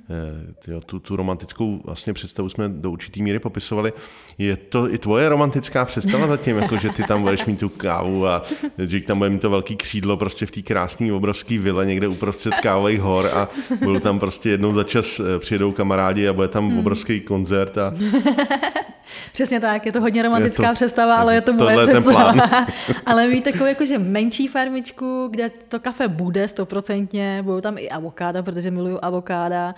Tyjo, 0.65 0.81
tu, 0.81 0.99
tu 0.99 1.17
romantickou 1.17 1.83
vlastně 1.85 2.13
představu 2.13 2.49
jsme 2.49 2.69
do 2.69 2.91
určitý 2.91 3.23
míry 3.23 3.39
popisovali. 3.39 3.93
Je 4.39 4.57
to 4.57 4.95
i 4.95 4.99
tvoje 4.99 5.29
romantická 5.29 5.85
představa 5.85 6.27
zatím, 6.27 6.57
jako 6.57 6.77
že 6.77 6.91
ty 6.91 7.03
tam 7.03 7.23
budeš 7.23 7.45
mít 7.45 7.61
tu 7.61 7.69
kávu 7.69 8.27
a 8.27 8.43
že 8.79 9.01
tam 9.01 9.19
bude 9.19 9.31
mít 9.31 9.43
to 9.43 9.51
velký 9.51 9.77
křídlo 9.77 10.17
prostě 10.17 10.47
v 10.47 10.51
té 10.51 10.63
krásné 10.63 11.13
obrovské 11.13 11.59
vile 11.59 11.87
někde 11.87 12.09
uprostřed 12.09 12.55
kávových 12.55 13.01
hor 13.01 13.27
a 13.27 13.49
budou 13.79 14.01
tam 14.01 14.19
prostě 14.19 14.49
jednou 14.49 14.75
za 14.75 14.85
čas 14.85 15.21
eh, 15.21 15.39
přijedou 15.39 15.73
kamarádi 15.73 16.29
a 16.29 16.33
bude 16.33 16.49
tam 16.49 16.69
hmm. 16.69 16.79
obrovský 16.79 17.21
koncert 17.21 17.79
a 17.79 17.95
Přesně 19.33 19.61
tak, 19.61 19.87
je 19.87 19.93
to 19.93 20.01
hodně 20.01 20.23
romantická 20.23 20.63
Je 20.63 20.69
to- 20.69 20.75
představa, 20.75 21.17
ale 21.17 21.35
je 21.35 21.41
to 21.41 21.53
moje 21.53 21.87
představa. 21.87 22.35
ale 23.07 23.27
mít 23.27 23.45
takovou 23.45 23.67
jakože 23.67 23.99
menší 23.99 24.49
farmičku, 24.49 25.29
kde 25.31 25.51
to 25.69 25.81
kafe 25.81 26.09
bude 26.09 26.49
stoprocentně, 26.49 27.41
budou 27.43 27.61
tam 27.61 27.79
i 27.79 27.89
avokáda, 27.89 28.43
protože 28.43 28.71
miluju 28.71 28.99
avokáda, 29.03 29.75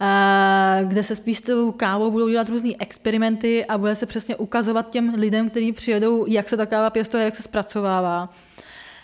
a 0.00 0.78
kde 0.82 1.02
se 1.02 1.16
spíš 1.16 1.38
s 1.38 1.40
tou 1.40 1.72
kávou 1.72 2.10
budou 2.10 2.28
dělat 2.28 2.48
různé 2.48 2.72
experimenty 2.78 3.64
a 3.64 3.78
bude 3.78 3.94
se 3.94 4.06
přesně 4.06 4.36
ukazovat 4.36 4.90
těm 4.90 5.14
lidem, 5.14 5.50
kteří 5.50 5.72
přijedou, 5.72 6.26
jak 6.26 6.48
se 6.48 6.56
ta 6.56 6.66
káva 6.66 6.90
pěstuje, 6.90 7.24
jak 7.24 7.36
se 7.36 7.42
zpracovává. 7.42 8.28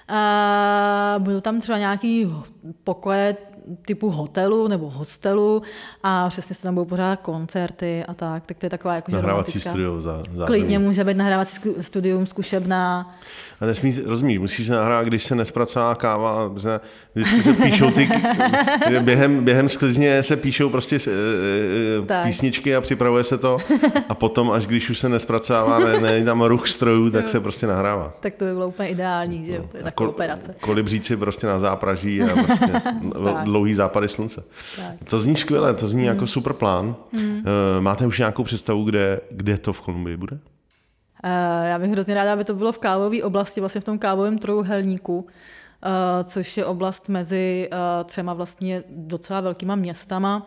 A 0.09 1.15
budou 1.19 1.41
tam 1.41 1.61
třeba 1.61 1.79
nějaký 1.79 2.33
pokoje 2.85 3.37
typu 3.87 4.11
hotelu 4.11 4.69
nebo 4.69 4.91
hostelu 4.91 5.63
a 6.03 6.29
přesně 6.29 6.55
se 6.57 6.63
tam 6.63 6.75
budou 6.75 6.85
pořádat 6.85 7.21
koncerty 7.21 8.05
a 8.09 8.15
tak, 8.15 8.47
tak 8.47 8.59
to 8.59 8.67
je 8.67 8.71
taková 8.71 8.95
jakože 8.95 9.17
nahrávací 9.17 9.61
studio 9.61 10.03
za, 10.03 10.23
za 10.33 10.47
Klidně 10.47 10.79
může 10.79 11.05
být 11.05 11.17
nahrávací 11.17 11.61
studium, 11.81 12.27
zkušebna. 12.27 13.15
A 13.61 13.67
nesmí, 13.67 13.95
rozumíš, 14.07 14.39
musí 14.39 14.65
se 14.65 14.73
nahrát, 14.73 15.07
když 15.07 15.23
se 15.25 15.35
nespracová 15.35 15.95
káva, 15.95 16.49
vždycky 17.15 17.43
se 17.43 17.53
píšou 17.53 17.91
ty, 17.91 18.09
během, 19.01 19.45
během 19.45 19.69
sklizně 19.69 20.23
se 20.23 20.37
píšou 20.37 20.69
prostě 20.69 20.97
e, 20.97 22.07
Tak. 22.07 22.25
písničky 22.27 22.77
a 22.77 22.81
připravuje 22.81 23.25
se 23.25 23.39
to 23.39 23.57
a 24.09 24.15
potom, 24.15 24.51
až 24.51 24.67
když 24.67 24.91
už 24.91 24.99
se 24.99 25.09
nespracovává, 25.09 25.79
ne, 25.79 26.01
ne 26.01 26.25
tam 26.25 26.43
ruch 26.43 26.69
strojů, 26.69 27.11
tak 27.11 27.29
se 27.29 27.41
prostě 27.41 27.67
nahrává. 27.67 28.13
Tak 28.21 28.35
to 28.35 28.45
by 28.45 28.53
bylo 28.53 28.69
úplně 28.69 28.89
ideální, 28.89 29.47
že 29.47 29.55
jo? 29.57 29.65
To 29.71 29.77
je 29.77 29.83
A 29.83 29.85
taková 29.85 30.07
kol- 30.07 30.15
operace. 30.15 30.55
Kolibříci 30.61 31.17
prostě 31.17 31.47
na 31.47 31.59
zápraží 31.59 32.23
a 32.23 32.43
prostě 32.45 32.73
dlouhý 33.53 33.75
západy 33.75 34.09
slunce. 34.09 34.43
Tak. 34.77 35.09
To 35.11 35.19
zní 35.19 35.37
skvěle, 35.37 35.75
to 35.75 35.87
zní 35.87 36.05
jako 36.05 36.27
super 36.27 36.53
plán. 36.53 36.97
Eh, 37.19 37.81
Máte 37.81 38.07
už 38.07 38.19
nějakou 38.19 38.45
představu, 38.45 38.85
kde, 38.85 39.21
kde 39.31 39.59
to 39.59 39.73
v 39.73 39.81
Kolumbii 39.81 40.17
bude? 40.17 40.39
Eh, 41.25 41.69
Já 41.69 41.79
bych 41.79 41.91
hrozně 41.91 42.15
ráda, 42.15 42.33
aby 42.33 42.45
to 42.45 42.55
bylo 42.55 42.73
v 42.73 42.79
kávové 42.79 43.23
oblasti, 43.23 43.61
vlastně 43.61 43.81
v 43.81 43.85
tom 43.85 43.99
kávovém 43.99 44.39
trojuhelníku, 44.39 45.27
eh, 45.83 46.25
což 46.25 46.57
je 46.57 46.65
oblast 46.65 47.09
mezi 47.09 47.69
třema 48.05 48.35
vlastně 48.35 48.83
docela 48.89 49.41
velkýma 49.41 49.75
městama, 49.75 50.47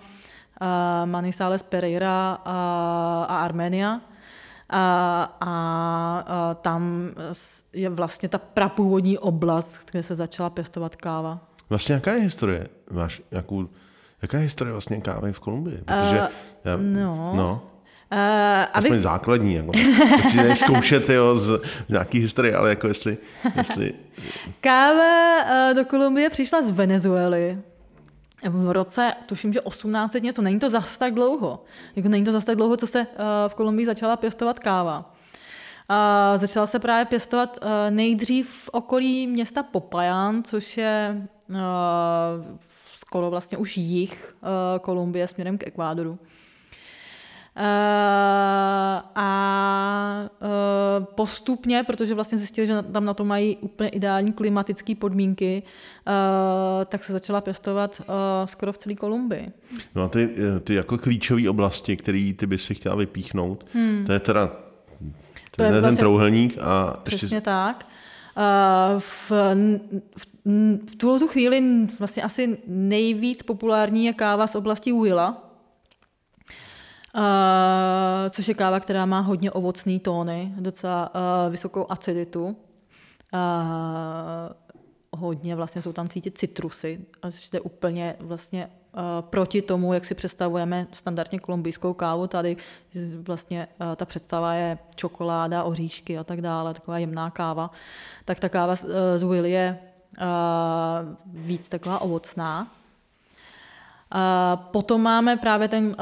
Manizales, 1.06 1.64
Pereira 1.64 2.38
a, 2.46 3.26
a 3.30 3.38
Arménia. 3.38 4.02
A, 4.70 5.36
a, 5.42 6.24
a 6.28 6.54
tam 6.54 7.10
je 7.74 7.90
vlastně 7.90 8.30
ta 8.30 8.38
prapůvodní 8.38 9.18
oblast, 9.18 9.92
kde 9.92 10.04
se 10.04 10.16
začala 10.16 10.50
pěstovat 10.50 10.96
káva. 10.96 11.40
Vlastně 11.70 11.96
jaká 11.96 12.14
je 12.14 12.22
historie? 12.22 12.68
Máš 12.92 13.22
nějakou, 13.32 13.70
jaká 14.22 14.38
je 14.38 14.44
historie 14.44 14.72
vlastně 14.72 15.02
kávy 15.02 15.34
v 15.34 15.40
Kolumbii? 15.40 15.78
Protože, 15.78 16.18
já, 16.66 16.78
no. 16.78 17.34
no 17.36 17.62
Uh, 18.12 18.20
aspoň 18.74 18.92
abych, 18.92 19.04
základní, 19.04 19.54
jako, 19.54 19.72
chci 20.20 20.38
tady 20.38 20.56
zkoušet 20.56 21.10
jo, 21.10 21.36
z, 21.38 21.62
z 21.88 21.90
nějaký 21.90 22.20
historie, 22.20 22.56
ale 22.56 22.70
jako 22.70 22.88
jestli, 22.88 23.18
jestli 23.56 23.94
Káva 24.62 25.42
eh, 25.42 25.74
do 25.74 25.86
Kolumbie 25.86 26.30
přišla 26.30 26.62
z 26.62 26.70
Venezuely. 26.70 27.58
V 28.50 28.72
roce, 28.72 29.14
tuším, 29.26 29.54
že 29.54 29.60
1800 29.60 30.24
něco, 30.24 30.42
není 30.42 30.60
to 30.60 30.70
zas 30.70 30.98
tak 30.98 31.14
dlouho. 31.14 31.64
Jako 31.96 32.10
není 32.10 32.26
to 32.26 32.32
zas 32.32 32.46
tak 32.46 32.56
dlouho, 32.56 32.78
co 32.78 32.88
se 32.88 33.00
eh, 33.00 33.16
v 33.48 33.56
Kolumbii 33.56 33.86
začala 33.86 34.16
pěstovat 34.16 34.60
káva. 34.60 35.14
A 35.90 36.34
začala 36.38 36.68
se 36.68 36.80
právě 36.80 37.06
pěstovat 37.06 37.58
eh, 37.62 37.92
nejdřív 37.92 38.50
v 38.50 38.70
okolí 38.70 39.28
města 39.28 39.64
Popayan, 39.64 40.44
což 40.44 40.78
je 40.78 41.18
eh, 41.22 41.28
skoro 42.98 43.30
vlastně 43.30 43.58
už 43.58 43.78
jich 43.78 44.36
eh, 44.44 44.80
Kolumbie 44.80 45.28
směrem 45.28 45.58
k 45.58 45.68
Ekvádoru. 45.68 46.20
Eh, 47.58 49.02
a 49.16 50.30
eh, 50.42 51.06
postupně, 51.16 51.84
protože 51.84 52.14
vlastně 52.14 52.38
zjistili, 52.38 52.68
že 52.68 52.82
tam 52.82 53.06
na 53.06 53.14
to 53.14 53.26
mají 53.26 53.58
úplně 53.58 53.90
ideální 53.90 54.34
klimatické 54.34 54.96
podmínky, 54.96 55.64
eh, 56.08 56.86
tak 56.86 57.04
se 57.04 57.14
začala 57.14 57.42
pěstovat 57.42 58.02
eh, 58.02 58.48
skoro 58.48 58.74
v 58.74 58.78
celé 58.78 58.96
Kolumbii. 58.96 59.52
No 59.96 60.04
a 60.04 60.08
ty, 60.10 60.30
ty 60.64 60.76
jako 60.76 60.98
klíčové 60.98 61.50
oblasti, 61.50 61.98
které 61.98 62.34
ty 62.38 62.48
by 62.48 62.58
si 62.58 62.76
chtěla 62.76 62.96
vypíchnout, 62.96 63.66
hmm. 63.74 64.04
to 64.06 64.12
je 64.14 64.20
teda 64.20 64.48
to 65.56 65.64
je 65.64 65.68
je 65.68 65.72
ten 65.72 65.82
vlastně- 65.82 66.00
trouhelník 66.02 66.58
a 66.62 66.98
Přesně 67.04 67.26
ještě, 67.26 67.42
tak. 67.42 67.86
Eh, 68.38 69.00
V, 69.00 69.32
v, 70.18 70.26
v 70.92 70.96
tuhle 70.98 71.20
tu 71.20 71.28
chvíli 71.28 71.88
vlastně 72.00 72.24
asi 72.24 72.58
nejvíc 72.68 73.44
populární 73.44 74.06
je 74.06 74.14
káva 74.14 74.48
z 74.48 74.56
oblasti 74.56 74.92
Huila, 74.92 75.42
Uh, 77.18 78.30
což 78.30 78.48
je 78.48 78.54
káva, 78.54 78.80
která 78.80 79.06
má 79.06 79.20
hodně 79.20 79.52
ovocné 79.52 80.00
tóny, 80.00 80.54
docela 80.58 81.12
uh, 81.16 81.52
vysokou 81.52 81.86
aciditu. 81.90 82.58
Hodně 85.12 85.56
vlastně 85.56 85.82
jsou 85.82 85.94
tam 85.94 86.08
cítit 86.10 86.38
citrusy, 86.38 87.06
což 87.32 87.54
je 87.54 87.60
úplně 87.60 88.16
vlastně 88.20 88.70
proti 89.22 89.62
tomu, 89.62 89.94
jak 89.94 90.06
si 90.06 90.16
představujeme 90.16 90.88
standardně 90.92 91.40
kolumbijskou 91.40 91.94
kávu. 91.94 92.28
Tady 92.28 92.58
vlastně 93.22 93.68
uh, 93.82 93.96
ta 93.96 94.06
představa 94.06 94.54
je 94.54 94.78
čokoláda, 94.96 95.64
oříšky 95.64 96.18
a 96.18 96.24
tak 96.24 96.42
dále, 96.42 96.74
taková 96.74 96.98
jemná 96.98 97.30
káva. 97.30 97.72
Tak 98.26 98.40
ta 98.40 98.50
káva 98.50 98.76
z, 98.76 98.86
z 99.16 99.24
Will 99.24 99.46
je 99.46 99.80
víc 101.26 101.70
taková 101.70 102.02
ovocná. 102.02 102.72
Potom 104.56 105.02
máme 105.02 105.38
právě 105.38 105.68
ten 105.68 105.96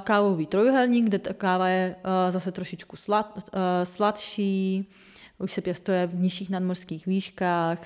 kávový 0.00 0.46
trojuhelník, 0.46 1.04
kde 1.04 1.18
ta 1.18 1.34
káva 1.34 1.68
je 1.68 1.96
zase 2.30 2.52
trošičku 2.52 2.96
slad, 2.96 3.38
sladší, 3.84 4.90
už 5.38 5.52
se 5.52 5.60
pěstuje 5.60 6.06
v 6.06 6.14
nižších 6.14 6.50
nadmořských 6.50 7.06
výškách. 7.06 7.78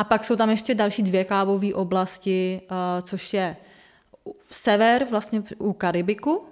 A 0.00 0.04
pak 0.04 0.24
jsou 0.24 0.36
tam 0.36 0.50
ještě 0.50 0.74
další 0.74 1.02
dvě 1.02 1.24
kávové 1.24 1.74
oblasti, 1.74 2.60
uh, 2.70 2.76
což 3.02 3.34
je 3.34 3.56
sever, 4.50 5.06
vlastně 5.10 5.42
u 5.58 5.72
Karibiku, 5.72 6.36
uh, 6.36 6.44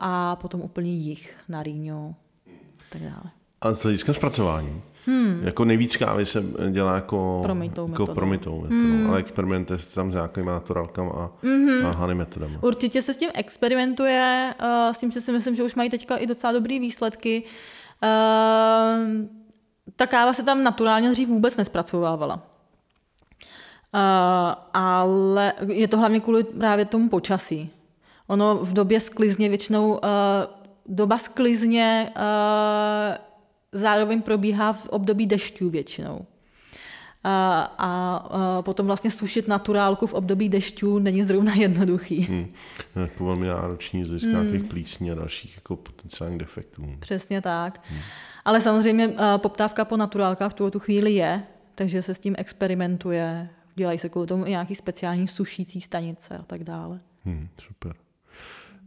a 0.00 0.36
potom 0.40 0.60
úplně 0.60 0.92
jich 0.92 1.36
na 1.48 1.62
Rýňu 1.62 2.14
a 2.46 2.82
tak 2.90 3.02
dále. 3.02 3.30
a 3.60 3.72
z 3.72 3.82
hlediska 3.82 4.12
zpracování. 4.12 4.82
Hmm. 5.06 5.40
Jako 5.44 5.64
nejvíc 5.64 5.96
kávy 5.96 6.26
se 6.26 6.44
dělá 6.70 6.94
jako 6.94 7.40
Promitou 7.42 7.82
jako 7.82 8.02
metodou. 8.02 8.14
promitou 8.14 8.60
metodou, 8.60 8.74
hmm. 8.74 9.10
ale 9.10 9.18
experimentuje 9.18 9.78
se 9.78 9.94
tam 9.94 10.12
s 10.12 10.14
nějakými 10.14 10.46
naturálkami 10.46 11.10
a, 11.14 11.30
mm-hmm. 11.42 11.86
a 11.86 11.90
honey 11.90 12.16
metodama. 12.16 12.62
Určitě 12.62 13.02
se 13.02 13.14
s 13.14 13.16
tím 13.16 13.30
experimentuje, 13.34 14.54
uh, 14.62 14.92
s 14.92 14.98
tím, 14.98 15.10
že 15.10 15.20
si 15.20 15.32
myslím, 15.32 15.56
že 15.56 15.62
už 15.62 15.74
mají 15.74 15.90
teďka 15.90 16.16
i 16.16 16.26
docela 16.26 16.52
dobrý 16.52 16.80
výsledky. 16.80 17.42
Uh, 19.94 19.96
ta 19.96 20.06
káva 20.06 20.32
se 20.32 20.42
tam 20.42 20.64
naturálně 20.64 21.10
dřív 21.10 21.28
vůbec 21.28 21.56
nespracovávala. 21.56 22.34
Uh, 22.34 22.40
ale 24.74 25.52
je 25.68 25.88
to 25.88 25.98
hlavně 25.98 26.20
kvůli 26.20 26.44
právě 26.44 26.84
tomu 26.84 27.08
počasí. 27.08 27.70
Ono 28.26 28.56
v 28.56 28.72
době 28.72 29.00
sklizně 29.00 29.48
většinou, 29.48 29.92
uh, 29.92 29.98
doba 30.86 31.18
sklizně 31.18 32.12
uh, 32.16 32.22
zároveň 33.72 34.22
probíhá 34.22 34.72
v 34.72 34.88
období 34.88 35.26
dešťů 35.26 35.70
většinou. 35.70 36.26
A, 37.26 37.60
a, 37.78 38.16
a 38.16 38.62
potom 38.62 38.86
vlastně 38.86 39.10
sušit 39.10 39.48
naturálku 39.48 40.06
v 40.06 40.14
období 40.14 40.48
dešťů 40.48 40.98
není 40.98 41.22
zrovna 41.22 41.54
jednoduchý. 41.56 42.20
Hmm. 42.20 42.46
Jako 42.96 43.24
velmi 43.24 43.46
náročný 43.46 44.04
z 44.04 44.08
hlediska 44.08 44.38
hmm. 44.38 44.46
nějakých 44.46 44.70
plísní 44.70 45.10
a 45.10 45.14
dalších 45.14 45.56
jako 45.56 45.76
potenciálních 45.76 46.38
defektů. 46.38 46.82
Přesně 46.98 47.40
tak. 47.40 47.80
Ale 48.44 48.60
samozřejmě 48.60 49.12
a, 49.16 49.38
poptávka 49.38 49.84
po 49.84 49.96
naturálkách 49.96 50.52
v 50.52 50.70
tu 50.70 50.78
chvíli 50.78 51.12
je, 51.12 51.42
takže 51.74 52.02
se 52.02 52.14
s 52.14 52.20
tím 52.20 52.34
experimentuje, 52.38 53.48
dělají 53.74 53.98
se 53.98 54.08
kvůli 54.08 54.26
tomu 54.26 54.46
i 54.46 54.50
nějaký 54.50 54.74
speciální 54.74 55.28
sušící 55.28 55.80
stanice 55.80 56.38
a 56.38 56.42
tak 56.42 56.64
dále. 56.64 57.00
Hmm, 57.24 57.48
super. 57.66 57.94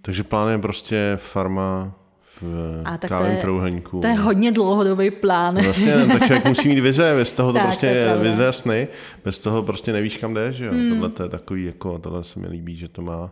Takže 0.02 0.24
plán 0.24 0.50
je 0.50 0.58
prostě 0.58 1.14
farma 1.16 1.94
v 2.42 2.44
A 2.86 2.98
tak 2.98 3.02
to 3.02 3.08
kávovém 3.08 3.76
je-. 3.76 4.02
To 4.02 4.08
je 4.08 4.14
hodně 4.14 4.52
dlouhodobý 4.52 5.12
plán. 5.12 5.64
Vlastně, 5.64 5.94
tak 6.08 6.26
člověk 6.26 6.46
musí 6.46 6.68
mít 6.70 6.80
vize, 6.80 7.16
bez 7.16 7.34
toho 7.34 7.52
to 7.52 7.58
Tak, 7.58 7.66
prostě 7.66 7.88
to 7.88 7.96
je 7.96 8.32
vize 8.32 8.54
sny, 8.54 8.88
bez 9.26 9.40
toho 9.40 9.64
prostě 9.64 9.94
nevíš, 9.94 10.18
kam 10.18 10.34
jdeš, 10.34 10.56
že 10.56 10.66
jo. 10.66 10.72
Hmm. 10.72 10.90
Tohle 10.90 11.10
to 11.10 11.24
je 11.24 11.30
takový, 11.30 11.66
jako, 11.66 12.00
tohle 12.00 12.24
se 12.24 12.40
mi 12.40 12.48
líbí, 12.48 12.76
že 12.76 12.88
to 12.88 13.02
má, 13.02 13.32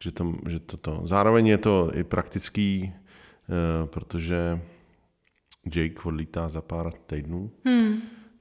že 0.00 0.12
to, 0.12 0.32
že 0.48 0.60
to, 0.60 0.76
to. 0.76 1.00
Zároveň 1.04 1.46
je 1.46 1.58
to 1.58 1.90
i 1.94 2.04
praktický, 2.04 2.92
eh, 2.92 3.86
protože 3.86 4.60
Jake 5.66 6.02
odlítá 6.04 6.48
za 6.48 6.60
pár 6.60 6.92
týdnů. 6.92 7.50
Hmm. 7.64 7.94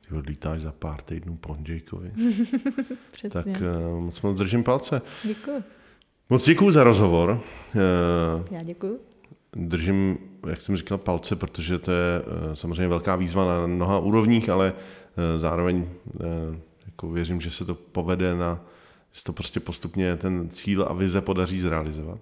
Ty 0.09 0.15
odlítáš 0.15 0.61
za 0.61 0.71
pár 0.71 1.01
týdnů 1.01 1.37
po 1.37 1.57
Jakeovi. 1.67 2.11
Přesně. 3.11 3.29
tak 3.29 3.47
eh, 3.61 4.01
moc 4.01 4.21
moc 4.21 4.37
držím 4.37 4.63
palce. 4.63 5.01
Děkuji. 5.23 5.63
Moc 6.29 6.45
děkuji 6.45 6.71
za 6.71 6.83
rozhovor. 6.83 7.41
Eh, 7.75 8.55
Já 8.55 8.63
děkuji. 8.63 8.99
držím, 9.55 10.17
jak 10.47 10.61
jsem 10.61 10.77
říkal, 10.77 10.97
palce, 10.97 11.35
protože 11.35 11.79
to 11.79 11.91
je 11.91 12.21
eh, 12.51 12.55
samozřejmě 12.55 12.87
velká 12.87 13.15
výzva 13.15 13.45
na 13.45 13.67
mnoha 13.67 13.99
úrovních, 13.99 14.49
ale 14.49 14.73
zároveň 15.37 15.87
jako 16.85 17.11
věřím, 17.11 17.41
že 17.41 17.51
se 17.51 17.65
to 17.65 17.75
povede 17.75 18.35
na, 18.35 18.65
že 19.11 19.19
se 19.19 19.23
to 19.23 19.33
prostě 19.33 19.59
postupně 19.59 20.15
ten 20.17 20.49
cíl 20.49 20.85
a 20.89 20.93
vize 20.93 21.21
podaří 21.21 21.59
zrealizovat. 21.59 22.19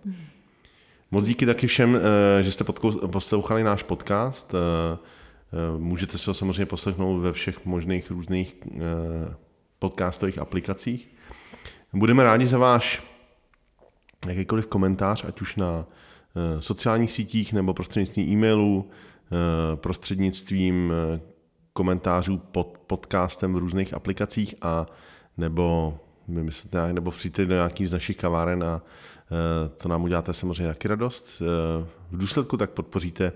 Moc 1.13 1.25
díky 1.25 1.45
taky 1.45 1.67
všem, 1.67 1.95
eh, 1.95 2.43
že 2.43 2.51
jste 2.51 2.63
poslouchali 3.11 3.63
náš 3.63 3.83
podcast. 3.83 4.53
Eh, 4.53 4.97
eh, 5.53 5.79
Můžete 5.79 6.17
se 6.17 6.29
ho 6.29 6.33
samozřejmě 6.33 6.65
poslechnout 6.65 7.19
ve 7.19 7.33
všech 7.33 7.65
možných 7.65 8.11
různých 8.11 8.55
podcastových 9.79 10.37
aplikacích. 10.37 11.09
Budeme 11.93 12.23
rádi 12.23 12.45
za 12.45 12.57
váš 12.57 13.03
jakýkoliv 14.27 14.67
komentář, 14.67 15.25
ať 15.27 15.41
už 15.41 15.55
na 15.55 15.85
sociálních 16.59 17.11
sítích 17.11 17.53
nebo 17.53 17.73
prostřednictvím 17.73 18.29
e-mailů, 18.29 18.89
prostřednictvím 19.75 20.93
komentářů 21.73 22.37
pod 22.37 22.77
podcastem 22.87 23.53
v 23.53 23.57
různých 23.57 23.93
aplikacích 23.93 24.55
a 24.61 24.85
nebo 25.37 25.97
vymyslete 26.27 26.77
nějak, 26.77 26.91
nebo 26.91 27.11
přijďte 27.11 27.45
do 27.45 27.53
nějaký 27.53 27.85
z 27.85 27.91
našich 27.91 28.17
kaváren 28.17 28.63
a 28.63 28.81
to 29.77 29.89
nám 29.89 30.03
uděláte 30.03 30.33
samozřejmě 30.33 30.67
taky 30.67 30.87
radost. 30.87 31.41
Eh, 31.41 31.85
V 32.11 32.17
důsledku 32.17 32.57
tak 32.57 32.69
podpoříte 32.69 33.31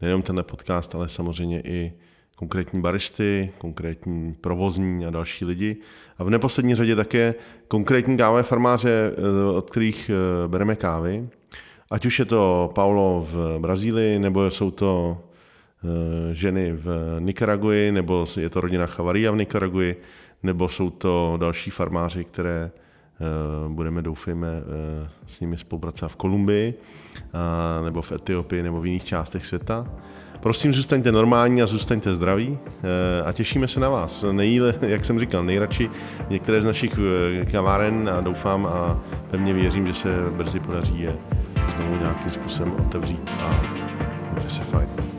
nejenom 0.00 0.22
tenhle 0.22 0.42
podcast, 0.42 0.94
ale 0.94 1.08
samozřejmě 1.08 1.60
i 1.60 1.92
konkrétní 2.36 2.80
baristy, 2.80 3.50
konkrétní 3.58 4.34
provozní 4.34 5.06
a 5.06 5.10
další 5.10 5.44
lidi. 5.44 5.76
A 6.18 6.24
v 6.24 6.30
neposlední 6.30 6.74
řadě 6.74 6.96
také 6.96 7.34
konkrétní 7.68 8.16
kávové 8.16 8.42
farmáře, 8.42 9.12
eh, 9.12 9.56
od 9.56 9.70
kterých 9.70 10.10
eh, 10.10 10.48
bereme 10.48 10.76
kávy. 10.76 11.28
Ať 11.90 12.06
už 12.06 12.18
je 12.18 12.24
to 12.24 12.70
Paulo 12.74 13.26
v 13.32 13.58
Brazílii, 13.58 14.18
nebo 14.18 14.50
jsou 14.50 14.70
to 14.70 15.18
eh, 15.84 16.34
ženy 16.34 16.72
v 16.72 17.16
Nikaraguji, 17.18 17.92
nebo 17.92 18.26
je 18.40 18.50
to 18.50 18.60
rodina 18.60 18.86
Chavaria 18.86 19.30
v 19.32 19.36
Nikaraguji, 19.36 20.00
nebo 20.42 20.68
jsou 20.68 20.90
to 20.90 21.36
další 21.40 21.70
farmáři, 21.70 22.24
které 22.24 22.70
budeme, 23.68 24.02
doufejme, 24.02 24.48
s 25.26 25.40
nimi 25.40 25.58
spolupracovat 25.58 26.08
v 26.08 26.16
Kolumbii, 26.16 26.74
nebo 27.84 28.02
v 28.02 28.12
Etiopii, 28.12 28.62
nebo 28.62 28.80
v 28.80 28.86
jiných 28.86 29.04
částech 29.04 29.46
světa. 29.46 29.86
Prosím, 30.40 30.74
zůstaňte 30.74 31.12
normální 31.12 31.62
a 31.62 31.66
zůstaňte 31.66 32.14
zdraví 32.14 32.58
a 33.24 33.32
těšíme 33.32 33.68
se 33.68 33.80
na 33.80 33.88
vás. 33.88 34.24
Nejíle, 34.32 34.74
jak 34.82 35.04
jsem 35.04 35.20
říkal, 35.20 35.44
nejradši 35.44 35.90
některé 36.30 36.62
z 36.62 36.64
našich 36.64 36.98
kaváren 37.50 38.10
a 38.12 38.20
doufám 38.20 38.66
a 38.66 39.00
pevně 39.30 39.54
věřím, 39.54 39.86
že 39.86 39.94
se 39.94 40.08
brzy 40.30 40.60
podaří 40.60 41.00
je 41.00 41.16
znovu 41.76 41.96
nějakým 41.96 42.30
způsobem 42.30 42.72
otevřít 42.72 43.30
a 43.40 43.62
může 44.34 44.50
se 44.50 44.60
fajn. 44.60 45.17